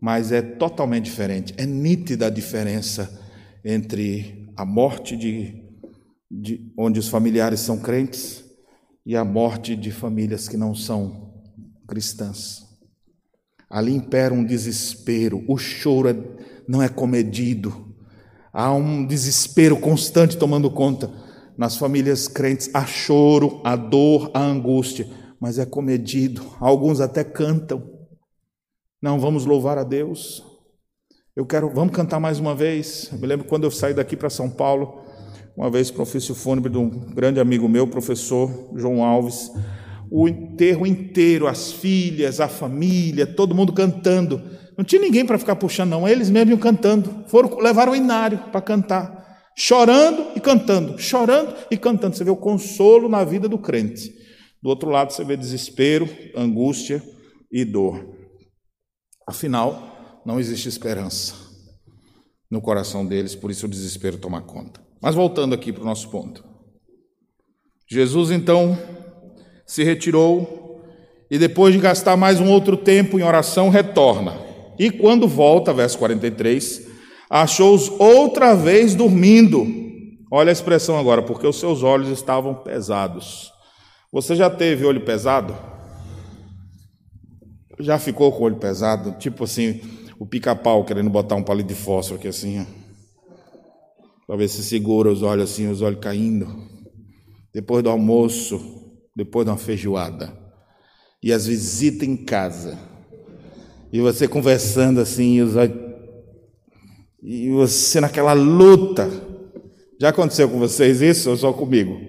mas 0.00 0.32
é 0.32 0.40
totalmente 0.40 1.04
diferente. 1.04 1.54
É 1.56 1.66
nítida 1.66 2.26
a 2.26 2.30
diferença 2.30 3.20
entre 3.64 4.48
a 4.56 4.64
morte 4.64 5.16
de 5.16 5.60
de, 6.30 6.72
onde 6.78 7.00
os 7.00 7.08
familiares 7.08 7.60
são 7.60 7.78
crentes 7.78 8.44
e 9.04 9.16
a 9.16 9.24
morte 9.24 9.74
de 9.74 9.90
famílias 9.90 10.46
que 10.48 10.56
não 10.56 10.74
são 10.74 11.42
cristãs. 11.88 12.68
Ali 13.68 13.92
impera 13.94 14.32
um 14.32 14.44
desespero, 14.44 15.44
o 15.48 15.56
choro 15.56 16.08
é, 16.08 16.16
não 16.68 16.82
é 16.82 16.88
comedido, 16.88 17.89
há 18.52 18.72
um 18.72 19.06
desespero 19.06 19.78
constante 19.78 20.36
tomando 20.36 20.70
conta. 20.70 21.10
Nas 21.56 21.76
famílias 21.76 22.26
crentes 22.26 22.70
há 22.72 22.86
choro, 22.86 23.60
há 23.64 23.76
dor, 23.76 24.30
há 24.32 24.40
angústia, 24.40 25.06
mas 25.38 25.58
é 25.58 25.66
comedido. 25.66 26.42
Alguns 26.58 27.00
até 27.00 27.22
cantam. 27.22 27.82
Não, 29.02 29.18
vamos 29.18 29.44
louvar 29.44 29.78
a 29.78 29.84
Deus. 29.84 30.44
Eu 31.34 31.46
quero, 31.46 31.70
vamos 31.70 31.94
cantar 31.94 32.20
mais 32.20 32.38
uma 32.38 32.54
vez. 32.54 33.08
Eu 33.12 33.18
me 33.18 33.26
lembro 33.26 33.46
quando 33.46 33.64
eu 33.64 33.70
saí 33.70 33.94
daqui 33.94 34.16
para 34.16 34.28
São 34.28 34.50
Paulo, 34.50 35.02
uma 35.56 35.70
vez 35.70 35.90
para 35.90 36.00
o 36.00 36.02
ofício 36.02 36.34
fúnebre 36.34 36.70
de 36.70 36.78
um 36.78 36.88
grande 37.14 37.40
amigo 37.40 37.68
meu, 37.68 37.86
professor 37.86 38.50
João 38.76 39.02
Alves, 39.04 39.50
o 40.10 40.28
enterro 40.28 40.86
inteiro, 40.86 41.46
as 41.46 41.72
filhas, 41.72 42.40
a 42.40 42.48
família, 42.48 43.26
todo 43.26 43.54
mundo 43.54 43.72
cantando. 43.72 44.42
Não 44.80 44.84
tinha 44.84 45.02
ninguém 45.02 45.26
para 45.26 45.38
ficar 45.38 45.56
puxando, 45.56 45.90
não. 45.90 46.08
Eles 46.08 46.30
mesmos 46.30 46.52
iam 46.52 46.58
cantando. 46.58 47.26
Foram, 47.28 47.58
levaram 47.58 47.92
o 47.92 47.94
inário 47.96 48.38
para 48.50 48.62
cantar. 48.62 49.52
Chorando 49.54 50.28
e 50.34 50.40
cantando. 50.40 50.98
Chorando 50.98 51.54
e 51.70 51.76
cantando. 51.76 52.16
Você 52.16 52.24
vê 52.24 52.30
o 52.30 52.36
consolo 52.36 53.06
na 53.06 53.22
vida 53.22 53.46
do 53.46 53.58
crente. 53.58 54.10
Do 54.62 54.70
outro 54.70 54.88
lado, 54.88 55.12
você 55.12 55.22
vê 55.22 55.36
desespero, 55.36 56.08
angústia 56.34 57.02
e 57.52 57.62
dor. 57.62 58.02
Afinal, 59.28 60.22
não 60.24 60.40
existe 60.40 60.66
esperança 60.66 61.34
no 62.50 62.62
coração 62.62 63.04
deles, 63.04 63.34
por 63.34 63.50
isso 63.50 63.66
o 63.66 63.68
desespero 63.68 64.16
toma 64.16 64.40
conta. 64.40 64.80
Mas 64.98 65.14
voltando 65.14 65.54
aqui 65.54 65.74
para 65.74 65.82
o 65.82 65.86
nosso 65.86 66.08
ponto. 66.08 66.42
Jesus 67.86 68.30
então 68.30 68.78
se 69.66 69.84
retirou 69.84 70.82
e 71.30 71.36
depois 71.36 71.74
de 71.74 71.80
gastar 71.80 72.16
mais 72.16 72.40
um 72.40 72.50
outro 72.50 72.78
tempo 72.78 73.18
em 73.18 73.22
oração, 73.22 73.68
retorna. 73.68 74.48
E 74.80 74.90
quando 74.90 75.28
volta, 75.28 75.74
verso 75.74 75.98
43, 75.98 76.86
achou-os 77.28 77.90
outra 78.00 78.54
vez 78.54 78.94
dormindo. 78.94 79.66
Olha 80.32 80.48
a 80.48 80.52
expressão 80.52 80.98
agora, 80.98 81.20
porque 81.20 81.46
os 81.46 81.60
seus 81.60 81.82
olhos 81.82 82.08
estavam 82.08 82.54
pesados. 82.54 83.52
Você 84.10 84.34
já 84.34 84.48
teve 84.48 84.86
olho 84.86 85.02
pesado? 85.02 85.54
Já 87.78 87.98
ficou 87.98 88.32
com 88.32 88.38
o 88.38 88.44
olho 88.44 88.56
pesado? 88.56 89.18
Tipo 89.18 89.44
assim, 89.44 89.82
o 90.18 90.24
pica-pau 90.24 90.82
querendo 90.82 91.10
botar 91.10 91.34
um 91.34 91.42
palito 91.42 91.68
de 91.68 91.74
fósforo 91.74 92.18
aqui 92.18 92.28
assim, 92.28 92.66
para 94.26 94.36
ver 94.36 94.48
se 94.48 94.64
segura 94.64 95.12
os 95.12 95.22
olhos 95.22 95.50
assim, 95.50 95.70
os 95.70 95.82
olhos 95.82 96.00
caindo. 96.00 96.48
Depois 97.52 97.84
do 97.84 97.90
almoço, 97.90 98.58
depois 99.14 99.44
de 99.44 99.50
uma 99.50 99.58
feijoada. 99.58 100.34
E 101.22 101.34
as 101.34 101.46
visitas 101.46 102.08
em 102.08 102.16
casa. 102.16 102.89
E 103.92 104.00
você 104.00 104.28
conversando 104.28 105.00
assim, 105.00 105.36
e, 105.36 105.42
os 105.42 105.56
e 107.22 107.50
você 107.50 108.00
naquela 108.00 108.32
luta. 108.32 109.10
Já 110.00 110.08
aconteceu 110.08 110.48
com 110.48 110.58
vocês 110.58 111.02
isso 111.02 111.28
ou 111.28 111.36
só 111.36 111.52
comigo? 111.52 112.00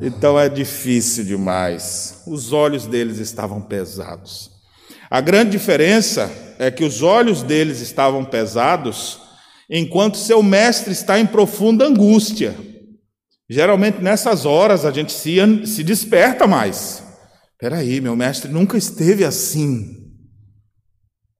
Então 0.00 0.38
é 0.38 0.48
difícil 0.48 1.24
demais. 1.24 2.22
Os 2.26 2.52
olhos 2.52 2.86
deles 2.86 3.18
estavam 3.18 3.60
pesados. 3.60 4.50
A 5.10 5.20
grande 5.20 5.50
diferença 5.50 6.30
é 6.58 6.70
que 6.70 6.84
os 6.84 7.02
olhos 7.02 7.42
deles 7.42 7.80
estavam 7.80 8.24
pesados, 8.24 9.20
enquanto 9.68 10.16
seu 10.16 10.42
mestre 10.42 10.92
está 10.92 11.18
em 11.18 11.26
profunda 11.26 11.84
angústia. 11.84 12.56
Geralmente 13.48 14.00
nessas 14.00 14.46
horas 14.46 14.84
a 14.84 14.90
gente 14.90 15.12
se, 15.12 15.36
se 15.66 15.82
desperta 15.82 16.46
mais. 16.46 17.02
Espera 17.52 17.78
aí, 17.78 18.00
meu 18.00 18.16
mestre 18.16 18.50
nunca 18.50 18.78
esteve 18.78 19.24
assim. 19.24 19.99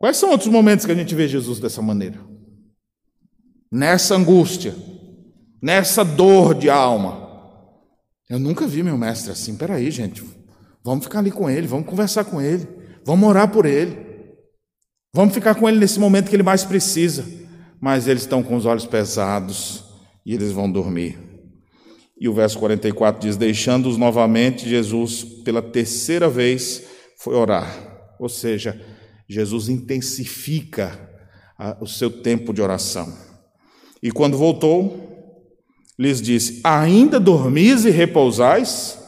Quais 0.01 0.17
são 0.17 0.31
outros 0.31 0.49
momentos 0.49 0.87
que 0.87 0.93
a 0.93 0.95
gente 0.95 1.15
vê 1.15 1.29
Jesus 1.29 1.61
dessa 1.61 1.83
maneira? 1.83 2.19
Nessa 3.71 4.17
angústia, 4.17 4.75
nessa 5.63 6.03
dor 6.03 6.55
de 6.55 6.71
alma. 6.71 7.29
Eu 8.27 8.39
nunca 8.39 8.67
vi 8.67 8.83
meu 8.83 8.97
mestre 8.97 9.31
assim. 9.31 9.53
Espera 9.53 9.75
aí, 9.75 9.91
gente. 9.91 10.25
Vamos 10.83 11.05
ficar 11.05 11.19
ali 11.19 11.31
com 11.31 11.51
ele, 11.51 11.67
vamos 11.67 11.87
conversar 11.87 12.25
com 12.25 12.41
ele. 12.41 12.67
Vamos 13.05 13.29
orar 13.29 13.53
por 13.53 13.67
ele. 13.67 13.95
Vamos 15.15 15.35
ficar 15.35 15.55
com 15.55 15.69
ele 15.69 15.79
nesse 15.79 16.01
momento 16.01 16.31
que 16.31 16.37
ele 16.37 16.43
mais 16.43 16.65
precisa. 16.65 17.23
Mas 17.79 18.09
eles 18.09 18.23
estão 18.23 18.43
com 18.43 18.57
os 18.57 18.65
olhos 18.65 18.87
pesados 18.87 19.85
e 20.25 20.33
eles 20.33 20.51
vão 20.51 20.71
dormir. 20.73 21.19
E 22.19 22.27
o 22.27 22.33
verso 22.33 22.59
44 22.59 23.21
diz: 23.21 23.37
Deixando-os 23.37 23.99
novamente, 23.99 24.67
Jesus, 24.67 25.25
pela 25.45 25.61
terceira 25.61 26.27
vez, 26.27 26.85
foi 27.19 27.35
orar. 27.35 28.17
Ou 28.19 28.31
seja, 28.31 28.81
Jesus 29.31 29.69
intensifica 29.69 31.09
o 31.81 31.87
seu 31.87 32.11
tempo 32.11 32.53
de 32.53 32.61
oração. 32.61 33.15
E 34.03 34.11
quando 34.11 34.37
voltou, 34.37 35.37
lhes 35.97 36.21
disse: 36.21 36.61
Ainda 36.65 37.21
dormis 37.21 37.85
e 37.85 37.91
repousais? 37.91 38.99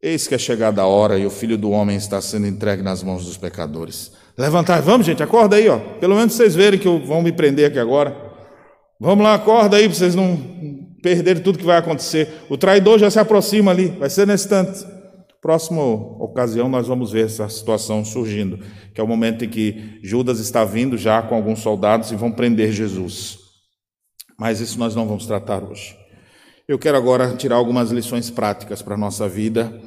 Eis 0.00 0.28
que 0.28 0.36
é 0.36 0.38
chegada 0.38 0.82
a 0.82 0.86
hora 0.86 1.18
e 1.18 1.26
o 1.26 1.30
filho 1.30 1.58
do 1.58 1.70
homem 1.70 1.96
está 1.96 2.20
sendo 2.20 2.46
entregue 2.46 2.82
nas 2.82 3.02
mãos 3.02 3.24
dos 3.24 3.36
pecadores. 3.36 4.12
Levantai, 4.38 4.80
vamos, 4.80 5.06
gente, 5.06 5.24
acorda 5.24 5.56
aí, 5.56 5.68
ó. 5.68 5.78
Pelo 5.98 6.14
menos 6.14 6.34
vocês 6.34 6.54
verem 6.54 6.78
que 6.78 6.88
vão 6.88 7.20
me 7.20 7.32
prender 7.32 7.66
aqui 7.66 7.80
agora. 7.80 8.16
Vamos 9.00 9.24
lá, 9.24 9.34
acorda 9.34 9.76
aí 9.76 9.88
para 9.88 9.98
vocês 9.98 10.14
não 10.14 10.36
perderem 11.02 11.42
tudo 11.42 11.58
que 11.58 11.64
vai 11.64 11.78
acontecer. 11.78 12.28
O 12.48 12.56
traidor 12.56 13.00
já 13.00 13.10
se 13.10 13.18
aproxima 13.18 13.72
ali, 13.72 13.88
vai 13.88 14.08
ser 14.08 14.24
nesse 14.24 14.44
instante. 14.44 15.01
Próxima 15.42 15.82
ocasião 15.82 16.68
nós 16.68 16.86
vamos 16.86 17.10
ver 17.10 17.26
essa 17.26 17.48
situação 17.48 18.04
surgindo, 18.04 18.60
que 18.94 19.00
é 19.00 19.04
o 19.04 19.08
momento 19.08 19.44
em 19.44 19.48
que 19.48 19.98
Judas 20.00 20.38
está 20.38 20.64
vindo 20.64 20.96
já 20.96 21.20
com 21.20 21.34
alguns 21.34 21.58
soldados 21.58 22.12
e 22.12 22.16
vão 22.16 22.30
prender 22.30 22.70
Jesus. 22.70 23.38
Mas 24.38 24.60
isso 24.60 24.78
nós 24.78 24.94
não 24.94 25.04
vamos 25.04 25.26
tratar 25.26 25.64
hoje. 25.64 25.96
Eu 26.68 26.78
quero 26.78 26.96
agora 26.96 27.34
tirar 27.34 27.56
algumas 27.56 27.90
lições 27.90 28.30
práticas 28.30 28.82
para 28.82 28.94
a 28.94 28.98
nossa 28.98 29.28
vida 29.28 29.82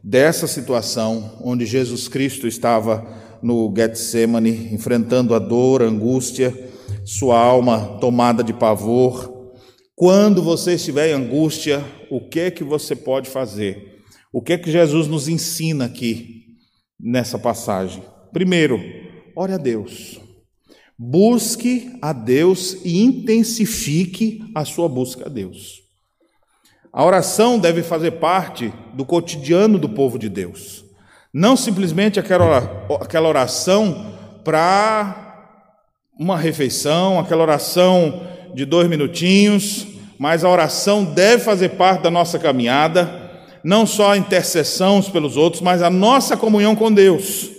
dessa 0.00 0.46
situação 0.46 1.38
onde 1.42 1.66
Jesus 1.66 2.06
Cristo 2.06 2.46
estava 2.46 3.04
no 3.42 3.74
Getsemane, 3.76 4.72
enfrentando 4.72 5.34
a 5.34 5.40
dor, 5.40 5.82
a 5.82 5.86
angústia, 5.86 6.56
sua 7.04 7.36
alma 7.36 7.98
tomada 8.00 8.44
de 8.44 8.52
pavor. 8.52 9.50
Quando 9.96 10.40
você 10.40 10.74
estiver 10.74 11.08
em 11.10 11.14
angústia, 11.14 11.84
o 12.08 12.20
que 12.28 12.38
é 12.38 12.50
que 12.52 12.62
você 12.62 12.94
pode 12.94 13.28
fazer? 13.28 13.89
O 14.32 14.40
que 14.40 14.52
é 14.52 14.58
que 14.58 14.70
Jesus 14.70 15.08
nos 15.08 15.28
ensina 15.28 15.86
aqui 15.86 16.56
nessa 16.98 17.38
passagem? 17.38 18.02
Primeiro, 18.32 18.80
ore 19.34 19.52
a 19.52 19.58
Deus. 19.58 20.20
Busque 20.96 21.98
a 22.00 22.12
Deus 22.12 22.76
e 22.84 23.00
intensifique 23.02 24.40
a 24.54 24.64
sua 24.64 24.88
busca 24.88 25.26
a 25.26 25.28
Deus. 25.28 25.80
A 26.92 27.04
oração 27.04 27.58
deve 27.58 27.82
fazer 27.82 28.12
parte 28.12 28.72
do 28.94 29.04
cotidiano 29.04 29.78
do 29.78 29.88
povo 29.88 30.18
de 30.18 30.28
Deus. 30.28 30.84
Não 31.32 31.56
simplesmente 31.56 32.20
aquela 32.20 33.28
oração 33.28 34.12
para 34.44 35.26
uma 36.18 36.36
refeição, 36.36 37.18
aquela 37.18 37.42
oração 37.42 38.26
de 38.54 38.64
dois 38.64 38.88
minutinhos, 38.88 39.86
mas 40.18 40.44
a 40.44 40.50
oração 40.50 41.04
deve 41.04 41.42
fazer 41.42 41.70
parte 41.70 42.02
da 42.02 42.10
nossa 42.10 42.38
caminhada, 42.38 43.19
não 43.62 43.86
só 43.86 44.12
a 44.12 44.16
intercessão 44.16 45.02
pelos 45.02 45.36
outros, 45.36 45.62
mas 45.62 45.82
a 45.82 45.90
nossa 45.90 46.36
comunhão 46.36 46.74
com 46.74 46.92
Deus. 46.92 47.50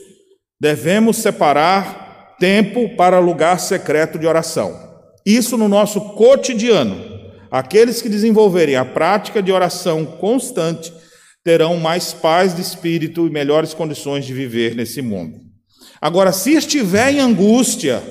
Devemos 0.59 1.17
separar 1.17 2.35
tempo 2.39 2.95
para 2.95 3.19
lugar 3.19 3.59
secreto 3.59 4.17
de 4.17 4.27
oração. 4.27 4.77
Isso 5.25 5.57
no 5.57 5.67
nosso 5.67 6.01
cotidiano. 6.15 7.11
Aqueles 7.51 8.01
que 8.01 8.09
desenvolverem 8.09 8.75
a 8.75 8.85
prática 8.85 9.41
de 9.41 9.51
oração 9.51 10.05
constante 10.05 10.91
terão 11.43 11.77
mais 11.77 12.13
paz 12.13 12.55
de 12.55 12.61
espírito 12.61 13.27
e 13.27 13.29
melhores 13.29 13.73
condições 13.73 14.25
de 14.25 14.33
viver 14.33 14.75
nesse 14.75 15.01
mundo. 15.01 15.39
Agora, 15.99 16.31
se 16.31 16.53
estiver 16.53 17.11
em 17.11 17.19
angústia, 17.19 18.01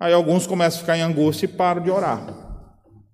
aí 0.00 0.12
alguns 0.12 0.46
começam 0.46 0.78
a 0.78 0.80
ficar 0.80 0.98
em 0.98 1.02
angústia 1.02 1.46
e 1.46 1.48
param 1.48 1.82
de 1.82 1.90
orar. 1.90 2.34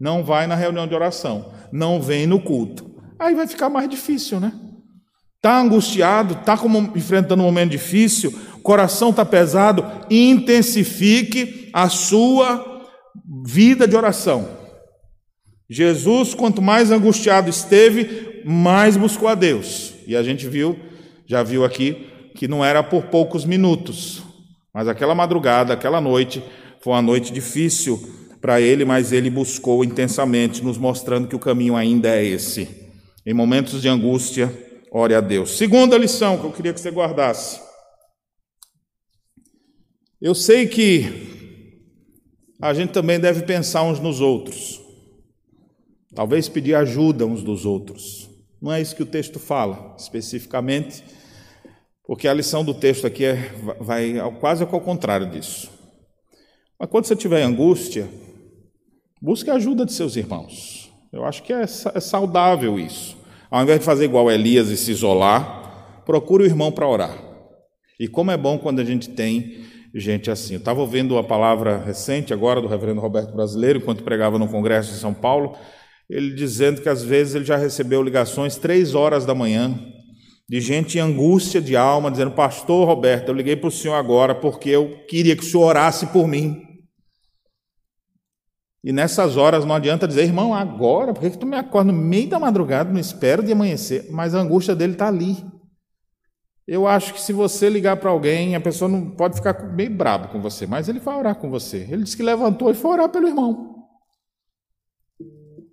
Não 0.01 0.24
vai 0.24 0.47
na 0.47 0.55
reunião 0.55 0.87
de 0.87 0.95
oração, 0.95 1.53
não 1.72 2.01
vem 2.01 2.26
no 2.26 2.41
culto. 2.41 2.88
Aí 3.19 3.35
vai 3.35 3.47
ficar 3.47 3.69
mais 3.69 3.89
difícil, 3.89 4.39
né? 4.39 4.53
Está 5.37 5.61
angustiado, 5.61 6.35
está 6.35 6.59
enfrentando 6.95 7.43
um 7.43 7.47
momento 7.47 7.71
difícil, 7.71 8.33
coração 8.62 9.11
está 9.11 9.25
pesado, 9.25 9.85
intensifique 10.11 11.71
a 11.73 11.89
sua 11.89 12.85
vida 13.45 13.87
de 13.87 13.97
oração. 13.97 14.49
Jesus, 15.71 16.35
quanto 16.35 16.61
mais 16.61 16.91
angustiado 16.91 17.49
esteve, 17.49 18.43
mais 18.45 18.97
buscou 18.97 19.29
a 19.29 19.35
Deus. 19.35 19.95
E 20.07 20.16
a 20.16 20.23
gente 20.23 20.49
viu, 20.49 20.79
já 21.27 21.43
viu 21.43 21.64
aqui, 21.64 22.07
que 22.35 22.49
não 22.49 22.64
era 22.64 22.83
por 22.83 23.05
poucos 23.05 23.45
minutos, 23.45 24.23
mas 24.73 24.89
aquela 24.89 25.14
madrugada, 25.14 25.73
aquela 25.73 26.01
noite, 26.01 26.43
foi 26.81 26.93
uma 26.95 27.03
noite 27.03 27.33
difícil 27.33 28.01
para 28.41 28.61
ele, 28.61 28.85
mas 28.85 29.12
ele 29.12 29.29
buscou 29.29 29.85
intensamente, 29.85 30.64
nos 30.64 30.79
mostrando 30.79 31.29
que 31.29 31.37
o 31.37 31.41
caminho 31.41 31.77
ainda 31.77 32.09
é 32.09 32.25
esse. 32.25 32.88
Em 33.29 33.35
momentos 33.35 33.83
de 33.83 33.89
angústia, 33.91 34.51
ore 34.91 35.14
a 35.14 35.20
Deus. 35.20 35.59
Segunda 35.59 35.99
lição 35.99 36.39
que 36.39 36.47
eu 36.47 36.51
queria 36.51 36.72
que 36.72 36.81
você 36.81 36.91
guardasse. 36.91 37.61
Eu 40.18 40.35
sei 40.35 40.66
que 40.66 41.05
a 42.59 42.72
gente 42.72 42.91
também 42.91 43.20
deve 43.20 43.43
pensar 43.43 43.83
uns 43.83 44.01
nos 44.01 44.22
outros. 44.22 44.81
Talvez 46.14 46.49
pedir 46.49 46.74
ajuda 46.74 47.26
uns 47.26 47.43
dos 47.43 47.66
outros. 47.66 48.31
Não 48.62 48.72
é 48.72 48.81
isso 48.81 48.97
que 48.97 49.03
o 49.03 49.07
texto 49.07 49.39
fala 49.39 49.95
especificamente, 49.99 51.05
porque 52.05 52.26
a 52.26 52.33
lição 52.33 52.64
do 52.64 52.72
texto 52.72 53.07
aqui 53.07 53.26
é, 53.26 53.53
vai 53.79 54.14
quase 54.41 54.62
ao 54.62 54.81
contrário 54.81 55.31
disso. 55.31 55.70
Mas 56.81 56.89
quando 56.89 57.05
você 57.05 57.14
tiver 57.14 57.43
angústia, 57.43 58.09
busque 59.20 59.51
a 59.51 59.57
ajuda 59.57 59.85
de 59.85 59.93
seus 59.93 60.16
irmãos. 60.16 60.91
Eu 61.12 61.26
acho 61.26 61.43
que 61.43 61.53
é, 61.53 61.61
é 61.61 62.01
saudável 62.01 62.79
isso. 62.81 63.18
Ao 63.51 63.62
invés 63.62 63.78
de 63.80 63.84
fazer 63.84 64.05
igual 64.05 64.30
Elias 64.30 64.68
e 64.68 64.76
se 64.76 64.90
isolar, 64.90 66.03
procure 66.05 66.44
o 66.44 66.46
irmão 66.46 66.70
para 66.70 66.86
orar. 66.86 67.16
E 67.99 68.07
como 68.07 68.30
é 68.30 68.36
bom 68.36 68.59
quando 68.59 68.80
a 68.80 68.84
gente 68.84 69.09
tem 69.11 69.66
gente 69.94 70.30
assim. 70.30 70.55
Eu 70.55 70.59
estava 70.59 70.80
ouvindo 70.80 71.16
a 71.18 71.24
palavra 71.24 71.78
recente 71.78 72.32
agora 72.32 72.61
do 72.61 72.68
reverendo 72.68 73.01
Roberto 73.01 73.34
Brasileiro, 73.34 73.78
enquanto 73.78 74.05
pregava 74.05 74.38
no 74.38 74.49
Congresso 74.49 74.92
de 74.92 74.99
São 74.99 75.14
Paulo, 75.14 75.57
ele 76.09 76.34
dizendo 76.34 76.80
que 76.80 76.88
às 76.88 77.03
vezes 77.03 77.34
ele 77.34 77.44
já 77.44 77.57
recebeu 77.57 78.03
ligações 78.03 78.57
três 78.57 78.94
horas 78.94 79.24
da 79.24 79.34
manhã 79.34 79.78
de 80.49 80.61
gente 80.61 80.96
em 80.96 81.01
angústia 81.01 81.61
de 81.61 81.76
alma, 81.76 82.11
dizendo: 82.11 82.30
Pastor 82.30 82.86
Roberto, 82.86 83.28
eu 83.28 83.34
liguei 83.34 83.57
para 83.57 83.68
o 83.68 83.72
senhor 83.72 83.94
agora 83.94 84.34
porque 84.34 84.70
eu 84.70 85.05
queria 85.09 85.36
que 85.36 85.42
o 85.42 85.46
senhor 85.46 85.64
orasse 85.64 86.07
por 86.07 86.26
mim. 86.26 86.68
E 88.83 88.93
nessas 88.93 89.37
horas 89.37 89.64
não 89.64 89.74
adianta 89.74 90.07
dizer, 90.07 90.22
irmão, 90.22 90.55
agora, 90.55 91.12
por 91.12 91.20
que, 91.20 91.37
tu 91.37 91.47
me 91.47 91.57
acorda 91.57 91.93
no 91.93 91.99
meio 91.99 92.29
da 92.29 92.39
madrugada, 92.39 92.93
não 92.93 93.01
espero 93.01 93.43
de 93.43 93.53
amanhecer? 93.53 94.07
Mas 94.11 94.35
a 94.35 94.41
angústia 94.41 94.74
dele 94.74 94.93
está 94.93 95.09
ali. 95.09 95.37
Eu 96.66 96.87
acho 96.87 97.14
que 97.14 97.20
se 97.20 97.33
você 97.33 97.68
ligar 97.68 97.97
para 97.97 98.11
alguém, 98.11 98.55
a 98.55 98.61
pessoa 98.61 98.89
não 98.89 99.11
pode 99.11 99.37
ficar 99.37 99.55
bem 99.55 99.91
brabo 99.91 100.29
com 100.29 100.41
você, 100.41 100.66
mas 100.66 100.89
ele 100.89 101.01
vai 101.01 101.16
orar 101.16 101.35
com 101.35 101.51
você. 101.51 101.89
Ele 101.91 102.05
disse 102.05 102.16
que 102.16 102.22
levantou 102.22 102.70
e 102.70 102.74
foi 102.74 102.91
orar 102.91 103.09
pelo 103.09 103.26
irmão. 103.26 103.87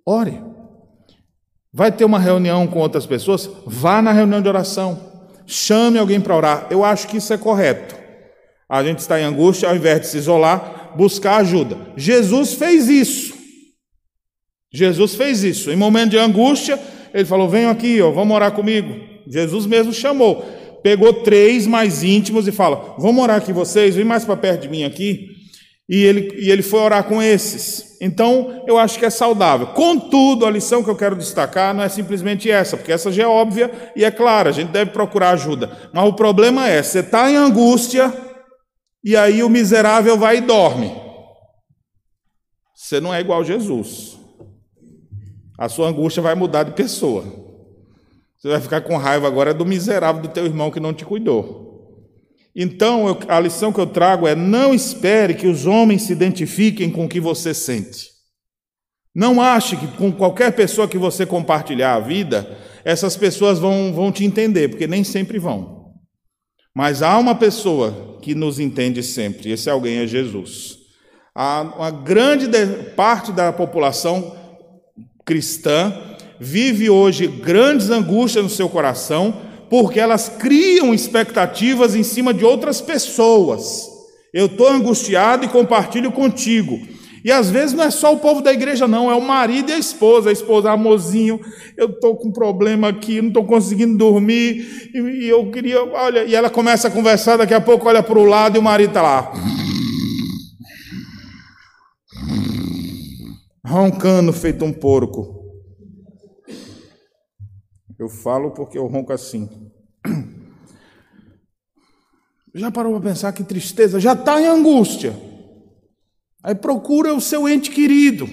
Ore. 0.06 0.42
Vai 1.72 1.92
ter 1.92 2.06
uma 2.06 2.18
reunião 2.18 2.66
com 2.66 2.78
outras 2.78 3.04
pessoas? 3.04 3.50
Vá 3.66 4.00
na 4.00 4.10
reunião 4.10 4.40
de 4.40 4.48
oração. 4.48 4.98
Chame 5.46 5.98
alguém 5.98 6.20
para 6.20 6.34
orar. 6.34 6.66
Eu 6.70 6.82
acho 6.82 7.06
que 7.08 7.18
isso 7.18 7.32
é 7.32 7.36
correto. 7.36 7.94
A 8.68 8.82
gente 8.82 9.00
está 9.00 9.20
em 9.20 9.24
angústia, 9.24 9.68
ao 9.68 9.76
invés 9.76 10.00
de 10.00 10.06
se 10.06 10.16
isolar, 10.16 10.75
buscar 10.96 11.36
ajuda. 11.36 11.76
Jesus 11.96 12.54
fez 12.54 12.88
isso. 12.88 13.34
Jesus 14.72 15.14
fez 15.14 15.42
isso. 15.42 15.70
Em 15.70 15.76
momento 15.76 16.10
de 16.10 16.18
angústia, 16.18 16.78
ele 17.12 17.24
falou: 17.24 17.48
Venham 17.48 17.70
aqui, 17.70 18.00
ó, 18.00 18.10
vamos 18.10 18.34
orar 18.34 18.52
comigo. 18.52 18.94
Jesus 19.26 19.66
mesmo 19.66 19.92
chamou. 19.92 20.44
Pegou 20.82 21.12
três 21.12 21.66
mais 21.66 22.02
íntimos 22.02 22.46
e 22.46 22.52
fala: 22.52 22.94
Vamos 22.98 23.22
orar 23.22 23.36
aqui 23.36 23.52
vocês, 23.52 23.94
vem 23.94 24.04
mais 24.04 24.24
para 24.24 24.36
perto 24.36 24.62
de 24.62 24.68
mim 24.68 24.84
aqui. 24.84 25.36
E 25.88 26.02
ele, 26.02 26.34
e 26.36 26.50
ele 26.50 26.62
foi 26.62 26.80
orar 26.80 27.04
com 27.04 27.22
esses. 27.22 27.96
Então, 28.00 28.62
eu 28.66 28.76
acho 28.76 28.98
que 28.98 29.04
é 29.04 29.10
saudável. 29.10 29.68
Contudo, 29.68 30.44
a 30.44 30.50
lição 30.50 30.82
que 30.82 30.90
eu 30.90 30.96
quero 30.96 31.16
destacar 31.16 31.72
não 31.72 31.82
é 31.82 31.88
simplesmente 31.88 32.50
essa, 32.50 32.76
porque 32.76 32.92
essa 32.92 33.10
já 33.12 33.22
é 33.22 33.26
óbvia 33.26 33.70
e 33.94 34.04
é 34.04 34.10
clara, 34.10 34.50
a 34.50 34.52
gente 34.52 34.70
deve 34.70 34.90
procurar 34.90 35.30
ajuda. 35.30 35.70
Mas 35.92 36.04
o 36.04 36.12
problema 36.12 36.68
é: 36.68 36.82
você 36.82 37.00
está 37.00 37.30
em 37.30 37.36
angústia, 37.36 38.12
e 39.06 39.16
aí 39.16 39.40
o 39.44 39.48
miserável 39.48 40.18
vai 40.18 40.38
e 40.38 40.40
dorme. 40.40 40.92
Você 42.74 42.98
não 42.98 43.14
é 43.14 43.20
igual 43.20 43.40
a 43.40 43.44
Jesus. 43.44 44.18
A 45.56 45.68
sua 45.68 45.86
angústia 45.86 46.20
vai 46.20 46.34
mudar 46.34 46.64
de 46.64 46.72
pessoa. 46.72 47.22
Você 48.36 48.48
vai 48.48 48.60
ficar 48.60 48.80
com 48.80 48.96
raiva 48.96 49.28
agora 49.28 49.54
do 49.54 49.64
miserável 49.64 50.22
do 50.22 50.28
teu 50.28 50.44
irmão 50.44 50.72
que 50.72 50.80
não 50.80 50.92
te 50.92 51.04
cuidou. 51.04 52.10
Então, 52.52 53.06
eu, 53.06 53.18
a 53.28 53.38
lição 53.38 53.72
que 53.72 53.78
eu 53.78 53.86
trago 53.86 54.26
é: 54.26 54.34
não 54.34 54.74
espere 54.74 55.34
que 55.34 55.46
os 55.46 55.66
homens 55.66 56.02
se 56.02 56.12
identifiquem 56.12 56.90
com 56.90 57.04
o 57.04 57.08
que 57.08 57.20
você 57.20 57.54
sente. 57.54 58.08
Não 59.14 59.40
ache 59.40 59.76
que 59.76 59.86
com 59.96 60.10
qualquer 60.10 60.50
pessoa 60.50 60.88
que 60.88 60.98
você 60.98 61.24
compartilhar 61.24 61.94
a 61.94 62.00
vida, 62.00 62.58
essas 62.84 63.16
pessoas 63.16 63.60
vão, 63.60 63.92
vão 63.94 64.10
te 64.10 64.24
entender, 64.24 64.68
porque 64.68 64.88
nem 64.88 65.04
sempre 65.04 65.38
vão. 65.38 65.75
Mas 66.76 67.00
há 67.00 67.16
uma 67.16 67.34
pessoa 67.34 68.18
que 68.20 68.34
nos 68.34 68.60
entende 68.60 69.02
sempre, 69.02 69.50
esse 69.50 69.70
alguém 69.70 69.96
é 69.96 70.06
Jesus. 70.06 70.76
Há 71.34 71.62
uma 71.74 71.90
grande 71.90 72.46
parte 72.94 73.32
da 73.32 73.50
população 73.50 74.36
cristã 75.24 75.90
vive 76.38 76.90
hoje 76.90 77.28
grandes 77.28 77.88
angústias 77.88 78.44
no 78.44 78.50
seu 78.50 78.68
coração 78.68 79.40
porque 79.70 79.98
elas 79.98 80.28
criam 80.28 80.92
expectativas 80.92 81.94
em 81.94 82.02
cima 82.02 82.34
de 82.34 82.44
outras 82.44 82.82
pessoas. 82.82 83.88
Eu 84.30 84.44
estou 84.44 84.68
angustiado 84.68 85.46
e 85.46 85.48
compartilho 85.48 86.12
contigo. 86.12 86.78
E 87.26 87.32
às 87.32 87.50
vezes 87.50 87.74
não 87.74 87.82
é 87.82 87.90
só 87.90 88.14
o 88.14 88.20
povo 88.20 88.40
da 88.40 88.52
igreja, 88.52 88.86
não, 88.86 89.10
é 89.10 89.14
o 89.16 89.20
marido 89.20 89.70
e 89.70 89.72
a 89.72 89.78
esposa. 89.78 90.30
A 90.30 90.32
esposa, 90.32 90.70
amorzinho, 90.70 91.40
eu 91.76 91.88
estou 91.88 92.14
com 92.14 92.28
um 92.28 92.32
problema 92.32 92.86
aqui, 92.86 93.20
não 93.20 93.30
estou 93.30 93.44
conseguindo 93.44 93.98
dormir, 93.98 94.90
e, 94.94 94.98
e, 94.98 95.28
eu 95.28 95.50
queria, 95.50 95.82
olha, 95.82 96.22
e 96.22 96.36
ela 96.36 96.48
começa 96.48 96.86
a 96.86 96.90
conversar, 96.90 97.36
daqui 97.36 97.52
a 97.52 97.60
pouco 97.60 97.88
olha 97.88 98.00
para 98.00 98.16
o 98.16 98.24
lado 98.24 98.54
e 98.54 98.60
o 98.60 98.62
marido 98.62 98.90
está 98.90 99.02
lá. 99.02 99.32
Roncando 103.66 104.32
feito 104.32 104.64
um 104.64 104.72
porco. 104.72 105.34
Eu 107.98 108.08
falo 108.08 108.52
porque 108.52 108.78
eu 108.78 108.86
ronco 108.86 109.12
assim. 109.12 109.50
Já 112.54 112.70
parou 112.70 112.92
para 113.00 113.10
pensar 113.10 113.32
que 113.32 113.42
tristeza? 113.42 113.98
Já 113.98 114.12
está 114.12 114.40
em 114.40 114.46
angústia. 114.46 115.35
Aí 116.46 116.54
procura 116.54 117.12
o 117.12 117.20
seu 117.20 117.48
ente 117.48 117.72
querido. 117.72 118.28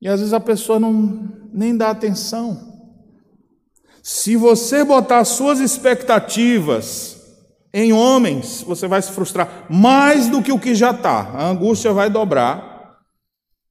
E 0.00 0.08
às 0.08 0.18
vezes 0.18 0.32
a 0.32 0.40
pessoa 0.40 0.80
não 0.80 1.30
nem 1.52 1.76
dá 1.76 1.90
atenção. 1.90 2.58
Se 4.02 4.34
você 4.34 4.82
botar 4.82 5.22
suas 5.26 5.60
expectativas 5.60 7.20
em 7.74 7.92
homens, 7.92 8.62
você 8.62 8.88
vai 8.88 9.02
se 9.02 9.12
frustrar 9.12 9.66
mais 9.68 10.30
do 10.30 10.42
que 10.42 10.50
o 10.50 10.58
que 10.58 10.74
já 10.74 10.90
está. 10.90 11.20
A 11.34 11.50
angústia 11.50 11.92
vai 11.92 12.08
dobrar 12.08 12.96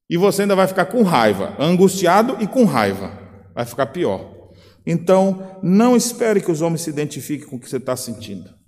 e 0.08 0.16
você 0.16 0.42
ainda 0.42 0.54
vai 0.54 0.68
ficar 0.68 0.84
com 0.84 1.02
raiva, 1.02 1.56
angustiado 1.58 2.36
e 2.38 2.46
com 2.46 2.62
raiva. 2.62 3.18
Vai 3.52 3.66
ficar 3.66 3.86
pior. 3.86 4.52
Então, 4.86 5.58
não 5.64 5.96
espere 5.96 6.40
que 6.40 6.50
os 6.52 6.62
homens 6.62 6.82
se 6.82 6.90
identifiquem 6.90 7.48
com 7.48 7.56
o 7.56 7.60
que 7.60 7.68
você 7.68 7.78
está 7.78 7.96
sentindo. 7.96 8.59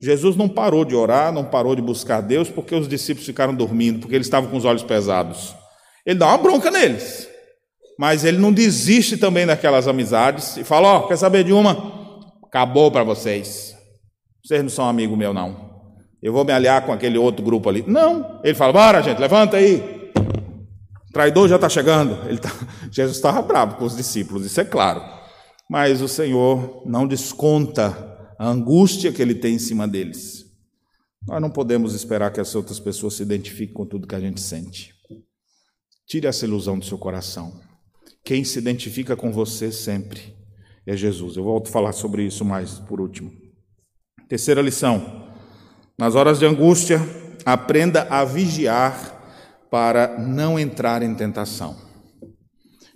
Jesus 0.00 0.36
não 0.36 0.48
parou 0.48 0.84
de 0.84 0.94
orar, 0.94 1.32
não 1.32 1.44
parou 1.44 1.74
de 1.74 1.82
buscar 1.82 2.20
Deus 2.20 2.48
porque 2.48 2.74
os 2.74 2.86
discípulos 2.86 3.26
ficaram 3.26 3.54
dormindo, 3.54 4.00
porque 4.00 4.14
eles 4.14 4.26
estavam 4.26 4.48
com 4.48 4.56
os 4.56 4.64
olhos 4.64 4.82
pesados. 4.82 5.54
Ele 6.06 6.18
dá 6.18 6.28
uma 6.28 6.38
bronca 6.38 6.70
neles, 6.70 7.28
mas 7.98 8.24
ele 8.24 8.38
não 8.38 8.52
desiste 8.52 9.16
também 9.16 9.46
daquelas 9.46 9.88
amizades 9.88 10.56
e 10.56 10.64
fala: 10.64 10.88
Ó, 10.88 10.98
oh, 10.98 11.08
quer 11.08 11.16
saber 11.16 11.44
de 11.44 11.52
uma? 11.52 12.30
Acabou 12.44 12.90
para 12.90 13.02
vocês. 13.02 13.76
Vocês 14.44 14.62
não 14.62 14.70
são 14.70 14.88
amigo 14.88 15.16
meu, 15.16 15.34
não. 15.34 15.68
Eu 16.22 16.32
vou 16.32 16.44
me 16.44 16.52
aliar 16.52 16.86
com 16.86 16.92
aquele 16.92 17.18
outro 17.18 17.44
grupo 17.44 17.68
ali. 17.68 17.84
Não. 17.86 18.40
Ele 18.44 18.54
fala: 18.54 18.72
Bora, 18.72 19.02
gente, 19.02 19.18
levanta 19.18 19.56
aí. 19.56 20.12
O 21.08 21.12
traidor 21.12 21.48
já 21.48 21.56
está 21.56 21.68
chegando. 21.68 22.16
Tá... 22.38 22.50
Jesus 22.90 23.16
estava 23.16 23.42
bravo 23.42 23.76
com 23.76 23.84
os 23.84 23.96
discípulos, 23.96 24.46
isso 24.46 24.60
é 24.60 24.64
claro 24.64 25.18
mas 25.68 26.00
o 26.00 26.08
Senhor 26.08 26.82
não 26.86 27.06
desconta 27.06 28.07
a 28.38 28.48
angústia 28.48 29.12
que 29.12 29.20
ele 29.20 29.34
tem 29.34 29.54
em 29.54 29.58
cima 29.58 29.88
deles. 29.88 30.46
Nós 31.26 31.42
não 31.42 31.50
podemos 31.50 31.94
esperar 31.94 32.32
que 32.32 32.40
as 32.40 32.54
outras 32.54 32.78
pessoas 32.78 33.14
se 33.14 33.22
identifiquem 33.22 33.74
com 33.74 33.84
tudo 33.84 34.06
que 34.06 34.14
a 34.14 34.20
gente 34.20 34.40
sente. 34.40 34.94
Tire 36.06 36.26
essa 36.26 36.46
ilusão 36.46 36.78
do 36.78 36.84
seu 36.84 36.96
coração. 36.96 37.60
Quem 38.24 38.44
se 38.44 38.58
identifica 38.58 39.16
com 39.16 39.32
você 39.32 39.72
sempre 39.72 40.36
é 40.86 40.96
Jesus. 40.96 41.36
Eu 41.36 41.44
volto 41.44 41.68
a 41.68 41.72
falar 41.72 41.92
sobre 41.92 42.24
isso 42.24 42.44
mais 42.44 42.78
por 42.78 43.00
último. 43.00 43.30
Terceira 44.28 44.62
lição: 44.62 45.28
nas 45.98 46.14
horas 46.14 46.38
de 46.38 46.46
angústia, 46.46 47.00
aprenda 47.44 48.02
a 48.04 48.24
vigiar 48.24 49.16
para 49.70 50.18
não 50.18 50.58
entrar 50.58 51.02
em 51.02 51.14
tentação. 51.14 51.76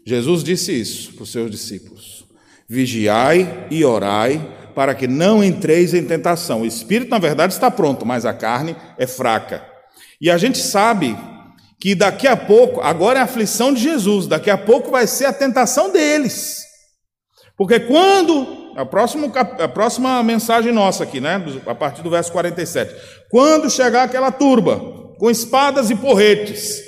Jesus 0.06 0.42
disse 0.42 0.72
isso 0.72 1.12
para 1.14 1.24
os 1.24 1.32
seus 1.32 1.50
discípulos. 1.50 2.24
Vigiai 2.68 3.68
e 3.70 3.84
orai, 3.84 4.61
para 4.74 4.94
que 4.94 5.06
não 5.06 5.42
entreis 5.42 5.94
em 5.94 6.04
tentação. 6.04 6.62
O 6.62 6.66
espírito, 6.66 7.10
na 7.10 7.18
verdade, 7.18 7.52
está 7.52 7.70
pronto, 7.70 8.06
mas 8.06 8.24
a 8.24 8.32
carne 8.32 8.76
é 8.98 9.06
fraca. 9.06 9.64
E 10.20 10.30
a 10.30 10.38
gente 10.38 10.58
sabe 10.58 11.16
que 11.80 11.94
daqui 11.94 12.28
a 12.28 12.36
pouco, 12.36 12.80
agora 12.80 13.18
é 13.18 13.22
a 13.22 13.24
aflição 13.24 13.74
de 13.74 13.82
Jesus, 13.82 14.26
daqui 14.26 14.50
a 14.50 14.56
pouco 14.56 14.90
vai 14.90 15.06
ser 15.06 15.26
a 15.26 15.32
tentação 15.32 15.90
deles. 15.90 16.62
Porque 17.56 17.80
quando, 17.80 18.72
a 18.76 18.86
próxima, 18.86 19.26
a 19.26 19.68
próxima 19.68 20.22
mensagem 20.22 20.72
nossa 20.72 21.04
aqui, 21.04 21.20
né, 21.20 21.42
a 21.66 21.74
partir 21.74 22.02
do 22.02 22.10
verso 22.10 22.30
47, 22.32 22.94
quando 23.30 23.68
chegar 23.68 24.04
aquela 24.04 24.30
turba 24.30 24.80
com 25.18 25.30
espadas 25.30 25.90
e 25.90 25.96
porretes 25.96 26.80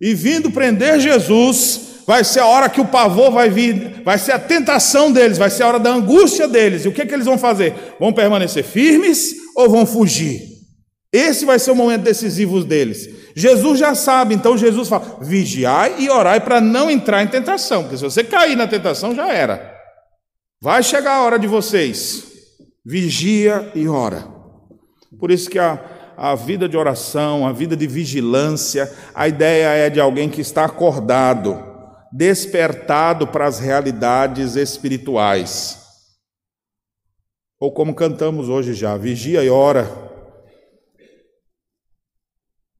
e 0.00 0.14
vindo 0.14 0.50
prender 0.50 1.00
Jesus, 1.00 1.93
vai 2.06 2.24
ser 2.24 2.40
a 2.40 2.46
hora 2.46 2.68
que 2.68 2.80
o 2.80 2.86
pavor 2.86 3.30
vai 3.30 3.48
vir, 3.48 4.02
vai 4.04 4.18
ser 4.18 4.32
a 4.32 4.38
tentação 4.38 5.10
deles, 5.10 5.38
vai 5.38 5.50
ser 5.50 5.62
a 5.62 5.68
hora 5.68 5.78
da 5.78 5.90
angústia 5.90 6.46
deles. 6.46 6.84
E 6.84 6.88
o 6.88 6.92
que, 6.92 7.02
é 7.02 7.06
que 7.06 7.14
eles 7.14 7.26
vão 7.26 7.38
fazer? 7.38 7.74
Vão 7.98 8.12
permanecer 8.12 8.64
firmes 8.64 9.34
ou 9.56 9.68
vão 9.68 9.86
fugir? 9.86 10.54
Esse 11.12 11.44
vai 11.44 11.58
ser 11.58 11.70
o 11.70 11.76
momento 11.76 12.02
decisivo 12.02 12.62
deles. 12.64 13.08
Jesus 13.36 13.78
já 13.78 13.94
sabe, 13.94 14.34
então 14.34 14.58
Jesus 14.58 14.88
fala: 14.88 15.18
vigiai 15.20 15.94
e 15.98 16.10
orai 16.10 16.40
para 16.40 16.60
não 16.60 16.90
entrar 16.90 17.22
em 17.22 17.28
tentação, 17.28 17.82
porque 17.82 17.96
se 17.96 18.02
você 18.02 18.24
cair 18.24 18.56
na 18.56 18.66
tentação, 18.66 19.14
já 19.14 19.32
era. 19.32 19.72
Vai 20.60 20.82
chegar 20.82 21.16
a 21.16 21.22
hora 21.22 21.38
de 21.38 21.46
vocês. 21.46 22.24
Vigia 22.84 23.70
e 23.74 23.88
ora. 23.88 24.26
Por 25.18 25.30
isso 25.30 25.48
que 25.48 25.58
a, 25.58 25.78
a 26.16 26.34
vida 26.34 26.68
de 26.68 26.76
oração, 26.76 27.46
a 27.46 27.52
vida 27.52 27.76
de 27.76 27.86
vigilância, 27.86 28.92
a 29.14 29.28
ideia 29.28 29.68
é 29.68 29.90
de 29.90 30.00
alguém 30.00 30.28
que 30.28 30.40
está 30.40 30.64
acordado 30.64 31.73
despertado 32.16 33.26
para 33.26 33.44
as 33.44 33.58
realidades 33.58 34.54
espirituais. 34.54 35.84
Ou 37.58 37.72
como 37.72 37.92
cantamos 37.92 38.48
hoje 38.48 38.72
já, 38.72 38.96
vigia 38.96 39.42
e 39.42 39.50
ora. 39.50 39.84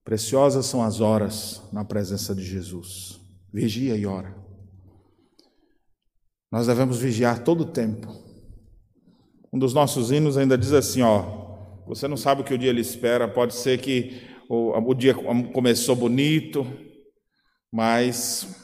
Preciosas 0.04 0.66
são 0.66 0.84
as 0.84 1.00
horas 1.00 1.60
na 1.72 1.84
presença 1.84 2.32
de 2.32 2.44
Jesus. 2.44 3.20
Vigia 3.52 3.96
e 3.96 4.06
ora. 4.06 4.32
Nós 6.52 6.68
devemos 6.68 7.00
vigiar 7.00 7.42
todo 7.42 7.62
o 7.62 7.72
tempo. 7.72 8.06
Um 9.52 9.58
dos 9.58 9.74
nossos 9.74 10.12
hinos 10.12 10.38
ainda 10.38 10.56
diz 10.56 10.72
assim, 10.72 11.02
ó, 11.02 11.82
você 11.88 12.06
não 12.06 12.16
sabe 12.16 12.42
o 12.42 12.44
que 12.44 12.54
o 12.54 12.58
dia 12.58 12.72
lhe 12.72 12.80
espera, 12.80 13.26
pode 13.26 13.56
ser 13.56 13.80
que 13.80 14.22
o, 14.48 14.78
o 14.78 14.94
dia 14.94 15.12
começou 15.52 15.96
bonito, 15.96 16.64
mas 17.72 18.63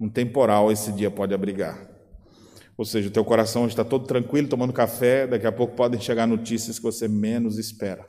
um 0.00 0.08
temporal 0.08 0.70
esse 0.72 0.92
dia 0.92 1.10
pode 1.10 1.34
abrigar. 1.34 1.90
Ou 2.76 2.84
seja, 2.84 3.08
o 3.08 3.12
teu 3.12 3.24
coração 3.24 3.66
está 3.66 3.84
todo 3.84 4.06
tranquilo, 4.06 4.48
tomando 4.48 4.72
café, 4.72 5.26
daqui 5.26 5.46
a 5.46 5.52
pouco 5.52 5.76
podem 5.76 6.00
chegar 6.00 6.26
notícias 6.26 6.78
que 6.78 6.82
você 6.82 7.06
menos 7.06 7.58
espera. 7.58 8.04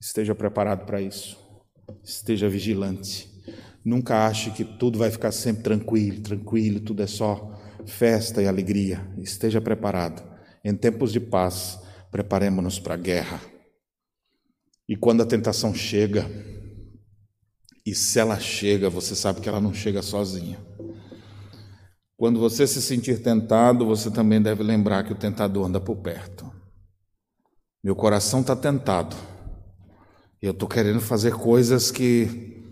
Esteja 0.00 0.34
preparado 0.34 0.86
para 0.86 1.00
isso. 1.00 1.36
Esteja 2.04 2.48
vigilante. 2.48 3.28
Nunca 3.84 4.26
ache 4.26 4.50
que 4.50 4.64
tudo 4.64 4.98
vai 4.98 5.10
ficar 5.10 5.32
sempre 5.32 5.62
tranquilo, 5.62 6.20
tranquilo, 6.22 6.80
tudo 6.80 7.02
é 7.02 7.06
só 7.06 7.56
festa 7.86 8.42
e 8.42 8.46
alegria. 8.46 9.06
Esteja 9.18 9.60
preparado. 9.60 10.22
Em 10.64 10.74
tempos 10.74 11.12
de 11.12 11.20
paz, 11.20 11.78
preparemos-nos 12.10 12.78
para 12.78 12.94
a 12.94 12.98
guerra. 12.98 13.40
E 14.88 14.96
quando 14.96 15.22
a 15.22 15.26
tentação 15.26 15.74
chega, 15.74 16.28
e 17.84 17.94
se 17.94 18.18
ela 18.18 18.38
chega, 18.38 18.90
você 18.90 19.14
sabe 19.14 19.40
que 19.40 19.48
ela 19.48 19.60
não 19.60 19.72
chega 19.72 20.02
sozinha. 20.02 20.58
Quando 22.16 22.40
você 22.40 22.66
se 22.66 22.80
sentir 22.80 23.22
tentado, 23.22 23.84
você 23.84 24.10
também 24.10 24.40
deve 24.40 24.62
lembrar 24.62 25.04
que 25.04 25.12
o 25.12 25.16
tentador 25.16 25.66
anda 25.66 25.78
por 25.78 25.96
perto. 25.96 26.50
Meu 27.84 27.94
coração 27.94 28.40
está 28.40 28.56
tentado. 28.56 29.14
Eu 30.40 30.52
estou 30.52 30.66
querendo 30.66 31.00
fazer 31.00 31.34
coisas 31.34 31.90
que, 31.90 32.64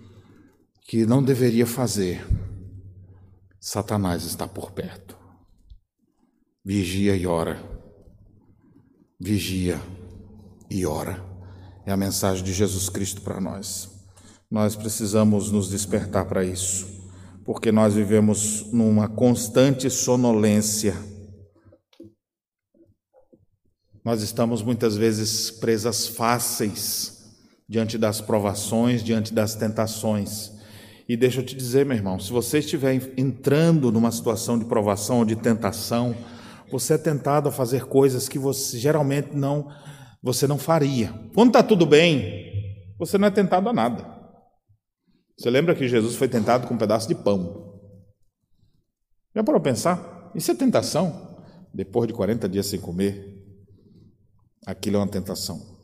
que 0.86 1.04
não 1.04 1.22
deveria 1.22 1.66
fazer. 1.66 2.24
Satanás 3.60 4.24
está 4.24 4.48
por 4.48 4.70
perto. 4.70 5.16
Vigia 6.64 7.14
e 7.14 7.26
ora. 7.26 7.62
Vigia 9.20 9.78
e 10.70 10.86
ora. 10.86 11.22
É 11.84 11.92
a 11.92 11.96
mensagem 11.98 12.42
de 12.42 12.52
Jesus 12.52 12.88
Cristo 12.88 13.20
para 13.20 13.40
nós. 13.42 13.90
Nós 14.50 14.74
precisamos 14.74 15.50
nos 15.50 15.68
despertar 15.68 16.24
para 16.24 16.44
isso 16.44 16.93
porque 17.44 17.70
nós 17.70 17.94
vivemos 17.94 18.72
numa 18.72 19.06
constante 19.06 19.90
sonolência. 19.90 20.94
Nós 24.04 24.22
estamos 24.22 24.62
muitas 24.62 24.96
vezes 24.96 25.50
presas 25.50 26.06
fáceis 26.06 27.34
diante 27.68 27.98
das 27.98 28.20
provações, 28.20 29.02
diante 29.02 29.32
das 29.32 29.54
tentações. 29.54 30.52
E 31.08 31.16
deixa 31.16 31.40
eu 31.40 31.44
te 31.44 31.54
dizer, 31.54 31.84
meu 31.84 31.96
irmão, 31.96 32.18
se 32.18 32.32
você 32.32 32.58
estiver 32.58 33.12
entrando 33.16 33.92
numa 33.92 34.10
situação 34.10 34.58
de 34.58 34.64
provação 34.64 35.18
ou 35.18 35.24
de 35.24 35.36
tentação, 35.36 36.16
você 36.70 36.94
é 36.94 36.98
tentado 36.98 37.48
a 37.48 37.52
fazer 37.52 37.84
coisas 37.84 38.28
que 38.28 38.38
você 38.38 38.78
geralmente 38.78 39.34
não 39.34 39.68
você 40.22 40.46
não 40.46 40.56
faria. 40.56 41.12
Quando 41.34 41.48
está 41.48 41.62
tudo 41.62 41.84
bem, 41.84 42.94
você 42.98 43.18
não 43.18 43.28
é 43.28 43.30
tentado 43.30 43.68
a 43.68 43.72
nada. 43.74 44.23
Você 45.36 45.50
lembra 45.50 45.74
que 45.74 45.88
Jesus 45.88 46.14
foi 46.14 46.28
tentado 46.28 46.66
com 46.66 46.74
um 46.74 46.78
pedaço 46.78 47.08
de 47.08 47.14
pão? 47.14 47.80
Já 49.34 49.42
parou 49.42 49.60
pensar? 49.60 50.30
Isso 50.34 50.50
é 50.50 50.54
tentação? 50.54 51.36
Depois 51.72 52.06
de 52.06 52.14
40 52.14 52.48
dias 52.48 52.66
sem 52.66 52.80
comer, 52.80 53.44
aquilo 54.64 54.96
é 54.96 55.00
uma 55.00 55.08
tentação. 55.08 55.74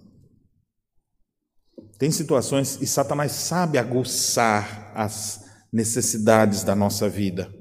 Tem 1.99 2.11
situações, 2.11 2.81
e 2.81 2.87
Satanás 2.87 3.33
sabe 3.33 3.77
aguçar 3.77 4.93
as 4.95 5.45
necessidades 5.73 6.63
da 6.63 6.75
nossa 6.75 7.09
vida. 7.09 7.53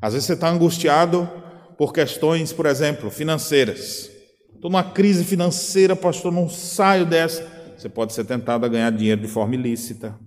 Às 0.00 0.12
vezes 0.12 0.26
você 0.26 0.34
está 0.34 0.48
angustiado 0.48 1.28
por 1.76 1.92
questões, 1.92 2.52
por 2.52 2.66
exemplo, 2.66 3.10
financeiras. 3.10 4.10
Estou 4.54 4.70
numa 4.70 4.84
crise 4.84 5.24
financeira, 5.24 5.96
pastor, 5.96 6.30
não 6.30 6.48
saio 6.48 7.06
dessa. 7.06 7.42
Você 7.76 7.88
pode 7.88 8.12
ser 8.12 8.24
tentado 8.24 8.66
a 8.66 8.68
ganhar 8.68 8.90
dinheiro 8.90 9.22
de 9.22 9.28
forma 9.28 9.54
ilícita. 9.54 10.18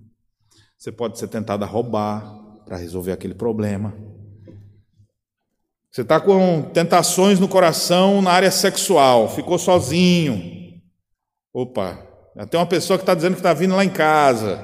Você 0.84 0.92
pode 0.92 1.18
ser 1.18 1.28
tentado 1.28 1.64
a 1.64 1.66
roubar 1.66 2.30
para 2.66 2.76
resolver 2.76 3.10
aquele 3.10 3.32
problema. 3.32 3.94
Você 5.90 6.02
está 6.02 6.20
com 6.20 6.60
tentações 6.74 7.40
no 7.40 7.48
coração 7.48 8.20
na 8.20 8.30
área 8.30 8.50
sexual, 8.50 9.30
ficou 9.30 9.58
sozinho. 9.58 10.78
Opa, 11.54 12.06
tem 12.50 12.60
uma 12.60 12.66
pessoa 12.66 12.98
que 12.98 13.02
está 13.02 13.14
dizendo 13.14 13.32
que 13.32 13.38
está 13.38 13.54
vindo 13.54 13.74
lá 13.74 13.82
em 13.82 13.88
casa. 13.88 14.62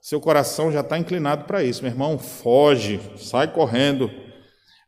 Seu 0.00 0.20
coração 0.20 0.70
já 0.70 0.82
está 0.82 0.96
inclinado 0.96 1.46
para 1.46 1.64
isso, 1.64 1.82
meu 1.82 1.90
irmão. 1.90 2.16
Foge, 2.16 3.00
sai 3.16 3.52
correndo, 3.52 4.08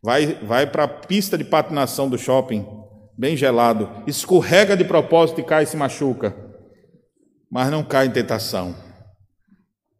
vai, 0.00 0.34
vai 0.44 0.64
para 0.64 0.84
a 0.84 0.88
pista 0.88 1.36
de 1.36 1.42
patinação 1.42 2.08
do 2.08 2.16
shopping, 2.16 2.64
bem 3.18 3.36
gelado, 3.36 3.90
escorrega 4.06 4.76
de 4.76 4.84
propósito 4.84 5.40
e 5.40 5.44
cai 5.44 5.64
e 5.64 5.66
se 5.66 5.76
machuca, 5.76 6.36
mas 7.50 7.68
não 7.68 7.82
cai 7.82 8.06
em 8.06 8.12
tentação. 8.12 8.91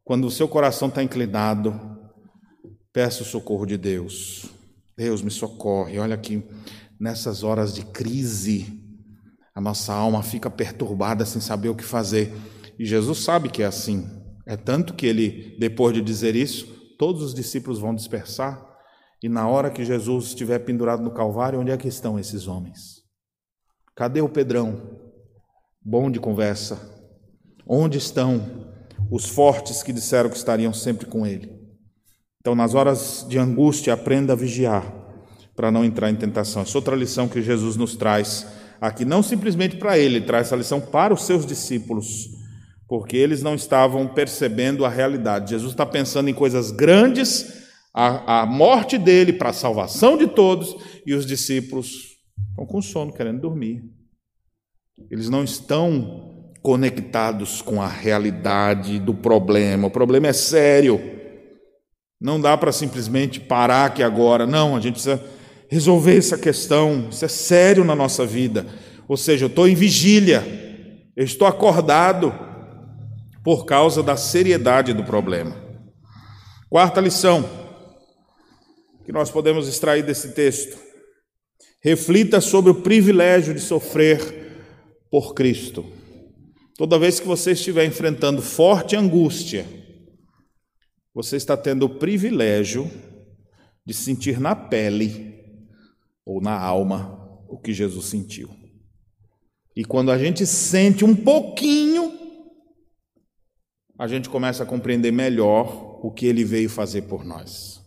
Quando 0.05 0.27
o 0.27 0.31
seu 0.31 0.49
coração 0.49 0.89
está 0.89 1.03
inclinado, 1.03 1.79
peça 2.93 3.23
o 3.23 3.27
socorro 3.27 3.65
de 3.65 3.77
Deus. 3.77 4.47
Deus 4.97 5.23
me 5.23 5.31
socorre. 5.31 5.99
Olha 5.99 6.17
que 6.17 6.43
nessas 6.99 7.45
horas 7.45 7.73
de 7.73 7.85
crise, 7.85 8.81
a 9.55 9.61
nossa 9.61 9.93
alma 9.93 10.23
fica 10.23 10.51
perturbada 10.51 11.25
sem 11.25 11.41
saber 11.41 11.69
o 11.69 11.75
que 11.75 11.85
fazer. 11.85 12.33
E 12.79 12.85
Jesus 12.85 13.19
sabe 13.19 13.49
que 13.49 13.63
é 13.63 13.67
assim. 13.67 14.09
É 14.45 14.57
tanto 14.57 14.95
que 14.95 15.07
ele, 15.07 15.57
depois 15.59 15.95
de 15.95 16.03
dizer 16.03 16.35
isso, 16.35 16.67
todos 16.99 17.23
os 17.23 17.33
discípulos 17.33 17.79
vão 17.79 17.95
dispersar. 17.95 18.61
E 19.23 19.29
na 19.29 19.47
hora 19.49 19.71
que 19.71 19.85
Jesus 19.85 20.27
estiver 20.27 20.59
pendurado 20.61 21.03
no 21.03 21.13
Calvário, 21.13 21.61
onde 21.61 21.71
é 21.71 21.77
que 21.77 21.87
estão 21.87 22.19
esses 22.19 22.49
homens? 22.49 23.03
Cadê 23.95 24.21
o 24.21 24.29
Pedrão? 24.29 24.99
Bom 25.81 26.11
de 26.11 26.19
conversa. 26.19 26.91
Onde 27.65 27.99
estão 27.99 28.72
os 29.11 29.29
fortes 29.29 29.83
que 29.83 29.93
disseram 29.93 30.31
que 30.31 30.37
estariam 30.37 30.73
sempre 30.73 31.07
com 31.07 31.27
ele. 31.27 31.51
Então, 32.41 32.55
nas 32.55 32.75
horas 32.75 33.25
de 33.29 33.39
angústia, 33.39 33.95
aprenda 33.95 34.33
a 34.33 34.37
vigiar 34.37 35.03
para 35.55 35.71
não 35.71 35.85
entrar 35.85 36.11
em 36.11 36.17
tentação. 36.17 36.63
Essa 36.63 36.79
outra 36.79 36.97
lição 36.97 37.29
que 37.29 37.43
Jesus 37.43 37.77
nos 37.77 37.95
traz 37.95 38.47
aqui, 38.81 39.05
não 39.05 39.23
simplesmente 39.23 39.77
para 39.77 39.97
ele, 39.97 40.17
ele 40.17 40.27
traz 40.27 40.49
essa 40.49 40.57
lição 40.57 40.81
para 40.81 41.15
os 41.15 41.25
seus 41.25 41.47
discípulos, 41.47 42.31
porque 42.89 43.17
eles 43.17 43.43
não 43.43 43.55
estavam 43.55 44.09
percebendo 44.09 44.85
a 44.85 44.89
realidade. 44.89 45.51
Jesus 45.51 45.73
está 45.73 45.87
pensando 45.87 46.29
em 46.29 46.35
coisas 46.35 46.73
grandes, 46.73 47.63
a, 47.95 48.43
a 48.43 48.47
morte 48.47 48.99
dele 48.99 49.33
para 49.33 49.51
a 49.51 49.55
salvação 49.55 50.17
de 50.17 50.27
todos, 50.27 50.75
e 51.07 51.15
os 51.15 51.25
discípulos 51.25 52.17
estão 52.51 52.67
com 52.67 52.83
sono, 52.83 53.13
querendo 53.13 53.41
dormir. 53.41 53.85
Eles 55.11 55.29
não 55.29 55.45
estão 55.45 56.32
conectados 56.63 57.61
com 57.61 57.83
a 57.83 57.89
realidade 57.89 58.99
do 58.99 59.13
problema. 59.13 59.89
O 59.89 59.91
problema 59.91 60.29
é 60.29 60.33
sério. 60.33 61.01
Não 62.21 62.41
dá 62.41 62.57
para 62.57 62.71
simplesmente 62.71 63.41
parar 63.41 63.87
aqui 63.87 64.03
agora. 64.03 64.47
Não, 64.47 64.77
a 64.77 64.81
gente 64.81 64.95
precisa 64.95 65.23
resolver 65.69 66.17
essa 66.17 66.39
questão. 66.39 67.09
Isso 67.11 67.25
é 67.25 67.29
sério 67.29 67.85
na 67.85 67.97
nossa 67.97 68.25
vida. 68.25 68.67
Ou 69.09 69.17
seja, 69.17 69.45
eu 69.45 69.49
estou 69.49 69.67
em 69.67 69.75
vigília, 69.75 70.45
eu 71.17 71.25
estou 71.25 71.49
acordado 71.49 72.33
por 73.43 73.65
causa 73.65 74.03
da 74.03 74.17
seriedade 74.17 74.93
do 74.93 75.03
problema. 75.03 75.57
Quarta 76.71 77.01
lição 77.01 77.45
que 79.05 79.11
nós 79.11 79.31
podemos 79.31 79.67
extrair 79.67 80.03
desse 80.03 80.29
texto: 80.29 80.79
reflita 81.81 82.41
sobre 82.41 82.71
o 82.71 82.77
privilégio 82.77 83.53
de 83.53 83.61
sofrer 83.61 84.21
por 85.11 85.35
Cristo. 85.35 85.85
Toda 86.77 86.99
vez 86.99 87.21
que 87.21 87.27
você 87.27 87.53
estiver 87.53 87.85
enfrentando 87.85 88.41
forte 88.41 88.97
angústia, 88.97 89.67
você 91.15 91.37
está 91.37 91.57
tendo 91.57 91.85
o 91.85 91.99
privilégio 91.99 92.91
de 93.85 93.93
sentir 93.93 94.41
na 94.41 94.57
pele 94.57 95.35
ou 96.25 96.41
na 96.41 96.59
alma 96.59 97.19
o 97.49 97.59
que 97.59 97.75
Jesus 97.75 98.07
sentiu. 98.07 98.49
E 99.77 99.85
quando 99.85 100.11
a 100.11 100.19
gente 100.19 100.47
sente 100.47 101.05
um 101.05 101.15
pouquinho, 101.15 102.13
a 103.99 104.07
gente 104.07 104.29
começa 104.29 104.63
a 104.63 104.67
compreender 104.67 105.13
melhor 105.13 106.01
o 106.03 106.11
que 106.11 106.27
ele 106.27 106.45
veio 106.45 106.69
fazer 106.71 107.03
por 107.03 107.25
nós. 107.25 107.81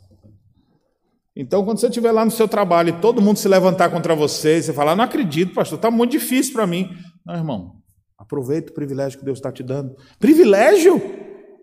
Então, 1.36 1.66
quando 1.66 1.80
você 1.80 1.88
estiver 1.88 2.12
lá 2.12 2.24
no 2.24 2.32
seu 2.32 2.48
trabalho 2.48 2.90
e 2.90 3.02
todo 3.02 3.22
mundo 3.22 3.38
se 3.38 3.48
levantar 3.48 3.90
contra 3.90 4.16
você, 4.16 4.58
e 4.58 4.64
você 4.64 4.74
falar: 4.74 4.96
Não 4.96 5.04
acredito, 5.04 5.54
pastor, 5.54 5.78
está 5.78 5.92
muito 5.92 6.12
difícil 6.12 6.54
para 6.54 6.66
mim. 6.66 6.96
Não, 7.26 7.36
irmão, 7.36 7.82
Aproveita 8.18 8.72
o 8.72 8.76
privilégio 8.76 9.20
que 9.20 9.26
Deus 9.26 9.38
está 9.38 9.52
te 9.52 9.62
dando. 9.62 9.96
Privilégio? 10.20 11.02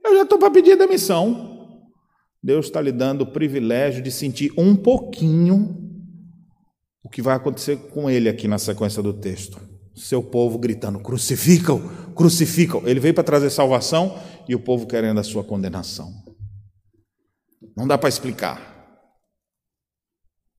Eu 0.04 0.16
já 0.16 0.22
estou 0.22 0.38
para 0.38 0.50
pedir 0.50 0.76
demissão. 0.76 1.80
Deus 2.42 2.66
está 2.66 2.80
lhe 2.80 2.92
dando 2.92 3.22
o 3.22 3.32
privilégio 3.32 4.02
de 4.02 4.10
sentir 4.10 4.52
um 4.58 4.74
pouquinho 4.74 5.78
o 7.04 7.08
que 7.08 7.22
vai 7.22 7.36
acontecer 7.36 7.76
com 7.90 8.08
ele 8.08 8.28
aqui 8.28 8.46
na 8.46 8.58
sequência 8.58 9.02
do 9.02 9.12
texto. 9.12 9.60
Seu 9.94 10.22
povo 10.22 10.58
gritando: 10.58 10.98
crucificam, 10.98 11.80
crucificam. 12.14 12.82
Ele 12.86 13.00
veio 13.00 13.14
para 13.14 13.24
trazer 13.24 13.50
salvação 13.50 14.18
e 14.48 14.54
o 14.54 14.60
povo 14.60 14.86
querendo 14.86 15.20
a 15.20 15.24
sua 15.24 15.44
condenação. 15.44 16.12
Não 17.76 17.86
dá 17.86 17.96
para 17.96 18.08
explicar. 18.08 18.72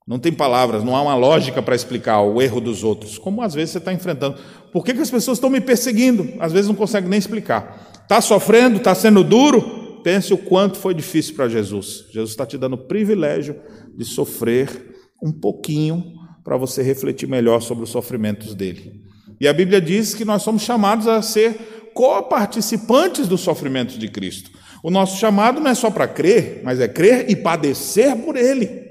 Não 0.06 0.20
tem 0.20 0.34
palavras, 0.34 0.84
não 0.84 0.96
há 0.96 1.02
uma 1.02 1.16
lógica 1.16 1.62
para 1.62 1.76
explicar 1.76 2.22
o 2.22 2.42
erro 2.42 2.60
dos 2.60 2.84
outros, 2.84 3.18
como 3.18 3.42
às 3.42 3.54
vezes 3.54 3.72
você 3.72 3.78
está 3.78 3.94
enfrentando. 3.94 4.38
Por 4.74 4.84
que, 4.84 4.94
que 4.94 5.02
as 5.02 5.12
pessoas 5.12 5.38
estão 5.38 5.52
me 5.52 5.62
perseguindo? 5.62 6.34
Às 6.40 6.52
vezes 6.52 6.68
não 6.68 6.76
consegue 6.76 7.08
nem 7.08 7.20
explicar. 7.20 8.02
Está 8.02 8.20
sofrendo, 8.20 8.78
está 8.78 8.96
sendo 8.96 9.24
duro? 9.24 10.02
Pense 10.04 10.34
o 10.34 10.38
quanto 10.38 10.80
foi 10.80 10.96
difícil 10.96 11.36
para 11.36 11.48
Jesus. 11.48 12.06
Jesus 12.12 12.32
está 12.32 12.46
te 12.46 12.58
dando 12.58 12.74
o 12.74 12.88
privilégio 12.88 13.56
de 13.96 14.04
sofrer 14.04 14.96
um 15.22 15.32
pouquinho 15.32 16.04
para 16.44 16.58
você 16.58 16.82
refletir 16.82 17.30
melhor 17.30 17.62
sobre 17.62 17.84
os 17.84 17.92
sofrimentos 17.92 18.56
dele. 18.56 19.02
E 19.40 19.48
a 19.48 19.54
Bíblia 19.54 19.80
diz 19.80 20.16
que 20.16 20.26
nós 20.26 20.42
somos 20.42 20.64
chamados 20.64 21.08
a 21.08 21.22
ser 21.22 21.92
coparticipantes 21.94 23.28
dos 23.28 23.42
sofrimentos 23.42 23.98
de 23.98 24.08
Cristo. 24.08 24.52
O 24.84 24.90
nosso 24.90 25.20
chamado 25.20 25.62
não 25.62 25.70
é 25.72 25.76
só 25.76 25.90
para 25.90 26.08
crer, 26.08 26.62
mas 26.64 26.80
é 26.80 26.88
crer 26.88 27.30
e 27.30 27.36
padecer 27.36 28.16
por 28.18 28.36
ele. 28.36 28.84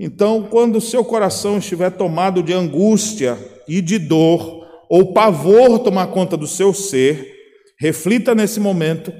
Então, 0.00 0.44
quando 0.44 0.76
o 0.76 0.80
seu 0.80 1.04
coração 1.04 1.58
estiver 1.58 1.90
tomado 1.90 2.42
de 2.42 2.52
angústia 2.52 3.36
e 3.66 3.82
de 3.82 3.98
dor, 3.98 4.57
ou 4.88 5.12
pavor 5.12 5.78
tomar 5.80 6.08
conta 6.08 6.36
do 6.36 6.46
seu 6.46 6.72
ser, 6.72 7.34
reflita 7.78 8.34
nesse 8.34 8.58
momento 8.60 9.12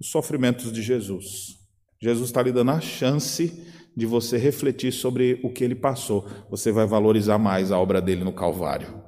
os 0.00 0.10
sofrimentos 0.10 0.72
de 0.72 0.82
Jesus. 0.82 1.56
Jesus 2.00 2.28
está 2.28 2.42
lhe 2.42 2.52
dando 2.52 2.70
a 2.70 2.80
chance 2.80 3.52
de 3.96 4.06
você 4.06 4.38
refletir 4.38 4.92
sobre 4.92 5.40
o 5.42 5.52
que 5.52 5.64
ele 5.64 5.74
passou. 5.74 6.24
Você 6.48 6.70
vai 6.70 6.86
valorizar 6.86 7.36
mais 7.36 7.72
a 7.72 7.78
obra 7.78 8.00
dele 8.00 8.22
no 8.22 8.32
Calvário. 8.32 9.02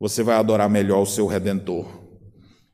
Você 0.00 0.22
vai 0.22 0.34
adorar 0.36 0.68
melhor 0.68 1.02
o 1.02 1.06
seu 1.06 1.26
redentor. 1.26 1.86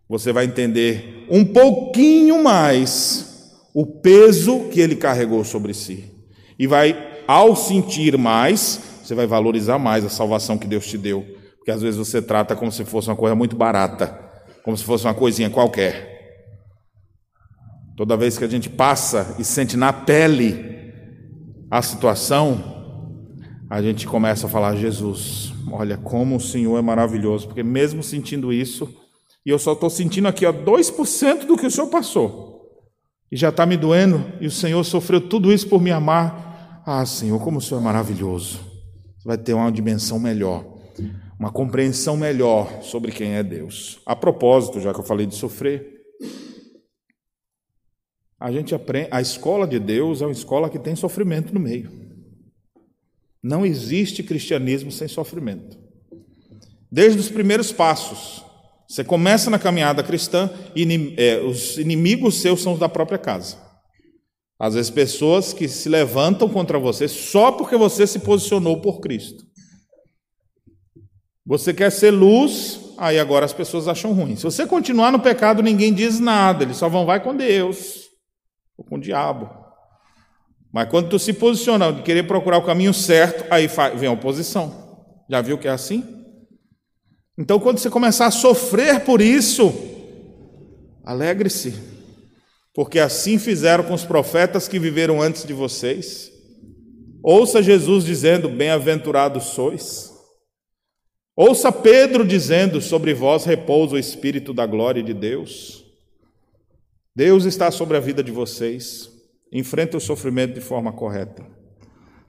Você 0.08 0.32
vai 0.32 0.46
entender 0.46 1.26
um 1.28 1.44
pouquinho 1.44 2.42
mais 2.42 3.52
o 3.74 3.84
peso 4.00 4.68
que 4.70 4.80
ele 4.80 4.96
carregou 4.96 5.44
sobre 5.44 5.74
si. 5.74 6.04
E 6.58 6.66
vai 6.66 7.22
ao 7.28 7.54
sentir 7.54 8.16
mais, 8.16 8.80
você 9.04 9.14
vai 9.14 9.26
valorizar 9.26 9.78
mais 9.78 10.04
a 10.04 10.08
salvação 10.08 10.56
que 10.56 10.66
Deus 10.66 10.86
te 10.86 10.96
deu. 10.96 11.35
Porque 11.66 11.74
às 11.74 11.82
vezes 11.82 11.98
você 11.98 12.22
trata 12.22 12.54
como 12.54 12.70
se 12.70 12.84
fosse 12.84 13.08
uma 13.08 13.16
coisa 13.16 13.34
muito 13.34 13.56
barata, 13.56 14.16
como 14.62 14.76
se 14.76 14.84
fosse 14.84 15.04
uma 15.04 15.14
coisinha 15.14 15.50
qualquer. 15.50 16.46
Toda 17.96 18.16
vez 18.16 18.38
que 18.38 18.44
a 18.44 18.48
gente 18.48 18.70
passa 18.70 19.34
e 19.36 19.42
sente 19.42 19.76
na 19.76 19.92
pele 19.92 20.92
a 21.68 21.82
situação, 21.82 22.62
a 23.68 23.82
gente 23.82 24.06
começa 24.06 24.46
a 24.46 24.48
falar: 24.48 24.76
Jesus, 24.76 25.52
olha 25.72 25.96
como 25.96 26.36
o 26.36 26.40
Senhor 26.40 26.78
é 26.78 26.82
maravilhoso, 26.82 27.48
porque 27.48 27.64
mesmo 27.64 28.00
sentindo 28.00 28.52
isso, 28.52 28.88
e 29.44 29.50
eu 29.50 29.58
só 29.58 29.72
estou 29.72 29.90
sentindo 29.90 30.28
aqui 30.28 30.46
ó, 30.46 30.52
2% 30.52 31.46
do 31.46 31.56
que 31.56 31.66
o 31.66 31.70
Senhor 31.70 31.88
passou, 31.88 32.60
e 33.32 33.36
já 33.36 33.48
está 33.48 33.66
me 33.66 33.76
doendo, 33.76 34.24
e 34.40 34.46
o 34.46 34.52
Senhor 34.52 34.84
sofreu 34.84 35.20
tudo 35.20 35.52
isso 35.52 35.68
por 35.68 35.82
me 35.82 35.90
amar, 35.90 36.84
ah, 36.86 37.04
Senhor, 37.04 37.42
como 37.42 37.58
o 37.58 37.60
Senhor 37.60 37.80
é 37.80 37.84
maravilhoso. 37.84 38.60
Você 39.18 39.26
vai 39.26 39.36
ter 39.36 39.52
uma 39.52 39.72
dimensão 39.72 40.20
melhor, 40.20 40.75
uma 41.38 41.52
compreensão 41.52 42.16
melhor 42.16 42.82
sobre 42.82 43.12
quem 43.12 43.34
é 43.34 43.42
Deus. 43.42 44.00
A 44.06 44.16
propósito, 44.16 44.80
já 44.80 44.92
que 44.92 45.00
eu 45.00 45.04
falei 45.04 45.26
de 45.26 45.34
sofrer, 45.34 45.96
a 48.38 48.50
gente 48.52 48.74
aprende, 48.74 49.08
a 49.10 49.20
escola 49.20 49.66
de 49.66 49.78
Deus 49.78 50.20
é 50.20 50.26
uma 50.26 50.32
escola 50.32 50.68
que 50.68 50.78
tem 50.78 50.94
sofrimento 50.96 51.54
no 51.54 51.60
meio. 51.60 51.90
Não 53.42 53.64
existe 53.64 54.22
cristianismo 54.22 54.90
sem 54.90 55.08
sofrimento. 55.08 55.78
Desde 56.90 57.18
os 57.18 57.28
primeiros 57.28 57.72
passos, 57.72 58.44
você 58.88 59.04
começa 59.04 59.50
na 59.50 59.58
caminhada 59.58 60.02
cristã 60.02 60.50
e 60.74 61.14
é, 61.16 61.38
os 61.40 61.78
inimigos 61.78 62.40
seus 62.40 62.62
são 62.62 62.74
os 62.74 62.78
da 62.78 62.88
própria 62.88 63.18
casa. 63.18 63.64
Às 64.58 64.74
vezes, 64.74 64.90
pessoas 64.90 65.52
que 65.52 65.68
se 65.68 65.88
levantam 65.88 66.48
contra 66.48 66.78
você 66.78 67.08
só 67.08 67.52
porque 67.52 67.76
você 67.76 68.06
se 68.06 68.20
posicionou 68.20 68.80
por 68.80 69.00
Cristo. 69.00 69.45
Você 71.46 71.72
quer 71.72 71.90
ser 71.90 72.10
luz, 72.10 72.80
aí 72.98 73.18
agora 73.18 73.44
as 73.44 73.52
pessoas 73.52 73.86
acham 73.86 74.12
ruim. 74.12 74.36
Se 74.36 74.44
você 74.44 74.66
continuar 74.66 75.12
no 75.12 75.20
pecado, 75.20 75.62
ninguém 75.62 75.94
diz 75.94 76.18
nada, 76.18 76.64
eles 76.64 76.76
só 76.76 76.88
vão 76.88 77.06
vai 77.06 77.22
com 77.22 77.36
Deus 77.36 78.10
ou 78.76 78.84
com 78.84 78.96
o 78.96 79.00
diabo. 79.00 79.48
Mas 80.72 80.88
quando 80.88 81.08
tu 81.08 81.18
se 81.18 81.32
posiciona 81.32 81.92
de 81.92 82.02
querer 82.02 82.24
procurar 82.24 82.58
o 82.58 82.64
caminho 82.64 82.92
certo, 82.92 83.44
aí 83.50 83.68
vem 83.96 84.08
a 84.08 84.12
oposição. 84.12 85.14
Já 85.30 85.40
viu 85.40 85.56
que 85.56 85.68
é 85.68 85.70
assim? 85.70 86.04
Então, 87.38 87.60
quando 87.60 87.78
você 87.78 87.88
começar 87.88 88.26
a 88.26 88.30
sofrer 88.30 89.00
por 89.00 89.20
isso, 89.20 89.72
alegre-se 91.04 91.96
porque 92.76 92.98
assim 92.98 93.38
fizeram 93.38 93.84
com 93.84 93.94
os 93.94 94.04
profetas 94.04 94.68
que 94.68 94.78
viveram 94.78 95.22
antes 95.22 95.46
de 95.46 95.54
vocês. 95.54 96.30
Ouça 97.22 97.62
Jesus 97.62 98.04
dizendo: 98.04 98.50
Bem-aventurados 98.50 99.44
sois. 99.44 100.12
Ouça 101.36 101.70
Pedro 101.70 102.26
dizendo: 102.26 102.80
Sobre 102.80 103.12
vós 103.12 103.44
repousa 103.44 103.96
o 103.96 103.98
Espírito 103.98 104.54
da 104.54 104.64
glória 104.64 105.02
de 105.02 105.12
Deus. 105.12 105.84
Deus 107.14 107.44
está 107.44 107.70
sobre 107.70 107.98
a 107.98 108.00
vida 108.00 108.24
de 108.24 108.32
vocês. 108.32 109.10
Enfrenta 109.52 109.98
o 109.98 110.00
sofrimento 110.00 110.54
de 110.54 110.60
forma 110.62 110.92
correta. 110.92 111.46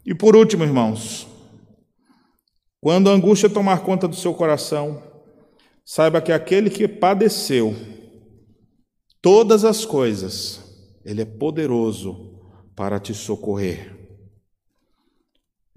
E 0.05 0.13
por 0.13 0.35
último, 0.35 0.63
irmãos, 0.63 1.25
quando 2.81 3.09
a 3.09 3.13
angústia 3.13 3.49
tomar 3.49 3.81
conta 3.81 4.07
do 4.07 4.15
seu 4.15 4.33
coração, 4.33 5.01
saiba 5.85 6.21
que 6.21 6.31
aquele 6.31 6.69
que 6.69 6.87
padeceu, 6.87 7.75
todas 9.21 9.65
as 9.65 9.85
coisas, 9.85 10.61
Ele 11.03 11.21
é 11.21 11.25
poderoso 11.25 12.39
para 12.75 12.99
te 12.99 13.13
socorrer. 13.13 13.96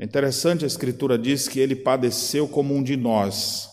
É 0.01 0.05
interessante, 0.07 0.65
a 0.65 0.67
Escritura 0.67 1.19
diz 1.19 1.47
que 1.47 1.61
Ele 1.61 1.77
padeceu 1.77 2.49
como 2.49 2.75
um 2.75 2.83
de 2.83 2.97
nós. 2.97 3.69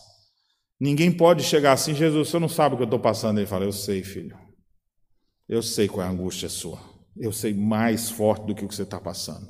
Ninguém 0.78 1.10
pode 1.10 1.42
chegar 1.42 1.72
assim, 1.72 1.94
Jesus, 1.94 2.28
você 2.28 2.38
não 2.38 2.50
sabe 2.50 2.74
o 2.74 2.76
que 2.76 2.82
eu 2.82 2.86
estou 2.86 3.00
passando. 3.00 3.38
Ele 3.38 3.46
fala, 3.46 3.64
eu 3.64 3.72
sei, 3.72 4.02
filho. 4.02 4.36
Eu 5.48 5.62
sei 5.62 5.88
qual 5.88 6.04
é 6.04 6.06
a 6.06 6.12
angústia 6.12 6.50
sua. 6.50 6.78
Eu 7.16 7.32
sei 7.32 7.54
mais 7.54 8.10
forte 8.10 8.46
do 8.46 8.54
que 8.54 8.62
o 8.62 8.68
que 8.68 8.74
você 8.74 8.82
está 8.82 9.00
passando. 9.00 9.48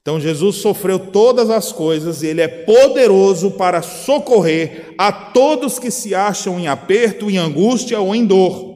Então 0.00 0.18
Jesus 0.18 0.56
sofreu 0.56 1.12
todas 1.12 1.50
as 1.50 1.70
coisas 1.70 2.22
e 2.22 2.28
ele 2.28 2.40
é 2.40 2.48
poderoso 2.48 3.50
para 3.50 3.82
socorrer 3.82 4.94
a 4.96 5.12
todos 5.12 5.78
que 5.78 5.90
se 5.90 6.14
acham 6.14 6.58
em 6.58 6.66
aperto, 6.66 7.30
em 7.30 7.36
angústia 7.36 8.00
ou 8.00 8.14
em 8.14 8.24
dor. 8.24 8.69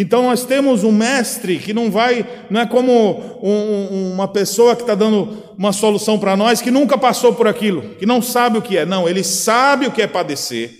Então 0.00 0.22
nós 0.22 0.44
temos 0.44 0.84
um 0.84 0.92
mestre 0.92 1.58
que 1.58 1.74
não 1.74 1.90
vai, 1.90 2.24
não 2.48 2.60
é 2.60 2.66
como 2.66 3.20
um, 3.42 4.12
uma 4.12 4.28
pessoa 4.28 4.76
que 4.76 4.82
está 4.82 4.94
dando 4.94 5.42
uma 5.58 5.72
solução 5.72 6.20
para 6.20 6.36
nós 6.36 6.62
que 6.62 6.70
nunca 6.70 6.96
passou 6.96 7.34
por 7.34 7.48
aquilo, 7.48 7.96
que 7.96 8.06
não 8.06 8.22
sabe 8.22 8.58
o 8.58 8.62
que 8.62 8.76
é. 8.76 8.86
Não, 8.86 9.08
ele 9.08 9.24
sabe 9.24 9.88
o 9.88 9.90
que 9.90 10.00
é 10.00 10.06
padecer 10.06 10.70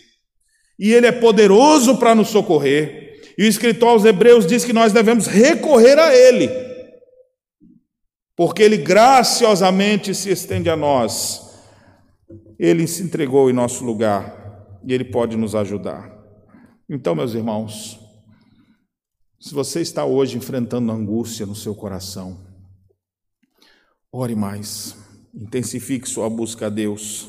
e 0.78 0.92
ele 0.92 1.08
é 1.08 1.10
poderoso 1.10 1.96
para 1.96 2.14
nos 2.14 2.28
socorrer. 2.28 3.20
E 3.36 3.42
o 3.42 3.48
escritor 3.48 3.88
aos 3.88 4.04
Hebreus 4.04 4.46
diz 4.46 4.64
que 4.64 4.72
nós 4.72 4.92
devemos 4.92 5.26
recorrer 5.26 5.98
a 5.98 6.14
ele, 6.14 6.48
porque 8.36 8.62
ele 8.62 8.76
graciosamente 8.76 10.14
se 10.14 10.30
estende 10.30 10.70
a 10.70 10.76
nós. 10.76 11.42
Ele 12.56 12.86
se 12.86 13.02
entregou 13.02 13.50
em 13.50 13.52
nosso 13.52 13.84
lugar 13.84 14.78
e 14.86 14.94
ele 14.94 15.04
pode 15.04 15.36
nos 15.36 15.56
ajudar. 15.56 16.08
Então, 16.88 17.16
meus 17.16 17.34
irmãos, 17.34 17.97
se 19.40 19.54
você 19.54 19.80
está 19.80 20.04
hoje 20.04 20.36
enfrentando 20.36 20.90
angústia 20.90 21.46
no 21.46 21.54
seu 21.54 21.72
coração, 21.72 22.44
ore 24.10 24.34
mais, 24.34 24.96
intensifique 25.32 26.08
sua 26.08 26.28
busca 26.28 26.66
a 26.66 26.68
Deus. 26.68 27.28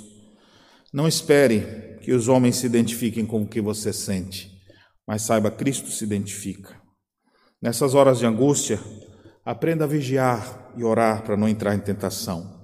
Não 0.91 1.07
espere 1.07 1.99
que 2.01 2.11
os 2.11 2.27
homens 2.27 2.55
se 2.55 2.65
identifiquem 2.65 3.27
com 3.27 3.43
o 3.43 3.47
que 3.47 3.61
você 3.61 3.93
sente, 3.93 4.59
mas 5.07 5.21
saiba, 5.21 5.51
Cristo 5.51 5.91
se 5.91 6.03
identifica. 6.03 6.81
Nessas 7.61 7.93
horas 7.93 8.17
de 8.17 8.25
angústia, 8.25 8.79
aprenda 9.45 9.83
a 9.83 9.87
vigiar 9.87 10.73
e 10.75 10.83
orar 10.83 11.23
para 11.23 11.37
não 11.37 11.47
entrar 11.47 11.75
em 11.75 11.79
tentação. 11.79 12.59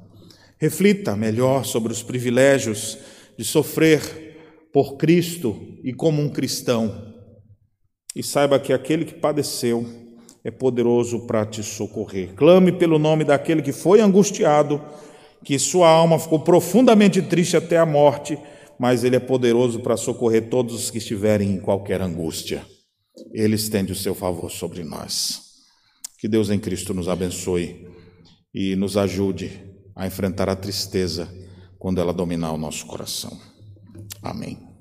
Reflita 0.58 1.16
melhor 1.16 1.66
sobre 1.66 1.92
os 1.92 2.02
privilégios 2.02 2.98
de 3.38 3.46
sofrer 3.46 4.70
por 4.74 4.98
Cristo 4.98 5.78
e 5.84 5.94
como 5.94 6.20
um 6.20 6.30
cristão 6.30 7.15
e 8.16 8.24
saiba 8.24 8.60
que 8.60 8.72
aquele 8.72 9.04
que 9.04 9.14
padeceu 9.14 9.86
é 10.44 10.52
poderoso 10.52 11.26
para 11.26 11.46
te 11.46 11.62
socorrer. 11.62 12.34
Clame 12.36 12.72
pelo 12.72 12.98
nome 12.98 13.24
daquele 13.24 13.62
que 13.62 13.74
foi 13.74 14.00
angustiado, 14.00 14.82
que 15.44 15.60
sua 15.60 15.90
alma 15.90 16.18
ficou 16.18 16.40
profundamente 16.40 17.22
triste 17.22 17.58
até 17.58 17.78
a 17.78 17.86
morte, 17.86 18.38
mas 18.80 19.04
ele 19.04 19.16
é 19.16 19.20
poderoso 19.20 19.80
para 19.80 19.98
socorrer 19.98 20.50
todos 20.50 20.76
os 20.76 20.92
que 20.92 21.00
estiverem 21.00 21.52
em 21.52 21.60
qualquer 21.60 22.02
angústia. 22.02 22.66
Ele 23.34 23.56
estende 23.56 23.92
o 23.92 23.96
seu 23.96 24.14
favor 24.14 24.52
sobre 24.52 24.84
nós. 24.84 25.42
Que 26.20 26.28
Deus 26.28 26.50
em 26.50 26.60
Cristo 26.60 26.94
nos 26.94 27.10
abençoe 27.10 27.88
e 28.54 28.76
nos 28.76 28.98
ajude 28.98 29.64
a 29.96 30.06
enfrentar 30.06 30.50
a 30.50 30.56
tristeza 30.56 31.30
quando 31.78 32.00
ela 32.00 32.14
dominar 32.14 32.52
o 32.52 32.58
nosso 32.58 32.86
coração. 32.86 33.38
Amém. 34.22 34.75